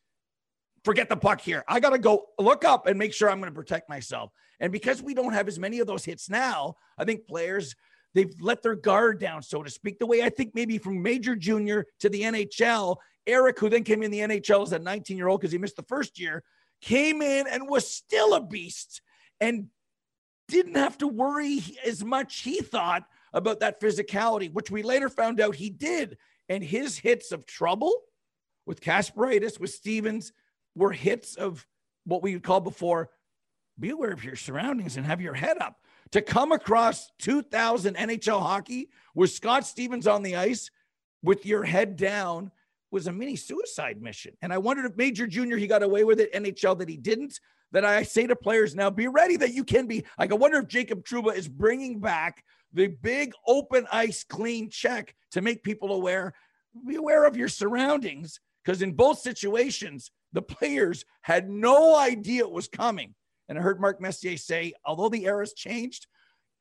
forget 0.84 1.08
the 1.08 1.16
puck 1.16 1.40
here. 1.40 1.64
I 1.66 1.80
got 1.80 1.90
to 1.90 1.98
go 1.98 2.26
look 2.38 2.64
up 2.64 2.86
and 2.86 2.96
make 2.96 3.12
sure 3.12 3.28
I'm 3.28 3.40
going 3.40 3.50
to 3.50 3.54
protect 3.54 3.88
myself. 3.88 4.30
And 4.60 4.70
because 4.70 5.02
we 5.02 5.12
don't 5.12 5.32
have 5.32 5.48
as 5.48 5.58
many 5.58 5.80
of 5.80 5.88
those 5.88 6.04
hits 6.04 6.30
now, 6.30 6.76
I 6.96 7.04
think 7.04 7.26
players, 7.26 7.74
they've 8.14 8.32
let 8.40 8.62
their 8.62 8.76
guard 8.76 9.18
down, 9.18 9.42
so 9.42 9.60
to 9.64 9.70
speak, 9.70 9.98
the 9.98 10.06
way 10.06 10.22
I 10.22 10.28
think 10.28 10.54
maybe 10.54 10.78
from 10.78 11.02
major 11.02 11.34
junior 11.34 11.84
to 11.98 12.08
the 12.08 12.22
NHL, 12.22 12.96
Eric, 13.26 13.58
who 13.58 13.68
then 13.68 13.82
came 13.82 14.04
in 14.04 14.12
the 14.12 14.20
NHL 14.20 14.62
as 14.62 14.70
a 14.70 14.78
19 14.78 15.16
year 15.16 15.26
old 15.26 15.40
because 15.40 15.50
he 15.50 15.58
missed 15.58 15.76
the 15.76 15.82
first 15.82 16.20
year, 16.20 16.44
came 16.80 17.22
in 17.22 17.48
and 17.48 17.68
was 17.68 17.92
still 17.92 18.34
a 18.34 18.40
beast 18.40 19.02
and 19.40 19.66
didn't 20.46 20.76
have 20.76 20.96
to 20.98 21.08
worry 21.08 21.60
as 21.84 22.04
much, 22.04 22.40
he 22.40 22.60
thought, 22.60 23.04
about 23.32 23.60
that 23.60 23.80
physicality, 23.80 24.52
which 24.52 24.70
we 24.70 24.82
later 24.82 25.08
found 25.08 25.40
out 25.40 25.56
he 25.56 25.70
did. 25.70 26.18
And 26.48 26.62
his 26.62 26.98
hits 26.98 27.32
of 27.32 27.46
trouble 27.46 27.94
with 28.66 28.80
Kasparaitis, 28.80 29.58
with 29.58 29.70
Stevens, 29.70 30.32
were 30.74 30.92
hits 30.92 31.36
of 31.36 31.66
what 32.04 32.22
we 32.22 32.34
would 32.34 32.42
call 32.42 32.60
before 32.60 33.10
be 33.78 33.90
aware 33.90 34.12
of 34.12 34.24
your 34.24 34.36
surroundings 34.36 34.96
and 34.96 35.06
have 35.06 35.20
your 35.20 35.34
head 35.34 35.58
up. 35.60 35.76
To 36.12 36.20
come 36.20 36.52
across 36.52 37.10
2000 37.20 37.96
NHL 37.96 38.40
hockey 38.40 38.90
with 39.14 39.30
Scott 39.30 39.66
Stevens 39.66 40.06
on 40.06 40.22
the 40.22 40.36
ice 40.36 40.70
with 41.22 41.46
your 41.46 41.64
head 41.64 41.96
down 41.96 42.50
was 42.90 43.06
a 43.06 43.12
mini 43.12 43.34
suicide 43.34 44.02
mission. 44.02 44.34
And 44.42 44.52
I 44.52 44.58
wondered 44.58 44.84
if 44.84 44.96
Major 44.96 45.26
Junior 45.26 45.56
he 45.56 45.66
got 45.66 45.82
away 45.82 46.04
with 46.04 46.20
it, 46.20 46.32
NHL 46.34 46.78
that 46.78 46.88
he 46.88 46.98
didn't. 46.98 47.40
That 47.72 47.84
I 47.84 48.02
say 48.02 48.26
to 48.26 48.36
players 48.36 48.74
now, 48.74 48.90
be 48.90 49.08
ready 49.08 49.36
that 49.38 49.54
you 49.54 49.64
can 49.64 49.86
be. 49.86 50.04
Like 50.18 50.30
I 50.30 50.36
wonder 50.36 50.58
if 50.58 50.68
Jacob 50.68 51.04
Trouba 51.04 51.34
is 51.34 51.48
bringing 51.48 52.00
back 52.00 52.44
the 52.72 52.88
big 52.88 53.32
open 53.46 53.86
ice 53.90 54.24
clean 54.24 54.70
check 54.70 55.14
to 55.32 55.40
make 55.40 55.62
people 55.62 55.92
aware. 55.92 56.34
Be 56.86 56.96
aware 56.96 57.24
of 57.24 57.36
your 57.36 57.48
surroundings 57.48 58.40
because 58.64 58.82
in 58.82 58.92
both 58.92 59.18
situations, 59.18 60.10
the 60.32 60.42
players 60.42 61.04
had 61.22 61.50
no 61.50 61.96
idea 61.96 62.44
it 62.44 62.50
was 62.50 62.68
coming. 62.68 63.14
And 63.48 63.58
I 63.58 63.62
heard 63.62 63.80
Mark 63.80 64.00
Messier 64.00 64.36
say, 64.36 64.72
although 64.84 65.08
the 65.08 65.26
era's 65.26 65.52
changed, 65.52 66.06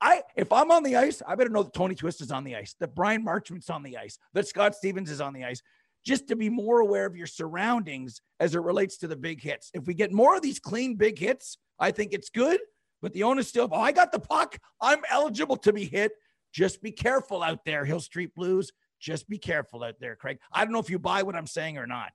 I 0.02 0.24
if 0.36 0.52
I'm 0.52 0.71
on 0.71 0.84
the 0.84 0.95
ice, 0.95 1.21
I 1.26 1.36
better 1.36 1.50
know 1.50 1.63
that 1.63 1.74
Tony 1.74 1.95
Twist 1.95 2.21
is 2.21 2.32
on 2.32 2.43
the 2.43 2.56
ice, 2.56 2.76
that 2.80 2.95
Bryan 2.95 3.24
Marchment's 3.24 3.69
on 3.69 3.84
the 3.84 3.97
ice, 3.97 4.17
that 4.34 4.47
Scott 4.47 4.76
Stevens 4.76 5.12
is 5.12 5.21
on 5.21 5.34
the 5.34 5.45
ice, 5.45 5.62
just 6.05 6.27
to 6.27 6.35
be 6.35 6.49
more 6.49 6.79
aware 6.79 7.05
of 7.05 7.15
your 7.15 7.27
surroundings 7.27 8.21
as 8.39 8.55
it 8.55 8.61
relates 8.61 8.97
to 8.97 9.07
the 9.07 9.15
big 9.15 9.41
hits. 9.41 9.69
If 9.73 9.85
we 9.85 9.93
get 9.93 10.11
more 10.11 10.35
of 10.35 10.41
these 10.41 10.59
clean 10.59 10.95
big 10.95 11.19
hits, 11.19 11.57
I 11.79 11.91
think 11.91 12.13
it's 12.13 12.29
good. 12.29 12.59
But 13.01 13.13
the 13.13 13.23
owner 13.23 13.43
still, 13.43 13.67
oh, 13.71 13.79
I 13.79 13.91
got 13.91 14.11
the 14.11 14.19
puck. 14.19 14.57
I'm 14.79 15.01
eligible 15.09 15.57
to 15.57 15.73
be 15.73 15.85
hit. 15.85 16.11
Just 16.53 16.81
be 16.81 16.91
careful 16.91 17.41
out 17.41 17.65
there, 17.65 17.85
Hill 17.85 17.99
Street 17.99 18.35
Blues. 18.35 18.71
Just 18.99 19.27
be 19.27 19.39
careful 19.39 19.83
out 19.83 19.95
there, 19.99 20.15
Craig. 20.15 20.37
I 20.51 20.63
don't 20.63 20.73
know 20.73 20.79
if 20.79 20.89
you 20.89 20.99
buy 20.99 21.23
what 21.23 21.35
I'm 21.35 21.47
saying 21.47 21.77
or 21.77 21.87
not. 21.87 22.11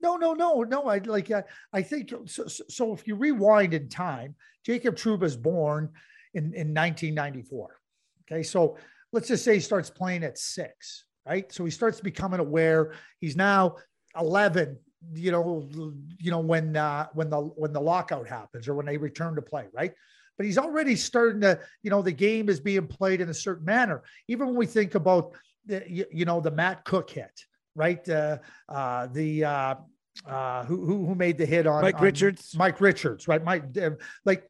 No, 0.00 0.16
no, 0.16 0.32
no, 0.32 0.62
no. 0.62 0.88
I 0.88 0.98
like. 0.98 1.30
I, 1.30 1.44
I 1.72 1.82
think 1.82 2.12
so, 2.26 2.46
so. 2.46 2.92
If 2.92 3.06
you 3.06 3.14
rewind 3.14 3.72
in 3.72 3.88
time, 3.88 4.34
Jacob 4.64 4.96
Trouba 4.96 5.24
is 5.24 5.36
born 5.36 5.90
in 6.34 6.44
in 6.54 6.74
1994. 6.74 7.78
Okay, 8.22 8.42
so 8.42 8.76
let's 9.12 9.28
just 9.28 9.44
say 9.44 9.54
he 9.54 9.60
starts 9.60 9.90
playing 9.90 10.24
at 10.24 10.38
six, 10.38 11.04
right? 11.26 11.50
So 11.52 11.64
he 11.64 11.70
starts 11.70 12.00
becoming 12.00 12.40
aware. 12.40 12.92
He's 13.20 13.36
now 13.36 13.76
11. 14.18 14.78
You 15.14 15.32
know, 15.32 15.68
you 16.20 16.30
know 16.30 16.38
when 16.38 16.76
uh, 16.76 17.08
when 17.12 17.28
the 17.28 17.40
when 17.40 17.72
the 17.72 17.80
lockout 17.80 18.28
happens 18.28 18.68
or 18.68 18.74
when 18.74 18.86
they 18.86 18.96
return 18.96 19.34
to 19.34 19.42
play, 19.42 19.66
right? 19.72 19.92
But 20.36 20.46
he's 20.46 20.58
already 20.58 20.94
starting 20.94 21.40
to. 21.40 21.58
You 21.82 21.90
know, 21.90 22.02
the 22.02 22.12
game 22.12 22.48
is 22.48 22.60
being 22.60 22.86
played 22.86 23.20
in 23.20 23.28
a 23.28 23.34
certain 23.34 23.64
manner. 23.64 24.04
Even 24.28 24.46
when 24.46 24.56
we 24.56 24.64
think 24.64 24.94
about 24.94 25.32
the, 25.66 25.82
you, 25.88 26.06
you 26.12 26.24
know 26.24 26.40
the 26.40 26.52
Matt 26.52 26.84
Cooke 26.84 27.10
hit, 27.10 27.32
right? 27.74 28.08
Uh, 28.08 28.38
uh, 28.68 29.08
the 29.08 29.44
uh, 29.44 29.74
uh, 30.26 30.64
who, 30.66 30.84
who 30.84 31.06
who 31.06 31.14
made 31.16 31.36
the 31.36 31.46
hit 31.46 31.66
on 31.66 31.82
Mike 31.82 31.96
on 31.96 32.02
Richards. 32.02 32.54
Mike 32.56 32.80
Richards, 32.80 33.26
right? 33.26 33.42
Mike, 33.42 33.76
uh, 33.76 33.90
like 34.24 34.48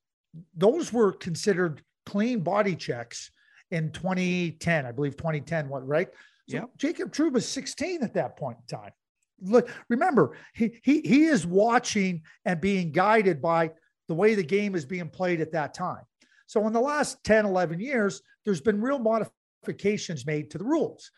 those 0.54 0.92
were 0.92 1.12
considered 1.12 1.82
clean 2.04 2.40
body 2.40 2.76
checks 2.76 3.30
in 3.70 3.90
2010, 3.90 4.86
I 4.86 4.92
believe 4.92 5.16
2010. 5.16 5.68
What 5.68 5.86
right? 5.86 6.08
So 6.48 6.56
yeah. 6.56 6.64
Jacob 6.76 7.12
Trouba 7.12 7.34
was 7.34 7.48
16 7.48 8.02
at 8.02 8.14
that 8.14 8.36
point 8.36 8.58
in 8.60 8.78
time. 8.78 8.90
Look, 9.40 9.70
remember 9.88 10.36
he 10.54 10.80
he 10.82 11.00
he 11.00 11.24
is 11.24 11.46
watching 11.46 12.22
and 12.44 12.60
being 12.60 12.92
guided 12.92 13.42
by 13.42 13.72
the 14.08 14.14
way 14.14 14.34
the 14.34 14.42
game 14.42 14.74
is 14.74 14.84
being 14.84 15.08
played 15.08 15.40
at 15.40 15.52
that 15.52 15.74
time. 15.74 16.04
So 16.46 16.66
in 16.66 16.72
the 16.72 16.80
last 16.80 17.24
10, 17.24 17.46
11 17.46 17.80
years, 17.80 18.20
there's 18.44 18.60
been 18.60 18.80
real 18.80 18.98
modifications 18.98 20.26
made 20.26 20.50
to 20.50 20.58
the 20.58 20.64
rules 20.64 21.10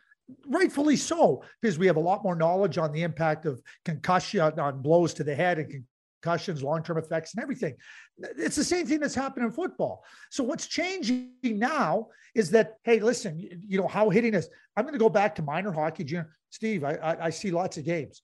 rightfully 0.47 0.97
so, 0.97 1.43
because 1.61 1.79
we 1.79 1.87
have 1.87 1.97
a 1.97 2.01
lot 2.01 2.25
more 2.25 2.35
knowledge 2.37 2.79
on 2.79 2.93
the 2.93 3.03
impact 3.03 3.47
of 3.47 3.61
concussion, 3.85 4.41
on 4.41 4.83
blows 4.83 5.15
to 5.15 5.25
the 5.25 5.35
head 5.35 5.59
and 5.59 5.85
concussions, 6.25 6.63
long-term 6.63 6.99
effects, 6.99 7.35
and 7.35 7.43
everything. 7.43 7.75
It's 8.19 8.57
the 8.57 8.65
same 8.65 8.87
thing 8.87 9.01
that's 9.01 9.15
happened 9.15 9.45
in 9.47 9.53
football. 9.53 10.05
So 10.31 10.43
what's 10.43 10.67
changing 10.67 11.33
now 11.43 12.09
is 12.35 12.51
that, 12.51 12.75
hey, 12.85 13.01
listen, 13.01 13.39
you 13.39 13.79
know 13.79 13.89
how 13.89 14.11
hitting 14.11 14.35
is. 14.35 14.49
I'm 14.77 14.85
going 14.85 14.95
to 14.95 14.99
go 14.99 15.11
back 15.11 15.35
to 15.37 15.43
minor 15.43 15.73
hockey, 15.73 16.05
junior. 16.05 16.35
Steve, 16.51 16.85
I, 16.85 16.95
I, 16.95 17.27
I 17.27 17.31
see 17.31 17.51
lots 17.51 17.77
of 17.77 17.85
games. 17.85 18.23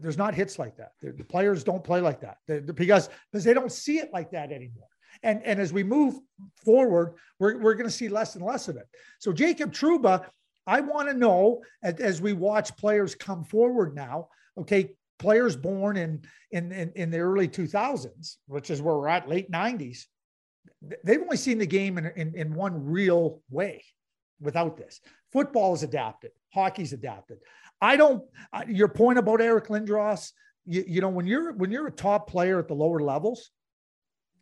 There's 0.00 0.18
not 0.18 0.34
hits 0.34 0.58
like 0.58 0.76
that. 0.76 0.92
The, 1.00 1.12
the 1.12 1.24
players 1.24 1.62
don't 1.62 1.84
play 1.84 2.00
like 2.00 2.20
that 2.20 2.38
because 2.46 3.08
because 3.30 3.44
they 3.44 3.54
don't 3.54 3.70
see 3.70 3.98
it 3.98 4.10
like 4.12 4.30
that 4.32 4.50
anymore. 4.50 4.88
And, 5.22 5.42
and 5.44 5.60
as 5.60 5.72
we 5.72 5.84
move 5.84 6.14
forward, 6.64 7.14
we're, 7.38 7.58
we're 7.58 7.74
going 7.74 7.86
to 7.86 7.98
see 8.00 8.08
less 8.08 8.34
and 8.34 8.44
less 8.44 8.68
of 8.68 8.76
it. 8.76 8.88
So 9.18 9.32
Jacob 9.32 9.72
Trouba. 9.72 10.26
I 10.66 10.80
want 10.80 11.10
to 11.10 11.14
know 11.14 11.60
as, 11.82 12.00
as 12.00 12.22
we 12.22 12.32
watch 12.32 12.74
players 12.78 13.14
come 13.14 13.44
forward 13.44 13.94
now, 13.94 14.28
okay, 14.56 14.94
players 15.18 15.56
born 15.56 15.96
in, 15.96 16.22
in, 16.50 16.72
in, 16.72 16.92
in 16.94 17.10
the 17.10 17.18
early 17.18 17.48
2000s, 17.48 18.36
which 18.46 18.70
is 18.70 18.82
where 18.82 18.96
we're 18.96 19.08
at, 19.08 19.28
late 19.28 19.50
90s, 19.50 20.04
they've 21.04 21.20
only 21.20 21.36
seen 21.36 21.58
the 21.58 21.66
game 21.66 21.98
in, 21.98 22.06
in, 22.16 22.34
in 22.34 22.54
one 22.54 22.84
real 22.84 23.40
way 23.50 23.84
without 24.40 24.76
this. 24.76 25.00
Football 25.32 25.74
is 25.74 25.82
adapted, 25.82 26.30
hockey's 26.52 26.92
adapted. 26.92 27.38
I 27.80 27.96
don't, 27.96 28.22
your 28.68 28.88
point 28.88 29.18
about 29.18 29.40
Eric 29.40 29.68
Lindros, 29.68 30.32
you, 30.64 30.84
you 30.86 31.00
know, 31.00 31.08
when 31.08 31.26
you're, 31.26 31.52
when 31.52 31.70
you're 31.70 31.86
a 31.86 31.92
top 31.92 32.28
player 32.28 32.58
at 32.58 32.68
the 32.68 32.74
lower 32.74 33.00
levels, 33.00 33.50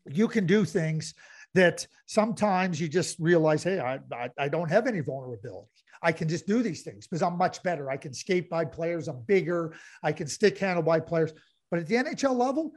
you 0.06 0.28
can 0.28 0.46
do 0.46 0.64
things 0.64 1.14
that 1.54 1.86
sometimes 2.06 2.80
you 2.80 2.88
just 2.88 3.18
realize, 3.18 3.62
hey, 3.62 3.78
I, 3.78 4.00
I, 4.12 4.30
I, 4.38 4.48
don't 4.48 4.70
have 4.70 4.86
any 4.86 5.00
vulnerability. 5.00 5.68
I 6.02 6.12
can 6.12 6.28
just 6.28 6.46
do 6.46 6.62
these 6.62 6.82
things 6.82 7.06
because 7.06 7.22
I'm 7.22 7.38
much 7.38 7.62
better. 7.62 7.90
I 7.90 7.96
can 7.96 8.12
skate 8.12 8.50
by 8.50 8.64
players. 8.64 9.08
I'm 9.08 9.22
bigger. 9.22 9.74
I 10.02 10.12
can 10.12 10.26
stick 10.26 10.58
handle 10.58 10.82
by 10.82 11.00
players. 11.00 11.32
But 11.70 11.80
at 11.80 11.86
the 11.86 11.94
NHL 11.94 12.36
level, 12.36 12.72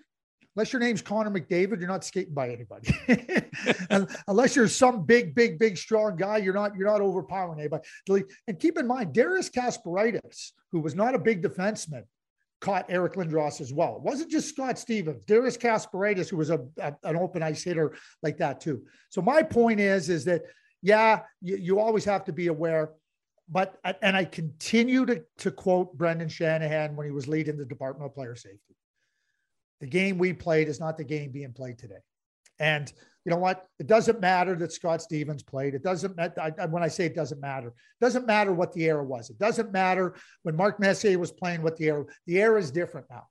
unless 0.56 0.72
your 0.72 0.80
name's 0.80 1.02
Connor 1.02 1.32
McDavid, 1.32 1.80
you're 1.80 1.88
not 1.88 2.04
skating 2.04 2.34
by 2.34 2.50
anybody. 2.50 2.94
unless 4.28 4.56
you're 4.56 4.68
some 4.68 5.06
big, 5.06 5.36
big, 5.36 5.60
big, 5.60 5.78
strong 5.78 6.16
guy, 6.16 6.38
you're 6.38 6.54
not 6.54 6.76
you're 6.76 6.88
not 6.88 7.02
overpowering 7.02 7.60
anybody. 7.60 7.84
And 8.48 8.60
keep 8.60 8.78
in 8.78 8.88
mind, 8.88 9.14
Darius 9.14 9.50
Kasparaitis, 9.50 10.52
who 10.72 10.80
was 10.80 10.96
not 10.96 11.16
a 11.16 11.20
big 11.20 11.42
defenseman, 11.42 12.04
caught 12.62 12.86
Eric 12.90 13.14
Lindros 13.14 13.60
as 13.60 13.74
well. 13.74 13.98
It 13.98 14.02
wasn't 14.02 14.32
just 14.32 14.50
Scott 14.50 14.80
Stevens, 14.80 15.26
Darius 15.26 15.58
Kasparaitis, 15.58 16.30
who 16.30 16.38
was 16.38 16.50
a, 16.50 16.66
a, 16.80 16.96
an 17.04 17.16
open 17.16 17.44
ice 17.44 17.64
hitter 17.64 17.96
like 18.24 18.38
that 18.38 18.62
too. 18.62 18.84
So 19.10 19.22
my 19.22 19.44
point 19.44 19.80
is, 19.80 20.10
is 20.10 20.26
that 20.26 20.44
yeah, 20.82 21.22
you, 21.42 21.58
you 21.58 21.80
always 21.80 22.06
have 22.06 22.26
to 22.26 22.34
be 22.34 22.48
aware. 22.48 22.92
But 23.50 23.78
uh, 23.84 23.94
and 24.02 24.16
I 24.16 24.26
continue 24.26 25.06
to, 25.06 25.24
to 25.40 25.52
quote 25.52 25.98
Brendan 25.98 26.30
Shanahan 26.30 26.96
when 26.96 27.06
he 27.06 27.12
was 27.12 27.28
leading 27.28 27.58
the 27.58 27.66
Department 27.66 28.10
of 28.10 28.16
Player 28.16 28.36
Safety. 28.36 28.76
The 29.82 29.88
game 29.88 30.18
we 30.18 30.34
played 30.34 30.68
is 30.68 30.80
not 30.80 30.98
the 30.98 31.04
game 31.04 31.32
being 31.32 31.54
played 31.54 31.78
today. 31.78 32.02
And 32.60 32.92
you 33.26 33.32
know 33.32 33.38
what? 33.38 33.68
It 33.80 33.88
doesn't 33.88 34.22
matter 34.22 34.56
that 34.56 34.72
Scott 34.72 35.02
Stevens 35.02 35.44
played. 35.44 35.74
It 35.74 35.84
doesn't 35.84 36.16
matter. 36.16 36.54
When 36.70 36.84
I 36.84 36.88
say 36.88 37.06
it 37.06 37.16
doesn't 37.16 37.42
matter, 37.42 37.70
it 37.70 38.02
doesn't 38.02 38.28
matter 38.28 38.54
what 38.54 38.72
the 38.74 38.86
era 38.86 39.04
was. 39.04 39.30
It 39.30 39.40
doesn't 39.40 39.72
matter 39.72 40.16
when 40.44 40.56
Mark 40.56 40.80
Messier 40.80 41.20
was 41.20 41.32
playing 41.32 41.62
what 41.62 41.76
the 41.76 41.86
era. 41.86 42.06
The 42.28 42.40
era 42.40 42.60
is 42.60 42.72
different 42.72 43.08
now. 43.10 43.28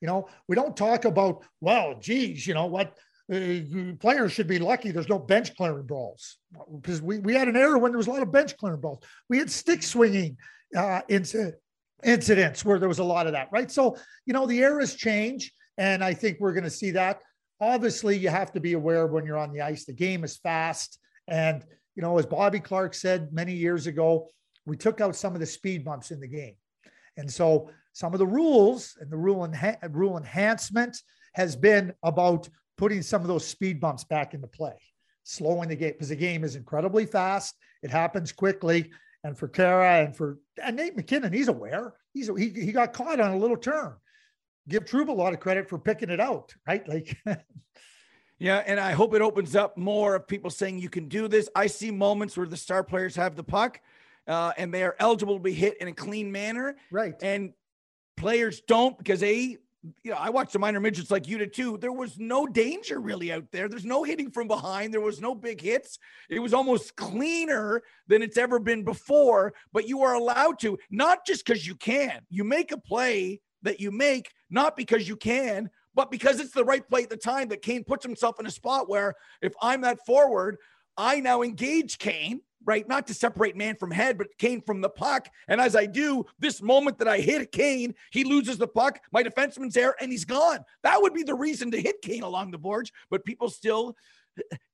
You 0.00 0.08
know, 0.08 0.28
we 0.48 0.56
don't 0.56 0.76
talk 0.76 1.04
about, 1.04 1.44
well, 1.60 1.98
geez, 1.98 2.46
you 2.46 2.54
know 2.54 2.66
what? 2.66 2.96
Uh, 3.32 3.96
players 3.98 4.30
should 4.30 4.46
be 4.46 4.60
lucky 4.60 4.92
there's 4.92 5.08
no 5.08 5.18
bench 5.18 5.52
clearing 5.56 5.84
balls 5.84 6.38
because 6.76 7.02
we, 7.02 7.18
we 7.18 7.34
had 7.34 7.48
an 7.48 7.56
era 7.56 7.76
when 7.76 7.90
there 7.90 7.98
was 7.98 8.06
a 8.06 8.10
lot 8.10 8.22
of 8.22 8.30
bench 8.30 8.56
clearing 8.56 8.80
balls. 8.80 9.00
We 9.28 9.38
had 9.38 9.50
stick 9.50 9.82
swinging 9.82 10.36
uh, 10.76 11.00
incidents 11.08 12.64
where 12.64 12.78
there 12.78 12.88
was 12.88 13.00
a 13.00 13.04
lot 13.04 13.26
of 13.26 13.32
that, 13.32 13.48
right? 13.50 13.68
So, 13.70 13.96
you 14.26 14.32
know, 14.32 14.46
the 14.46 14.58
eras 14.58 14.94
change. 14.94 15.52
And 15.76 16.04
I 16.04 16.14
think 16.14 16.38
we're 16.38 16.52
going 16.52 16.64
to 16.64 16.70
see 16.70 16.92
that 16.92 17.20
obviously 17.60 18.16
you 18.16 18.28
have 18.28 18.52
to 18.52 18.60
be 18.60 18.74
aware 18.74 19.06
when 19.06 19.24
you're 19.24 19.38
on 19.38 19.52
the 19.52 19.62
ice. 19.62 19.84
The 19.84 19.92
game 19.92 20.24
is 20.24 20.36
fast. 20.36 20.98
And, 21.28 21.64
you 21.94 22.02
know, 22.02 22.18
as 22.18 22.26
Bobby 22.26 22.60
Clarke 22.60 22.94
said 22.94 23.32
many 23.32 23.54
years 23.54 23.86
ago, 23.86 24.28
we 24.66 24.76
took 24.76 25.00
out 25.00 25.16
some 25.16 25.34
of 25.34 25.40
the 25.40 25.46
speed 25.46 25.84
bumps 25.84 26.10
in 26.10 26.20
the 26.20 26.28
game. 26.28 26.56
And 27.16 27.30
so 27.30 27.70
some 27.92 28.12
of 28.12 28.18
the 28.18 28.26
rules 28.26 28.96
and 29.00 29.10
the 29.10 29.16
rule, 29.16 29.46
enha- 29.46 29.78
rule 29.90 30.18
enhancement 30.18 30.98
has 31.34 31.56
been 31.56 31.92
about 32.02 32.48
putting 32.76 33.02
some 33.02 33.22
of 33.22 33.28
those 33.28 33.46
speed 33.46 33.80
bumps 33.80 34.04
back 34.04 34.34
into 34.34 34.46
play, 34.46 34.76
slowing 35.24 35.68
the 35.68 35.76
game 35.76 35.92
because 35.92 36.10
the 36.10 36.16
game 36.16 36.44
is 36.44 36.56
incredibly 36.56 37.06
fast. 37.06 37.54
It 37.82 37.90
happens 37.90 38.32
quickly. 38.32 38.90
And 39.24 39.36
for 39.36 39.48
Khaira 39.48 40.04
and 40.04 40.16
for 40.16 40.38
and 40.62 40.76
Nate 40.76 40.96
MacKinnon, 40.96 41.32
he's 41.32 41.48
aware. 41.48 41.94
He's 42.12 42.28
he, 42.36 42.50
he 42.50 42.72
got 42.72 42.92
caught 42.92 43.20
on 43.20 43.32
a 43.32 43.38
little 43.38 43.56
turn 43.56 43.96
give 44.68 44.84
Trouba 44.84 45.08
a 45.08 45.12
lot 45.12 45.32
of 45.32 45.40
credit 45.40 45.68
for 45.68 45.78
picking 45.78 46.10
it 46.10 46.20
out, 46.20 46.54
right? 46.66 46.86
Like, 46.96 47.16
yeah, 48.38 48.62
and 48.66 48.78
I 48.78 48.92
hope 48.92 49.14
it 49.14 49.22
opens 49.22 49.56
up 49.56 49.78
more 49.78 50.16
of 50.16 50.28
people 50.28 50.50
saying 50.50 50.78
you 50.78 50.90
can 50.90 51.08
do 51.08 51.26
this. 51.26 51.48
I 51.56 51.68
see 51.68 51.90
moments 51.90 52.36
where 52.36 52.46
the 52.46 52.56
star 52.56 52.84
players 52.84 53.16
have 53.16 53.34
the 53.34 53.42
puck, 53.42 53.80
uh, 54.28 54.52
and 54.58 54.72
they 54.74 54.82
are 54.82 54.94
eligible 54.98 55.36
to 55.36 55.42
be 55.42 55.54
hit 55.54 55.78
in 55.80 55.88
a 55.88 55.92
clean 55.92 56.30
manner, 56.30 56.76
right? 56.90 57.14
And 57.22 57.54
players 58.16 58.60
don't 58.60 58.96
because 58.98 59.22
a 59.22 59.56
you 60.02 60.10
know, 60.10 60.16
I 60.18 60.30
watched 60.30 60.52
the 60.52 60.58
minor 60.58 60.80
midgets 60.80 61.10
like 61.10 61.28
you 61.28 61.38
did 61.38 61.52
too. 61.52 61.78
There 61.78 61.92
was 61.92 62.18
no 62.18 62.46
danger 62.46 63.00
really 63.00 63.32
out 63.32 63.50
there. 63.52 63.68
There's 63.68 63.84
no 63.84 64.04
hitting 64.04 64.30
from 64.30 64.48
behind. 64.48 64.92
There 64.92 65.00
was 65.00 65.20
no 65.20 65.34
big 65.34 65.60
hits. 65.60 65.98
It 66.28 66.38
was 66.38 66.54
almost 66.54 66.96
cleaner 66.96 67.82
than 68.06 68.22
it's 68.22 68.36
ever 68.36 68.58
been 68.58 68.84
before. 68.84 69.54
But 69.72 69.88
you 69.88 70.02
are 70.02 70.14
allowed 70.14 70.58
to, 70.60 70.78
not 70.90 71.26
just 71.26 71.44
because 71.44 71.66
you 71.66 71.74
can. 71.74 72.20
You 72.28 72.44
make 72.44 72.72
a 72.72 72.78
play 72.78 73.40
that 73.62 73.80
you 73.80 73.90
make, 73.90 74.32
not 74.50 74.76
because 74.76 75.08
you 75.08 75.16
can, 75.16 75.70
but 75.94 76.10
because 76.10 76.40
it's 76.40 76.52
the 76.52 76.64
right 76.64 76.86
play 76.88 77.04
at 77.04 77.10
the 77.10 77.16
time 77.16 77.48
that 77.48 77.62
Kane 77.62 77.84
puts 77.84 78.04
himself 78.04 78.38
in 78.38 78.46
a 78.46 78.50
spot 78.50 78.88
where 78.88 79.14
if 79.40 79.54
I'm 79.60 79.80
that 79.80 80.04
forward, 80.06 80.58
I 80.96 81.20
now 81.20 81.42
engage 81.42 81.98
Kane, 81.98 82.40
right? 82.66 82.86
Not 82.86 83.06
to 83.06 83.14
separate 83.14 83.56
man 83.56 83.76
from 83.76 83.90
head, 83.90 84.18
but 84.18 84.36
Kane 84.38 84.60
from 84.60 84.80
the 84.80 84.90
puck. 84.90 85.28
And 85.48 85.60
as 85.60 85.76
I 85.76 85.86
do, 85.86 86.26
this 86.38 86.60
moment 86.60 86.98
that 86.98 87.08
I 87.08 87.18
hit 87.18 87.52
Kane, 87.52 87.94
he 88.10 88.24
loses 88.24 88.58
the 88.58 88.68
puck. 88.68 89.00
My 89.12 89.22
defenseman's 89.22 89.74
there 89.74 89.94
and 90.00 90.10
he's 90.10 90.24
gone. 90.24 90.58
That 90.82 91.00
would 91.00 91.14
be 91.14 91.22
the 91.22 91.34
reason 91.34 91.70
to 91.70 91.80
hit 91.80 92.02
Kane 92.02 92.24
along 92.24 92.50
the 92.50 92.58
boards. 92.58 92.90
But 93.08 93.24
people 93.24 93.48
still, 93.48 93.96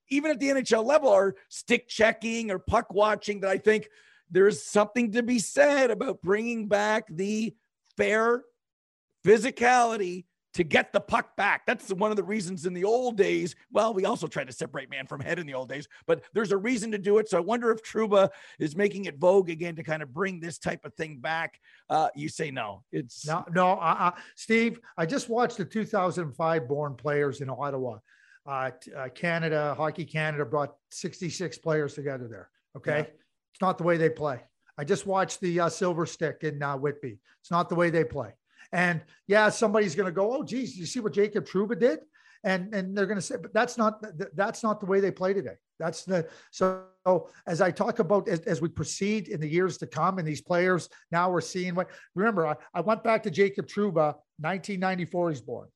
even 0.09 0.31
at 0.31 0.41
the 0.41 0.49
NHL 0.49 0.85
level, 0.85 1.11
are 1.11 1.37
stick 1.51 1.87
checking 1.87 2.51
or 2.51 2.59
puck 2.59 2.93
watching 2.93 3.41
that 3.41 3.51
I 3.51 3.59
think 3.59 3.89
there's 4.31 4.65
something 4.65 5.13
to 5.13 5.23
be 5.23 5.39
said 5.39 5.91
about 5.91 6.23
bringing 6.23 6.67
back 6.67 7.05
the 7.11 7.55
fair 7.99 8.43
physicality 9.25 10.25
to 10.55 10.65
get 10.65 10.93
the 10.93 11.01
puck 11.01 11.35
back. 11.37 11.65
That's 11.67 11.93
one 11.93 12.11
of 12.11 12.17
the 12.17 12.23
reasons 12.23 12.67
in 12.67 12.75
the 12.75 12.85
old 12.85 13.17
days. 13.17 13.55
Well, 13.71 13.95
we 13.95 14.05
also 14.05 14.27
tried 14.27 14.49
to 14.49 14.53
separate 14.53 14.91
man 14.91 15.07
from 15.07 15.21
head 15.21 15.39
in 15.39 15.47
the 15.47 15.55
old 15.55 15.69
days, 15.69 15.89
but 16.07 16.23
there's 16.35 16.53
a 16.53 16.57
reason 16.57 16.91
to 16.93 16.99
do 16.99 17.19
it. 17.19 17.29
So 17.29 17.39
I 17.39 17.41
wonder 17.41 17.71
if 17.71 17.83
Trouba 17.83 18.31
is 18.59 18.77
making 18.77 19.07
it 19.07 19.19
vogue 19.19 19.51
again 19.51 19.77
to 19.77 19.83
kind 19.83 20.03
of 20.03 20.13
bring 20.13 20.41
this 20.41 20.59
type 20.59 20.85
of 20.85 20.95
thing 20.95 21.19
back. 21.19 21.59
Uh, 21.89 22.09
you 22.15 22.29
say 22.29 22.51
no. 22.51 22.83
It's 22.93 23.27
no, 23.27 23.45
no. 23.53 23.73
Uh, 23.73 23.97
uh, 23.99 24.11
Steve, 24.37 24.81
I 24.97 25.07
just 25.07 25.29
watched 25.29 25.57
the 25.57 25.65
2005 25.65 26.69
born 26.69 26.95
players 26.95 27.41
in 27.41 27.49
Ottawa. 27.49 27.99
Uh, 28.45 28.71
uh, 28.97 29.09
Canada, 29.15 29.75
Hockey 29.77 30.05
Canada 30.05 30.45
brought 30.45 30.75
66 30.91 31.59
players 31.59 31.95
together 31.95 32.29
there. 32.29 32.51
Okay. 32.77 32.99
Yeah. 32.99 33.15
It's 33.53 33.61
not 33.61 33.79
the 33.79 33.85
way 33.85 33.97
they 33.97 34.11
play. 34.11 34.41
I 34.79 34.85
just 34.85 35.07
watched 35.07 35.41
the 35.41 35.61
uh, 35.61 35.69
Silver 35.69 36.07
Stick 36.07 36.39
in 36.43 36.59
Whitby. 36.61 37.19
It's 37.41 37.51
not 37.51 37.69
the 37.69 37.75
way 37.75 37.91
they 37.91 38.05
play. 38.05 38.33
And 38.73 39.03
yeah, 39.27 39.51
somebody's 39.51 39.95
going 39.95 40.07
to 40.07 40.13
go, 40.13 40.35
"Oh, 40.35 40.43
geez, 40.43 40.77
you 40.77 40.87
see 40.87 41.01
what 41.01 41.13
Jacob 41.13 41.47
Trouba 41.47 41.79
did?" 41.79 42.01
And 42.45 42.75
and 42.75 42.97
they're 42.97 43.07
going 43.07 43.19
to 43.19 43.23
say, 43.23 43.37
"But 43.41 43.53
that's 43.53 43.77
not 43.77 44.05
that's 44.35 44.63
not 44.63 44.81
the 44.81 44.87
way 44.87 45.01
they 45.01 45.11
play 45.11 45.33
today." 45.35 45.57
That's 45.79 46.05
the 46.05 46.29
so 46.51 46.85
as 47.47 47.61
I 47.61 47.71
talk 47.71 47.99
about 47.99 48.29
as, 48.29 48.41
as 48.41 48.61
we 48.61 48.69
proceed 48.69 49.29
in 49.29 49.41
the 49.41 49.49
years 49.49 49.77
to 49.79 49.87
come, 49.87 50.19
and 50.19 50.27
these 50.27 50.41
players 50.41 50.89
now 51.11 51.31
we're 51.31 51.41
seeing 51.41 51.75
what. 51.75 51.91
Remember, 52.15 52.47
I, 52.47 52.57
I 52.73 52.81
went 52.81 53.05
back 53.05 53.23
to 53.25 53.31
Jacob 53.31 53.67
Trouba, 53.67 54.15
1994. 54.39 55.31
He's 55.31 55.41
born. 55.41 55.69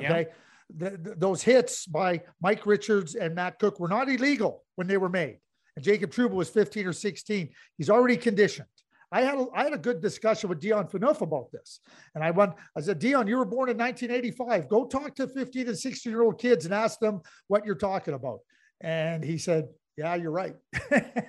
Okay. 0.00 0.20
Yeah. 0.28 0.90
The, 0.90 0.96
the, 0.98 1.14
those 1.14 1.42
hits 1.42 1.86
by 1.86 2.22
Mike 2.40 2.66
Richards 2.66 3.14
and 3.14 3.34
Matt 3.34 3.58
Cooke 3.60 3.78
were 3.78 3.88
not 3.88 4.08
illegal 4.08 4.64
when 4.74 4.88
they 4.88 4.96
were 4.96 5.08
made. 5.08 5.38
And 5.76 5.84
Jacob 5.84 6.10
Trouba 6.10 6.30
was 6.30 6.48
15 6.50 6.86
or 6.86 6.92
16. 6.92 7.50
He's 7.78 7.90
already 7.90 8.16
conditioned. 8.16 8.66
I 9.12 9.22
had 9.22 9.38
a, 9.38 9.46
I 9.54 9.64
had 9.64 9.72
a 9.72 9.78
good 9.78 10.02
discussion 10.02 10.48
with 10.48 10.60
Dion 10.60 10.88
Phaneuf 10.88 11.20
about 11.20 11.52
this. 11.52 11.80
And 12.14 12.24
I 12.24 12.30
went, 12.32 12.52
I 12.76 12.80
said, 12.80 12.98
Dion, 12.98 13.26
you 13.26 13.38
were 13.38 13.44
born 13.44 13.68
in 13.68 13.78
1985. 13.78 14.68
Go 14.68 14.86
talk 14.86 15.14
to 15.16 15.28
15 15.28 15.68
and 15.68 15.78
16 15.78 16.10
year 16.10 16.22
old 16.22 16.40
kids 16.40 16.64
and 16.64 16.74
ask 16.74 16.98
them 16.98 17.20
what 17.48 17.64
you're 17.64 17.76
talking 17.76 18.14
about. 18.14 18.40
And 18.80 19.24
he 19.24 19.38
said, 19.38 19.68
yeah, 19.96 20.14
you're 20.14 20.30
right. 20.30 20.54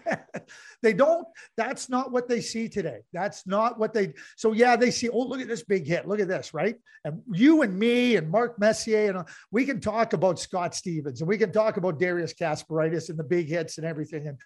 they 0.82 0.92
don't, 0.92 1.26
that's 1.56 1.90
not 1.90 2.12
what 2.12 2.28
they 2.28 2.42
see 2.42 2.68
today. 2.68 3.00
That's 3.13 3.48
not 3.48 3.80
what 3.80 3.94
they, 3.94 4.13
so 4.36 4.52
yeah, 4.52 4.75
they 4.75 4.92
see, 4.92 5.08
oh, 5.08 5.21
look 5.21 5.40
at 5.40 5.48
this 5.48 5.63
big 5.63 5.88
hit. 5.88 6.08
Look 6.08 6.19
at 6.19 6.28
this, 6.28 6.54
right? 6.54 6.75
And 7.06 7.21
you 7.32 7.62
and 7.62 7.78
me 7.78 8.17
and 8.17 8.30
Mark 8.30 8.60
Messier, 8.60 9.10
and 9.10 9.19
uh, 9.19 9.23
we 9.52 9.65
can 9.65 9.80
talk 9.80 10.12
about 10.12 10.38
Scott 10.38 10.75
Stevens 10.75 11.21
and 11.21 11.30
we 11.30 11.38
can 11.38 11.54
talk 11.54 11.78
about 11.78 12.00
Darius 12.00 12.34
Kasparaitis 12.34 13.10
and 13.10 13.17
the 13.17 13.23
big 13.23 13.48
hits 13.48 13.78
and 13.78 13.88
everything. 13.88 14.28
And 14.28 14.38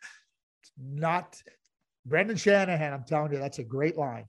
not, 0.78 1.42
Brendan 2.06 2.38
Shanahan, 2.38 2.94
I'm 2.94 3.04
telling 3.04 3.32
you, 3.32 3.40
that's 3.40 3.60
a 3.60 3.64
great 3.64 3.98
line. 3.98 4.26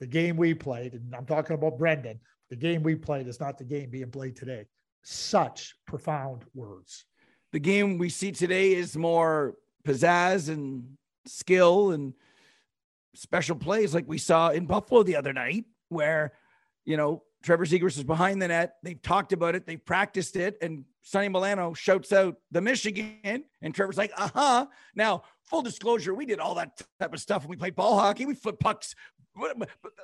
The 0.00 0.06
game 0.06 0.36
we 0.36 0.54
played, 0.54 0.94
and 0.94 1.14
I'm 1.14 1.26
talking 1.26 1.54
about 1.54 1.78
Brendan, 1.78 2.20
the 2.50 2.56
game 2.56 2.82
we 2.82 2.94
played 2.94 3.28
is 3.28 3.40
not 3.40 3.58
the 3.58 3.64
game 3.64 3.90
being 3.90 4.10
played 4.10 4.36
today. 4.36 4.66
Such 5.02 5.74
profound 5.86 6.44
words. 6.54 7.04
The 7.52 7.60
game 7.60 7.98
we 7.98 8.08
see 8.08 8.32
today 8.32 8.74
is 8.74 8.96
more 8.96 9.54
pizzazz 9.86 10.48
and 10.48 10.84
skill 11.26 11.92
and 11.92 12.14
special 13.14 13.56
plays 13.56 13.94
like 13.94 14.08
we 14.08 14.18
saw 14.18 14.50
in 14.50 14.66
Buffalo 14.66 15.02
the 15.02 15.16
other 15.16 15.32
night, 15.32 15.64
where, 15.88 16.32
you 16.84 16.96
know, 16.96 17.22
Trevor 17.44 17.66
Zegras 17.66 17.98
is 17.98 18.04
behind 18.04 18.40
the 18.40 18.48
net. 18.48 18.76
They've 18.82 19.00
talked 19.00 19.32
about 19.32 19.54
it. 19.54 19.66
They've 19.66 19.84
practiced 19.84 20.34
it. 20.34 20.56
And 20.62 20.84
Sonny 21.02 21.28
Milano 21.28 21.74
shouts 21.74 22.12
out 22.12 22.36
the 22.50 22.62
Michigan. 22.62 23.44
And 23.62 23.74
Trevor's 23.74 23.98
like, 23.98 24.12
uh 24.16 24.30
huh. 24.34 24.66
Now, 24.94 25.22
full 25.46 25.62
disclosure, 25.62 26.14
we 26.14 26.26
did 26.26 26.40
all 26.40 26.54
that 26.56 26.80
type 26.98 27.14
of 27.14 27.20
stuff 27.20 27.42
when 27.42 27.50
we 27.50 27.56
played 27.56 27.74
ball 27.74 27.98
hockey. 27.98 28.26
We 28.26 28.34
flip 28.34 28.58
pucks. 28.58 28.94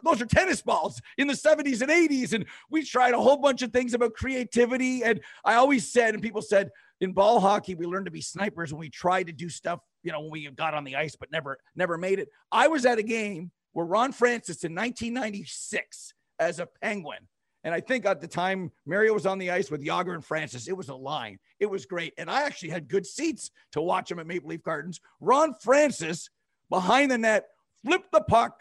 Those 0.03 0.20
are 0.20 0.26
tennis 0.26 0.61
balls 0.61 1.01
in 1.16 1.28
the 1.28 1.34
70s 1.34 1.82
and 1.82 1.91
80s. 1.91 2.32
And 2.32 2.47
we 2.70 2.84
tried 2.84 3.14
a 3.14 3.20
whole 3.20 3.36
bunch 3.36 3.62
of 3.62 3.72
things 3.72 3.95
about 3.95 4.14
creativity. 4.14 5.03
And 5.05 5.20
I 5.45 5.55
always 5.55 5.93
said, 5.93 6.14
and 6.14 6.22
people 6.22 6.43
said, 6.43 6.70
in 7.01 7.12
ball 7.12 7.41
hockey, 7.41 7.74
we 7.74 7.86
learned 7.86 8.07
to 8.07 8.11
be 8.11 8.20
snipers 8.20 8.72
when 8.72 8.80
we 8.80 8.91
tried 8.91 9.28
to 9.28 9.32
do 9.32 9.49
stuff, 9.49 9.80
you 10.03 10.12
know, 10.12 10.20
when 10.20 10.30
we 10.30 10.51
got 10.51 10.74
on 10.74 10.84
the 10.84 10.97
ice, 10.97 11.16
but 11.16 11.30
never, 11.32 11.59
never 11.74 11.97
made 11.97 12.18
it. 12.18 12.28
I 12.53 12.68
was 12.68 12.84
at 12.84 12.99
a 12.99 13.03
game 13.03 13.53
where 13.72 13.86
Ron 13.86 14.12
Francis 14.12 14.64
in 14.64 14.74
1996 14.74 16.12
as 16.38 16.59
a 16.59 16.66
Penguin. 16.82 17.28
And 17.64 17.74
I 17.74 17.80
think 17.80 18.06
at 18.06 18.20
the 18.20 18.28
time 18.28 18.72
Mario 18.86 19.12
was 19.12 19.26
on 19.26 19.38
the 19.38 19.50
ice 19.50 19.70
with 19.70 19.84
Jagr 19.84 20.14
and 20.14 20.24
Francis. 20.24 20.68
It 20.68 20.76
was 20.76 20.88
a 20.88 20.94
line. 20.94 21.38
It 21.58 21.66
was 21.66 21.86
great. 21.86 22.14
And 22.16 22.30
I 22.30 22.42
actually 22.42 22.70
had 22.70 22.88
good 22.88 23.06
seats 23.06 23.50
to 23.72 23.82
watch 23.82 24.11
him 24.11 24.18
at 24.18 24.26
Maple 24.26 24.48
Leaf 24.48 24.62
Gardens. 24.62 25.00
Ron 25.20 25.54
Francis 25.54 26.30
behind 26.70 27.11
the 27.11 27.18
net 27.18 27.48
flipped 27.84 28.12
the 28.12 28.22
puck 28.22 28.61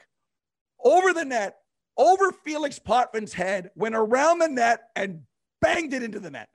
over 0.83 1.13
the 1.13 1.25
net, 1.25 1.55
over 1.97 2.31
Felix 2.31 2.79
Potvin's 2.79 3.33
head, 3.33 3.71
went 3.75 3.95
around 3.95 4.39
the 4.39 4.47
net 4.47 4.81
and 4.95 5.21
banged 5.61 5.93
it 5.93 6.03
into 6.03 6.19
the 6.19 6.31
net 6.31 6.49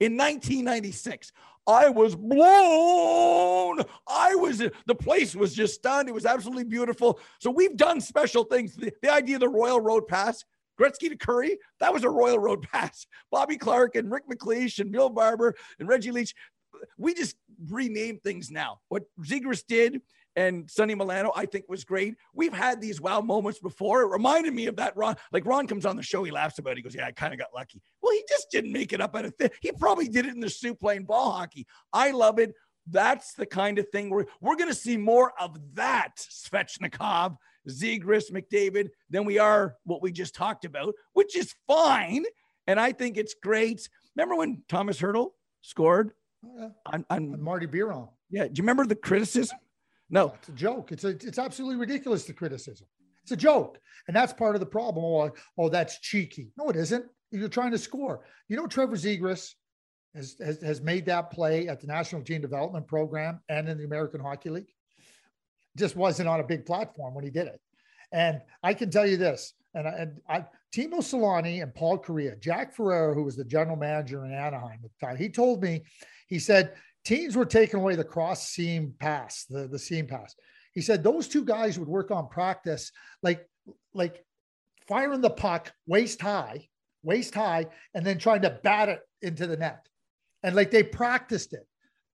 in 0.00 0.16
1996. 0.16 1.32
I 1.66 1.88
was 1.88 2.14
blown. 2.14 3.80
I 4.06 4.34
was, 4.36 4.58
the 4.58 4.94
place 4.94 5.34
was 5.34 5.52
just 5.52 5.74
stunned. 5.74 6.08
It 6.08 6.14
was 6.14 6.26
absolutely 6.26 6.64
beautiful. 6.64 7.18
So 7.40 7.50
we've 7.50 7.76
done 7.76 8.00
special 8.00 8.44
things. 8.44 8.76
The, 8.76 8.92
the 9.02 9.12
idea 9.12 9.36
of 9.36 9.40
the 9.40 9.48
Royal 9.48 9.80
Road 9.80 10.06
Pass, 10.06 10.44
Gretzky 10.80 11.08
to 11.08 11.16
Kurri, 11.16 11.56
that 11.80 11.92
was 11.92 12.04
a 12.04 12.10
Royal 12.10 12.38
Road 12.38 12.62
Pass. 12.72 13.06
Bobby 13.30 13.56
Clarke 13.56 13.96
and 13.96 14.10
Rick 14.10 14.24
MacLeish 14.28 14.78
and 14.78 14.92
Bill 14.92 15.08
Barber 15.08 15.54
and 15.78 15.88
Reggie 15.88 16.12
Leach. 16.12 16.34
We 16.98 17.14
just 17.14 17.36
rename 17.70 18.18
things 18.18 18.50
now. 18.50 18.80
What 18.88 19.04
Zegras 19.22 19.64
did 19.66 20.02
and 20.36 20.70
Sonny 20.70 20.94
Milano, 20.94 21.32
I 21.34 21.46
think 21.46 21.64
was 21.68 21.84
great. 21.84 22.14
We've 22.34 22.52
had 22.52 22.80
these 22.80 23.00
wow 23.00 23.22
moments 23.22 23.58
before. 23.58 24.02
It 24.02 24.08
reminded 24.08 24.52
me 24.52 24.66
of 24.66 24.76
that 24.76 24.94
Ron. 24.96 25.16
Like 25.32 25.46
Ron 25.46 25.66
comes 25.66 25.86
on 25.86 25.96
the 25.96 26.02
show, 26.02 26.22
he 26.22 26.30
laughs 26.30 26.58
about 26.58 26.72
it. 26.72 26.76
He 26.76 26.82
goes, 26.82 26.94
Yeah, 26.94 27.06
I 27.06 27.12
kind 27.12 27.32
of 27.32 27.38
got 27.38 27.48
lucky. 27.54 27.80
Well, 28.02 28.12
he 28.12 28.22
just 28.28 28.50
didn't 28.50 28.72
make 28.72 28.92
it 28.92 29.00
up 29.00 29.16
out 29.16 29.24
of 29.24 29.34
thin. 29.36 29.50
He 29.62 29.72
probably 29.72 30.08
did 30.08 30.26
it 30.26 30.34
in 30.34 30.40
the 30.40 30.50
soup 30.50 30.78
playing 30.78 31.04
ball 31.04 31.32
hockey. 31.32 31.66
I 31.92 32.10
love 32.10 32.38
it. 32.38 32.54
That's 32.86 33.32
the 33.32 33.46
kind 33.46 33.78
of 33.78 33.88
thing 33.88 34.10
where 34.10 34.26
we're 34.40 34.56
going 34.56 34.70
to 34.70 34.74
see 34.74 34.96
more 34.96 35.32
of 35.40 35.58
that 35.74 36.16
Svechnikov, 36.18 37.36
Zegras, 37.68 38.30
McDavid 38.30 38.90
than 39.10 39.24
we 39.24 39.38
are 39.38 39.76
what 39.84 40.02
we 40.02 40.12
just 40.12 40.34
talked 40.34 40.64
about, 40.64 40.94
which 41.12 41.36
is 41.36 41.54
fine. 41.66 42.24
And 42.66 42.80
I 42.80 42.92
think 42.92 43.16
it's 43.16 43.34
great. 43.34 43.88
Remember 44.16 44.36
when 44.36 44.62
Tomas 44.68 45.00
Hertl 45.00 45.30
scored 45.62 46.12
oh, 46.44 46.50
yeah. 46.58 46.68
on, 46.86 47.04
on, 47.10 47.32
on 47.34 47.42
Marty 47.42 47.66
Biron? 47.66 48.08
Yeah. 48.30 48.44
Do 48.44 48.52
you 48.54 48.62
remember 48.62 48.86
the 48.86 48.96
criticism? 48.96 49.58
No, 50.08 50.34
it's 50.38 50.48
a 50.48 50.52
joke. 50.52 50.92
It's 50.92 51.04
a, 51.04 51.08
it's 51.08 51.38
absolutely 51.38 51.76
ridiculous. 51.76 52.24
The 52.24 52.32
criticism. 52.32 52.86
It's 53.22 53.32
a 53.32 53.36
joke, 53.36 53.80
and 54.06 54.14
that's 54.14 54.32
part 54.32 54.54
of 54.54 54.60
the 54.60 54.66
problem. 54.66 55.04
Oh, 55.04 55.30
oh, 55.58 55.68
that's 55.68 55.98
cheeky. 55.98 56.52
No, 56.56 56.70
it 56.70 56.76
isn't. 56.76 57.06
You're 57.32 57.48
trying 57.48 57.72
to 57.72 57.78
score. 57.78 58.22
You 58.48 58.56
know, 58.56 58.68
Trevor 58.68 58.94
Zegras 58.94 59.54
has, 60.14 60.36
has 60.40 60.62
has 60.62 60.80
made 60.80 61.06
that 61.06 61.32
play 61.32 61.66
at 61.66 61.80
the 61.80 61.88
National 61.88 62.22
Team 62.22 62.40
Development 62.40 62.86
Program 62.86 63.40
and 63.48 63.68
in 63.68 63.78
the 63.78 63.84
American 63.84 64.20
Hockey 64.20 64.50
League. 64.50 64.72
Just 65.76 65.94
wasn't 65.94 66.28
on 66.28 66.40
a 66.40 66.44
big 66.44 66.66
platform 66.66 67.14
when 67.14 67.24
he 67.24 67.30
did 67.30 67.46
it. 67.46 67.60
And 68.12 68.40
I 68.62 68.74
can 68.74 68.90
tell 68.90 69.06
you 69.06 69.16
this, 69.16 69.54
and 69.74 69.86
I, 69.86 69.90
and 69.92 70.20
I 70.28 70.44
Teemu 70.74 70.98
Selanne 70.98 71.62
and 71.62 71.74
Paul 71.74 71.98
Kariya, 71.98 72.40
Jack 72.40 72.74
Ferreira, 72.74 73.14
who 73.14 73.22
was 73.22 73.36
the 73.36 73.44
general 73.44 73.76
manager 73.76 74.24
in 74.24 74.32
Anaheim 74.32 74.80
at 74.84 74.90
the 74.98 75.06
time, 75.06 75.16
he 75.16 75.28
told 75.28 75.62
me, 75.62 75.84
he 76.28 76.38
said, 76.38 76.74
teams 77.04 77.36
were 77.36 77.46
taking 77.46 77.80
away 77.80 77.94
the 77.94 78.04
cross 78.04 78.48
seam 78.48 78.92
pass, 78.98 79.44
the, 79.48 79.68
the 79.68 79.78
seam 79.78 80.06
pass. 80.06 80.34
He 80.72 80.82
said 80.82 81.02
those 81.02 81.28
two 81.28 81.44
guys 81.44 81.78
would 81.78 81.88
work 81.88 82.10
on 82.10 82.28
practice 82.28 82.92
like 83.22 83.48
like 83.94 84.22
firing 84.86 85.22
the 85.22 85.30
puck 85.30 85.72
waist 85.86 86.20
high, 86.20 86.68
waist 87.02 87.34
high, 87.34 87.66
and 87.94 88.04
then 88.04 88.18
trying 88.18 88.42
to 88.42 88.58
bat 88.62 88.88
it 88.88 89.00
into 89.22 89.46
the 89.46 89.56
net. 89.56 89.86
And 90.42 90.54
like 90.54 90.70
they 90.70 90.82
practiced 90.82 91.54
it. 91.54 91.66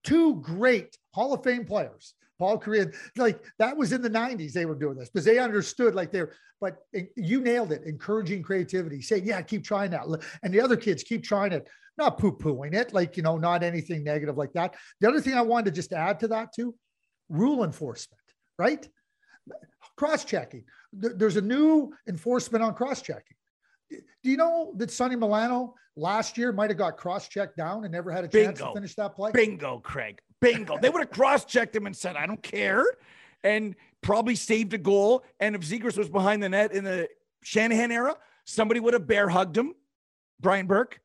Two 0.03 0.35
great 0.35 0.97
Hall 1.11 1.33
of 1.33 1.43
Fame 1.43 1.65
players. 1.65 2.13
Paul 2.43 2.59
Kariya, 2.59 2.93
like 3.15 3.41
that 3.57 3.77
was 3.77 3.93
in 3.93 4.01
the 4.01 4.09
90s, 4.09 4.51
they 4.51 4.65
were 4.65 4.75
doing 4.75 4.97
this 4.97 5.09
because 5.09 5.23
they 5.23 5.39
understood 5.39 5.95
like 5.95 6.11
they're, 6.11 6.33
but 6.59 6.79
you 7.15 7.39
nailed 7.39 7.71
it, 7.71 7.83
encouraging 7.85 8.43
creativity, 8.43 9.01
saying, 9.01 9.25
yeah, 9.25 9.41
keep 9.41 9.63
trying 9.63 9.91
that. 9.91 10.03
And 10.43 10.53
the 10.53 10.59
other 10.59 10.75
kids 10.75 11.03
keep 11.03 11.23
trying 11.23 11.53
it 11.53 11.69
not 11.97 12.17
poo 12.17 12.35
pooing 12.35 12.73
it, 12.73 12.93
like, 12.93 13.15
you 13.15 13.23
know, 13.23 13.37
not 13.37 13.63
anything 13.63 14.03
negative 14.03 14.35
like 14.35 14.51
that. 14.53 14.75
The 14.99 15.07
other 15.07 15.21
thing 15.21 15.35
I 15.35 15.41
wanted 15.41 15.65
to 15.65 15.71
just 15.71 15.93
add 15.93 16.19
to 16.19 16.27
that 16.29 16.53
too 16.53 16.75
rule 17.29 17.63
enforcement, 17.63 18.21
right? 18.59 18.85
Cross 19.95 20.25
checking. 20.25 20.65
There's 20.91 21.37
a 21.37 21.41
new 21.41 21.93
enforcement 22.09 22.61
on 22.61 22.73
cross 22.73 23.01
checking. 23.01 23.37
Do 24.23 24.29
you 24.29 24.37
know 24.37 24.73
that 24.77 24.91
Sonny 24.91 25.15
Milano 25.15 25.75
last 25.95 26.37
year 26.37 26.51
might 26.51 26.69
have 26.69 26.77
got 26.77 26.97
cross 26.97 27.27
checked 27.27 27.57
down 27.57 27.83
and 27.83 27.91
never 27.91 28.11
had 28.11 28.23
a 28.23 28.27
chance 28.27 28.59
Bingo. 28.59 28.73
to 28.73 28.73
finish 28.73 28.95
that 28.95 29.15
play? 29.15 29.31
Bingo, 29.31 29.79
Craig. 29.79 30.19
Bingo. 30.41 30.77
they 30.81 30.89
would 30.89 30.99
have 30.99 31.11
cross 31.11 31.45
checked 31.45 31.75
him 31.75 31.85
and 31.85 31.95
said, 31.95 32.15
I 32.15 32.25
don't 32.25 32.43
care. 32.43 32.85
And 33.43 33.75
probably 34.01 34.35
saved 34.35 34.73
a 34.73 34.77
goal. 34.77 35.23
And 35.39 35.55
if 35.55 35.61
Zegras 35.61 35.97
was 35.97 36.09
behind 36.09 36.43
the 36.43 36.49
net 36.49 36.73
in 36.73 36.83
the 36.83 37.07
Shanahan 37.43 37.91
era, 37.91 38.15
somebody 38.45 38.79
would 38.79 38.93
have 38.93 39.07
bear 39.07 39.29
hugged 39.29 39.57
him, 39.57 39.73
Brian 40.39 40.67
Burke, 40.67 40.99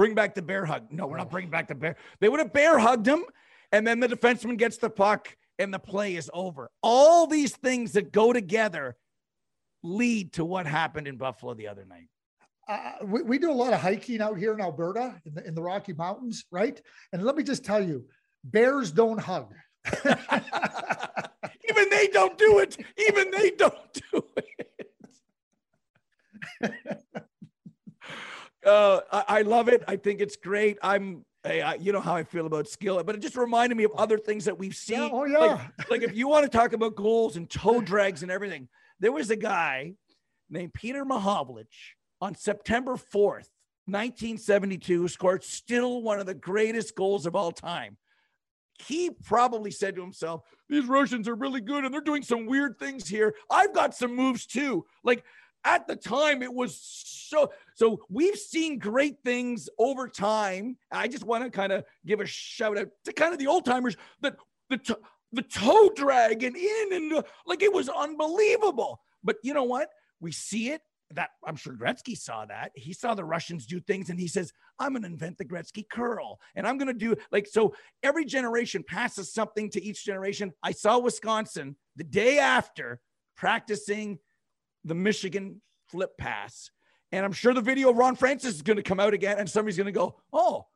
Bring 0.00 0.14
back 0.14 0.34
the 0.34 0.40
bear 0.40 0.64
hug. 0.64 0.90
No, 0.90 1.06
we're 1.06 1.18
not 1.18 1.26
oh. 1.26 1.30
bringing 1.30 1.50
back 1.50 1.68
the 1.68 1.74
bear. 1.74 1.94
They 2.20 2.30
would 2.30 2.40
have 2.40 2.54
bear 2.54 2.78
hugged 2.78 3.06
him, 3.06 3.22
and 3.70 3.86
then 3.86 4.00
the 4.00 4.08
defenseman 4.08 4.56
gets 4.56 4.78
the 4.78 4.88
puck, 4.88 5.36
and 5.58 5.74
the 5.74 5.78
play 5.78 6.16
is 6.16 6.30
over. 6.32 6.70
All 6.82 7.26
these 7.26 7.54
things 7.54 7.92
that 7.92 8.10
go 8.10 8.32
together 8.32 8.96
lead 9.82 10.32
to 10.32 10.44
what 10.46 10.64
happened 10.64 11.06
in 11.06 11.18
Buffalo 11.18 11.52
the 11.52 11.68
other 11.68 11.84
night. 11.84 12.08
Uh, 12.70 12.92
we, 13.02 13.22
we, 13.22 13.38
do 13.38 13.50
a 13.50 13.52
lot 13.52 13.72
of 13.72 13.80
hiking 13.80 14.20
out 14.20 14.38
here 14.38 14.54
in 14.54 14.60
Alberta 14.60 15.20
in 15.26 15.34
the, 15.34 15.44
in 15.44 15.56
the 15.56 15.62
Rocky 15.62 15.92
Mountains, 15.92 16.44
right? 16.52 16.80
And 17.12 17.20
let 17.24 17.34
me 17.34 17.42
just 17.42 17.64
tell 17.64 17.84
you, 17.84 18.04
bears 18.44 18.92
don't 18.92 19.18
hug. 19.18 19.52
Even 20.04 21.90
they 21.90 22.06
don't 22.12 22.38
do 22.38 22.60
it. 22.60 22.76
Even 23.08 23.32
they 23.32 23.50
don't 23.50 24.02
do 24.12 24.24
it. 24.36 24.76
Uh, 28.62 29.00
I, 29.10 29.24
I, 29.26 29.42
love 29.42 29.68
it. 29.68 29.82
I 29.88 29.96
think 29.96 30.20
it's 30.20 30.36
great. 30.36 30.76
I'm, 30.82 31.24
hey, 31.44 31.62
I, 31.62 31.76
you 31.76 31.92
know 31.92 32.00
how 32.02 32.14
I 32.14 32.24
feel 32.24 32.44
about 32.44 32.68
skill, 32.68 33.02
but 33.02 33.14
it 33.14 33.22
just 33.22 33.38
reminded 33.38 33.78
me 33.78 33.84
of 33.84 33.92
other 33.96 34.18
things 34.18 34.44
that 34.44 34.58
we've 34.58 34.76
seen. 34.76 34.98
Yeah, 34.98 35.08
oh 35.10 35.24
yeah. 35.24 35.38
Like, 35.38 35.90
like 35.90 36.02
if 36.02 36.14
you 36.14 36.28
want 36.28 36.44
to 36.44 36.50
talk 36.50 36.74
about 36.74 36.94
goals 36.94 37.36
and 37.36 37.48
toe 37.48 37.80
drags 37.80 38.22
and 38.22 38.30
everything, 38.30 38.68
there 38.98 39.12
was 39.12 39.30
a 39.30 39.36
guy 39.36 39.94
named 40.50 40.74
Peter 40.74 41.06
Mahovlich 41.06 41.64
on 42.20 42.34
September 42.34 42.94
4th, 42.96 43.48
1972, 43.86 45.08
scored 45.08 45.42
still 45.42 46.02
one 46.02 46.20
of 46.20 46.26
the 46.26 46.34
greatest 46.34 46.94
goals 46.94 47.26
of 47.26 47.34
all 47.34 47.52
time. 47.52 47.96
He 48.86 49.10
probably 49.10 49.70
said 49.70 49.96
to 49.96 50.02
himself, 50.02 50.42
These 50.68 50.86
Russians 50.86 51.28
are 51.28 51.34
really 51.34 51.60
good 51.60 51.84
and 51.84 51.92
they're 51.92 52.00
doing 52.00 52.22
some 52.22 52.46
weird 52.46 52.78
things 52.78 53.08
here. 53.08 53.34
I've 53.50 53.74
got 53.74 53.94
some 53.94 54.14
moves 54.14 54.46
too. 54.46 54.86
Like 55.04 55.24
at 55.64 55.86
the 55.86 55.96
time 55.96 56.42
it 56.42 56.52
was 56.52 56.78
so 56.80 57.50
so 57.74 58.00
we've 58.08 58.36
seen 58.36 58.78
great 58.78 59.16
things 59.24 59.68
over 59.78 60.08
time 60.08 60.76
i 60.90 61.06
just 61.06 61.24
want 61.24 61.44
to 61.44 61.50
kind 61.50 61.72
of 61.72 61.84
give 62.06 62.20
a 62.20 62.26
shout 62.26 62.78
out 62.78 62.88
to 63.04 63.12
kind 63.12 63.32
of 63.32 63.38
the 63.38 63.46
old 63.46 63.64
timers 63.64 63.96
that 64.20 64.36
the 64.70 64.96
the 65.32 65.42
toe 65.42 65.90
drag 65.94 66.42
and 66.42 66.56
in 66.56 66.88
and 66.92 67.24
like 67.46 67.62
it 67.62 67.72
was 67.72 67.88
unbelievable 67.88 69.00
but 69.22 69.36
you 69.42 69.54
know 69.54 69.64
what 69.64 69.90
we 70.20 70.32
see 70.32 70.70
it 70.70 70.80
that 71.12 71.30
I'm 71.44 71.56
sure 71.56 71.74
Gretzky 71.74 72.16
saw 72.16 72.44
that. 72.46 72.70
He 72.74 72.92
saw 72.92 73.14
the 73.14 73.24
Russians 73.24 73.66
do 73.66 73.80
things 73.80 74.10
and 74.10 74.18
he 74.18 74.28
says, 74.28 74.52
I'm 74.78 74.92
going 74.92 75.02
to 75.02 75.08
invent 75.08 75.38
the 75.38 75.44
Gretzky 75.44 75.88
curl 75.88 76.38
and 76.54 76.66
I'm 76.66 76.78
going 76.78 76.88
to 76.88 76.94
do 76.94 77.16
like 77.32 77.46
so. 77.46 77.74
Every 78.02 78.24
generation 78.24 78.84
passes 78.86 79.32
something 79.32 79.70
to 79.70 79.82
each 79.82 80.04
generation. 80.04 80.52
I 80.62 80.72
saw 80.72 80.98
Wisconsin 80.98 81.76
the 81.96 82.04
day 82.04 82.38
after 82.38 83.00
practicing 83.36 84.18
the 84.84 84.94
Michigan 84.94 85.60
flip 85.88 86.16
pass. 86.16 86.70
And 87.12 87.24
I'm 87.24 87.32
sure 87.32 87.52
the 87.52 87.60
video 87.60 87.90
of 87.90 87.96
Ron 87.96 88.14
Francis 88.14 88.54
is 88.54 88.62
going 88.62 88.76
to 88.76 88.84
come 88.84 89.00
out 89.00 89.14
again, 89.14 89.38
and 89.38 89.50
somebody's 89.50 89.76
going 89.76 89.86
to 89.86 89.92
go, 89.92 90.20
Oh, 90.32 90.66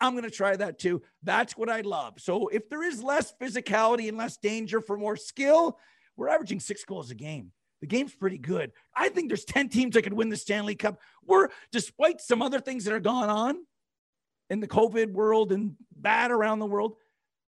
I'm 0.00 0.12
going 0.12 0.24
to 0.24 0.30
try 0.30 0.56
that 0.56 0.78
too. 0.78 1.02
That's 1.22 1.56
what 1.56 1.68
I 1.68 1.82
love. 1.82 2.14
So 2.18 2.48
if 2.48 2.68
there 2.68 2.82
is 2.82 3.02
less 3.02 3.34
physicality 3.40 4.08
and 4.08 4.16
less 4.16 4.36
danger 4.38 4.80
for 4.80 4.96
more 4.96 5.16
skill, 5.16 5.78
we're 6.16 6.28
averaging 6.28 6.60
six 6.60 6.84
goals 6.84 7.10
a 7.10 7.14
game. 7.14 7.52
The 7.84 7.88
game's 7.88 8.14
pretty 8.14 8.38
good. 8.38 8.72
I 8.96 9.10
think 9.10 9.28
there's 9.28 9.44
10 9.44 9.68
teams 9.68 9.92
that 9.92 10.00
could 10.00 10.14
win 10.14 10.30
the 10.30 10.38
Stanley 10.38 10.74
Cup. 10.74 10.98
We're, 11.26 11.50
despite 11.70 12.22
some 12.22 12.40
other 12.40 12.58
things 12.58 12.86
that 12.86 12.94
are 12.94 12.98
going 12.98 13.28
on 13.28 13.56
in 14.48 14.60
the 14.60 14.66
COVID 14.66 15.12
world 15.12 15.52
and 15.52 15.76
bad 15.94 16.30
around 16.30 16.60
the 16.60 16.66
world, 16.66 16.94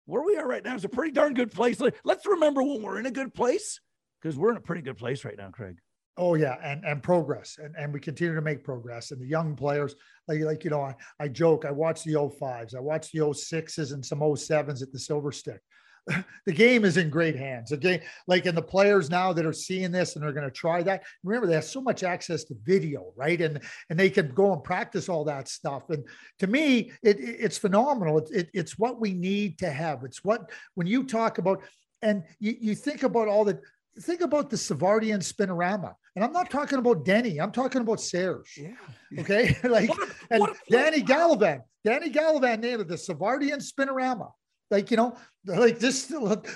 where 0.05 0.21
we 0.21 0.37
are 0.37 0.47
right 0.47 0.63
now 0.63 0.75
is 0.75 0.85
a 0.85 0.89
pretty 0.89 1.11
darn 1.11 1.33
good 1.33 1.51
place. 1.51 1.81
Let's 2.03 2.27
remember 2.27 2.61
when 2.61 2.83
we're 2.83 2.99
in 2.99 3.07
a 3.07 3.11
good 3.11 3.33
place 3.33 3.79
because 4.21 4.37
we're 4.37 4.51
in 4.51 4.57
a 4.57 4.61
pretty 4.61 4.83
good 4.83 4.99
place 4.99 5.25
right 5.25 5.35
now, 5.35 5.49
Craig. 5.49 5.79
Oh 6.17 6.35
yeah, 6.35 6.57
and 6.63 6.85
and 6.85 7.01
progress, 7.01 7.57
and 7.59 7.73
and 7.75 7.91
we 7.91 7.99
continue 7.99 8.35
to 8.35 8.41
make 8.41 8.63
progress. 8.63 9.09
And 9.09 9.19
the 9.19 9.25
young 9.25 9.55
players, 9.55 9.95
like 10.27 10.41
like 10.41 10.63
you 10.63 10.69
know, 10.69 10.81
I, 10.81 10.93
I 11.19 11.29
joke, 11.29 11.65
I 11.65 11.71
watch 11.71 12.03
the 12.03 12.13
05s, 12.13 12.75
I 12.75 12.79
watch 12.79 13.11
the 13.11 13.21
06s 13.21 13.91
and 13.91 14.05
some 14.05 14.19
07s 14.19 14.83
at 14.83 14.91
the 14.91 14.99
Silver 14.99 15.31
Stick. 15.31 15.61
the 16.45 16.53
game 16.53 16.85
is 16.85 16.97
in 16.97 17.09
great 17.09 17.35
hands. 17.35 17.69
The 17.69 17.77
game, 17.77 17.99
like, 18.27 18.45
and 18.45 18.57
the 18.57 18.61
players 18.61 19.09
now 19.09 19.33
that 19.33 19.45
are 19.45 19.53
seeing 19.53 19.91
this 19.91 20.15
and 20.15 20.23
are 20.23 20.31
going 20.31 20.45
to 20.45 20.51
try 20.51 20.81
that. 20.83 21.03
Remember, 21.23 21.47
they 21.47 21.55
have 21.55 21.63
so 21.63 21.81
much 21.81 22.03
access 22.03 22.43
to 22.45 22.55
video, 22.63 23.11
right? 23.15 23.39
And 23.41 23.61
and 23.89 23.99
they 23.99 24.09
can 24.09 24.29
go 24.33 24.53
and 24.53 24.63
practice 24.63 25.09
all 25.09 25.25
that 25.25 25.47
stuff. 25.47 25.89
And 25.89 26.03
to 26.39 26.47
me, 26.47 26.91
it, 27.03 27.17
it's 27.19 27.57
phenomenal. 27.57 28.19
It, 28.19 28.29
it, 28.31 28.49
it's 28.53 28.79
what 28.79 28.99
we 28.99 29.13
need 29.13 29.59
to 29.59 29.69
have. 29.69 30.03
It's 30.03 30.23
what 30.23 30.49
when 30.75 30.87
you 30.87 31.03
talk 31.03 31.37
about 31.37 31.63
and 32.01 32.23
you, 32.39 32.55
you 32.59 32.75
think 32.75 33.03
about 33.03 33.27
all 33.27 33.43
the 33.43 33.59
think 33.99 34.21
about 34.21 34.49
the 34.49 34.57
Savardian 34.57 35.19
spinorama. 35.19 35.93
And 36.15 36.23
I'm 36.23 36.31
not 36.31 36.49
talking 36.49 36.79
about 36.79 37.05
Denny. 37.05 37.39
I'm 37.39 37.51
talking 37.51 37.81
about 37.81 37.99
Serge. 37.99 38.57
Yeah. 38.57 39.21
Okay. 39.21 39.55
like 39.63 39.89
what 39.89 40.09
a, 40.09 40.35
and 40.35 40.47
Danny 40.69 41.01
Gallivan. 41.01 41.61
Danny 41.83 42.09
Gallivan 42.09 42.59
named 42.59 42.81
it 42.81 42.87
the 42.87 42.95
Savardian 42.95 43.61
spinorama. 43.61 44.31
Like, 44.69 44.91
you 44.91 44.97
know, 44.97 45.17
like 45.45 45.79
this, 45.79 46.13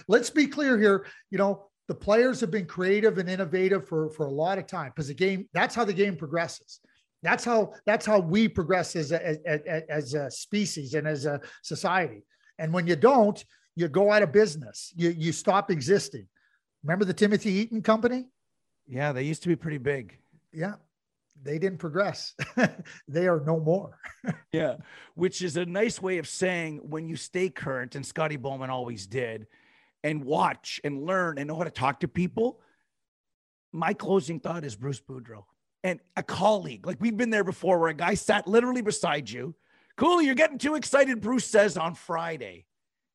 let's 0.08 0.30
be 0.30 0.48
clear 0.48 0.78
here. 0.78 1.06
You 1.30 1.38
know, 1.38 1.66
the 1.88 1.96
players 1.96 2.40
have 2.42 2.52
been 2.52 2.66
creative 2.66 3.18
and 3.18 3.30
innovative 3.30 3.88
for, 3.88 4.10
for 4.12 4.26
a 4.26 4.32
lot 4.32 4.58
of 4.58 4.68
time 4.68 4.92
because 4.96 5.08
the 5.08 5.14
game, 5.14 5.48
that's 5.54 5.76
how 5.76 5.86
the 5.86 5.94
game 5.94 6.16
progresses. 6.16 6.80
That's 7.24 7.44
how, 7.44 7.74
that's 7.86 8.06
how 8.06 8.20
we 8.20 8.48
progress 8.48 8.96
as 8.96 9.12
a, 9.12 9.38
as, 9.48 9.62
as 9.90 10.14
a 10.14 10.32
species 10.32 10.96
and 10.96 11.08
as 11.08 11.26
a 11.26 11.40
society. 11.62 12.24
And 12.58 12.74
when 12.74 12.88
you 12.88 12.96
don't, 12.96 13.44
you 13.76 13.88
go 13.88 14.12
out 14.12 14.24
of 14.24 14.32
business. 14.32 14.92
You, 14.96 15.10
you 15.10 15.32
stop 15.32 15.70
existing. 15.70 16.28
Remember 16.84 17.06
the 17.06 17.14
Timothy 17.14 17.52
Eaton 17.52 17.82
company? 17.82 18.28
Yeah, 18.88 19.12
they 19.12 19.24
used 19.24 19.44
to 19.44 19.50
be 19.50 19.56
pretty 19.56 19.78
big. 19.78 20.18
Yeah 20.52 20.74
they 21.44 21.58
didn't 21.60 21.80
progress. 21.80 22.36
they 23.08 23.28
are 23.28 23.42
no 23.46 23.60
more. 23.60 23.98
yeah, 24.52 24.78
which 25.16 25.42
is 25.42 25.58
a 25.58 25.66
nice 25.66 26.02
way 26.02 26.18
of 26.18 26.28
saying 26.28 26.80
when 26.84 27.08
you 27.08 27.16
stay 27.16 27.50
current, 27.50 27.96
and 27.96 28.06
Scotty 28.06 28.38
Bowman 28.38 28.70
always 28.70 29.08
did, 29.08 29.48
and 30.04 30.24
watch 30.24 30.80
and 30.84 31.04
learn 31.04 31.38
and 31.38 31.48
know 31.48 31.58
how 31.58 31.64
to 31.64 31.72
talk 31.72 32.02
to 32.02 32.08
people. 32.08 32.60
My 33.72 33.94
closing 33.94 34.40
thought 34.40 34.66
is 34.66 34.76
Bruce 34.76 35.02
Boudreau 35.02 35.44
and 35.84 36.00
a 36.16 36.24
colleague. 36.24 36.86
Like 36.86 36.98
we've 37.00 37.18
been 37.18 37.30
there 37.30 37.44
before, 37.44 37.80
where 37.80 37.90
a 37.90 37.94
guy 37.94 38.14
sat 38.14 38.48
literally 38.48 38.82
beside 38.82 39.30
you. 39.30 39.56
Cool, 39.98 40.22
you're 40.22 40.36
getting 40.36 40.58
too 40.58 40.76
excited, 40.76 41.22
Bruce 41.22 41.46
says 41.46 41.78
on 41.78 41.96
Friday. 41.96 42.66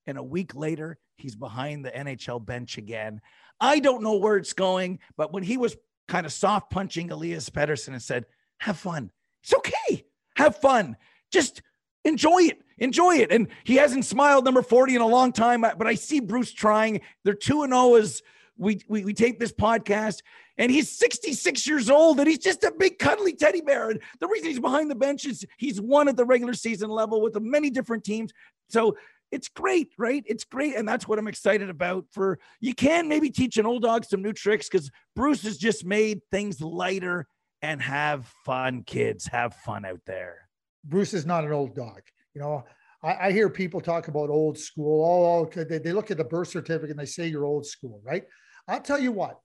And 0.07 0.19
a 0.19 0.23
week 0.23 0.55
later, 0.55 0.99
he's 1.17 1.35
behind 1.35 1.85
the 1.85 1.91
NHL 1.91 2.45
bench 2.45 2.79
again. 2.79 3.21
I 3.61 3.81
don't 3.81 4.03
know 4.03 4.17
where 4.17 4.37
it's 4.37 4.53
going, 4.53 5.01
but 5.17 5.33
when 5.33 5.43
he 5.43 5.57
was 5.57 5.77
kind 6.09 6.27
of 6.27 6.33
soft 6.33 6.71
punching 6.71 7.11
Elias 7.11 7.51
Pettersson 7.51 7.89
and 7.89 8.03
said, 8.03 8.27
Have 8.59 8.79
fun. 8.79 9.11
It's 9.43 9.55
okay. 9.55 10.05
Have 10.37 10.57
fun. 10.57 10.97
Just 11.31 11.63
enjoy 12.05 12.43
it. 12.43 12.63
Enjoy 12.79 13.17
it. 13.17 13.33
And 13.33 13.49
he 13.65 13.77
hasn't 13.77 14.05
smiled 14.05 14.45
number 14.45 14.63
40 14.63 14.97
in 14.97 15.01
a 15.01 15.07
long 15.07 15.33
time, 15.33 15.65
uh, 15.65 15.75
but 15.77 15.87
I 15.87 15.95
see 15.95 16.21
Bruce 16.21 16.53
trying. 16.53 17.01
They're 17.25 17.35
2 17.35 17.63
and 17.63 17.73
0 17.73 17.95
as 17.95 18.23
we, 18.59 18.81
we, 18.89 19.05
we 19.05 19.15
tape 19.15 19.39
this 19.39 19.53
podcast. 19.53 20.23
And 20.59 20.71
he's 20.71 20.91
66 20.91 21.67
years 21.67 21.91
old 21.91 22.19
and 22.19 22.29
he's 22.29 22.39
just 22.39 22.65
a 22.65 22.73
big 22.79 22.99
cuddly 22.99 23.35
teddy 23.35 23.61
bear. 23.61 23.91
And 23.91 24.01
the 24.21 24.27
reason 24.27 24.49
he's 24.49 24.61
behind 24.61 24.91
the 24.91 24.95
bench 24.95 25.27
is 25.27 25.45
he's 25.59 25.81
won 25.81 26.09
at 26.09 26.17
the 26.17 26.25
regular 26.25 26.55
season 26.55 26.89
level 26.89 27.21
with 27.21 27.39
many 27.41 27.69
different 27.69 28.05
teams. 28.05 28.33
So 28.69 28.97
it's 29.33 29.49
great, 29.49 29.93
right? 29.99 30.23
It's 30.27 30.45
great. 30.45 30.77
And 30.77 30.87
that's 30.89 31.09
what 31.09 31.19
I'm 31.19 31.29
excited 31.29 31.69
about 31.69 32.07
for 32.13 32.39
you 32.61 32.75
can 32.75 33.09
maybe 33.09 33.31
teach 33.31 33.57
an 33.57 33.67
old 33.67 33.83
dog 33.83 34.05
some 34.05 34.23
new 34.23 34.33
tricks 34.33 34.69
because 34.69 34.91
Bruce 35.15 35.43
has 35.43 35.59
just 35.59 35.85
made 35.85 36.21
things 36.31 36.61
lighter 36.61 37.27
and 37.63 37.83
have 37.83 38.31
fun, 38.45 38.83
kids. 38.85 39.27
Have 39.27 39.55
fun 39.55 39.85
out 39.85 40.01
there. 40.07 40.49
Bruce 40.85 41.15
is 41.15 41.27
not 41.27 41.45
an 41.45 41.53
old 41.53 41.75
dog. 41.75 42.03
You 42.35 42.41
know, 42.41 42.65
I, 43.03 43.29
I 43.29 43.33
hear 43.33 43.49
people 43.49 43.81
talk 43.81 44.09
about 44.09 44.31
old 44.31 44.59
school. 44.59 45.05
Oh, 45.05 45.49
oh 45.59 45.65
they, 45.65 45.79
they 45.79 45.93
look 45.93 46.11
at 46.11 46.17
the 46.17 46.25
birth 46.25 46.49
certificate 46.49 46.91
and 46.91 46.99
they 46.99 47.07
say 47.07 47.27
you're 47.27 47.45
old 47.45 47.67
school, 47.67 48.01
right? 48.05 48.25
I'll 48.69 48.81
tell 48.81 48.99
you 49.01 49.13
what, 49.13 49.39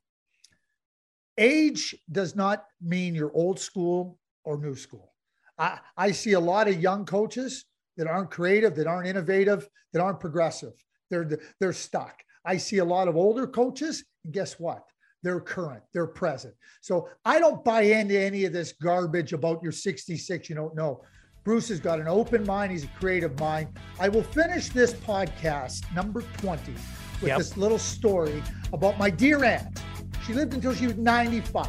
age 1.38 1.96
does 2.12 2.36
not 2.36 2.66
mean 2.82 3.16
you're 3.16 3.34
old 3.34 3.60
school 3.60 4.18
or 4.44 4.58
new 4.58 4.76
school. 4.76 5.14
I, 5.58 5.80
I 5.96 6.12
see 6.12 6.34
a 6.34 6.40
lot 6.40 6.68
of 6.68 6.82
young 6.82 7.06
coaches 7.06 7.66
that 8.02 8.10
aren't 8.10 8.32
creative, 8.32 8.76
that 8.76 8.88
aren't 8.88 9.08
innovative, 9.08 9.70
that 9.94 10.02
aren't 10.02 10.20
progressive. 10.20 10.74
They're 11.12 11.30
they're 11.60 11.72
stuck. 11.72 12.16
I 12.44 12.58
see 12.58 12.80
a 12.80 12.86
lot 12.86 13.08
of 13.08 13.16
older 13.16 13.46
coaches, 13.46 14.04
and 14.24 14.34
guess 14.34 14.60
what? 14.60 14.84
They're 15.22 15.40
current, 15.40 15.84
they're 15.94 16.08
present. 16.08 16.56
So 16.82 17.10
I 17.26 17.38
don't 17.38 17.64
buy 17.64 17.82
into 17.82 18.20
any 18.20 18.46
of 18.46 18.54
this 18.54 18.74
garbage 18.74 19.34
about 19.34 19.62
your 19.62 19.72
66, 19.72 20.50
you 20.50 20.56
don't 20.56 20.76
know. 20.76 21.04
Bruce 21.44 21.70
has 21.70 21.80
got 21.80 22.00
an 22.00 22.08
open 22.08 22.44
mind, 22.44 22.72
he's 22.72 22.86
a 22.86 22.88
creative 23.00 23.40
mind. 23.40 23.68
I 24.00 24.10
will 24.10 24.24
finish 24.24 24.70
this 24.70 24.94
podcast, 24.94 25.84
number 25.94 26.24
20, 26.38 26.72
with 26.72 27.28
yep. 27.28 27.38
this 27.38 27.56
little 27.56 27.78
story 27.78 28.42
about 28.74 28.98
my 28.98 29.12
dear 29.12 29.44
aunt. 29.44 29.80
She 30.26 30.34
lived 30.34 30.56
until 30.56 30.74
she 30.74 30.88
was 30.88 30.98
95. 30.98 31.68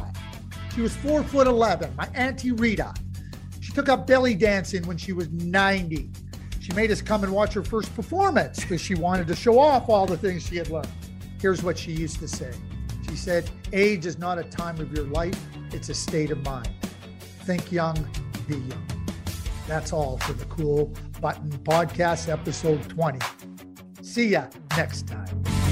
She 0.73 0.81
was 0.81 0.95
four 0.95 1.23
foot 1.23 1.45
11, 1.45 1.95
my 1.95 2.09
Auntie 2.15 2.53
Rita. 2.53 2.91
She 3.59 3.71
took 3.71 3.87
up 3.87 4.07
belly 4.07 4.33
dancing 4.33 4.83
when 4.87 4.97
she 4.97 5.13
was 5.13 5.29
90. 5.29 6.09
She 6.63 6.71
made 6.71 6.91
us 6.91 7.01
come 7.01 7.25
and 7.25 7.33
watch 7.33 7.53
her 7.55 7.61
first 7.61 7.93
performance 7.93 8.61
because 8.61 8.79
she 8.79 8.95
wanted 8.95 9.27
to 9.27 9.35
show 9.35 9.59
off 9.59 9.89
all 9.89 10.05
the 10.05 10.15
things 10.15 10.47
she 10.47 10.55
had 10.55 10.69
learned. 10.69 10.87
Here's 11.41 11.61
what 11.61 11.77
she 11.77 11.91
used 11.91 12.19
to 12.19 12.27
say 12.27 12.53
She 13.05 13.17
said, 13.17 13.49
Age 13.73 14.05
is 14.05 14.17
not 14.17 14.39
a 14.39 14.45
time 14.45 14.79
of 14.79 14.95
your 14.95 15.05
life, 15.07 15.37
it's 15.73 15.89
a 15.89 15.93
state 15.93 16.31
of 16.31 16.41
mind. 16.45 16.69
Think 17.41 17.69
young, 17.69 18.07
be 18.47 18.55
young. 18.55 18.87
That's 19.67 19.91
all 19.91 20.17
for 20.19 20.31
the 20.31 20.45
Cool 20.45 20.93
Button 21.19 21.51
Podcast, 21.65 22.29
episode 22.29 22.81
20. 22.87 23.19
See 24.01 24.29
ya 24.29 24.45
next 24.77 25.05
time. 25.05 25.62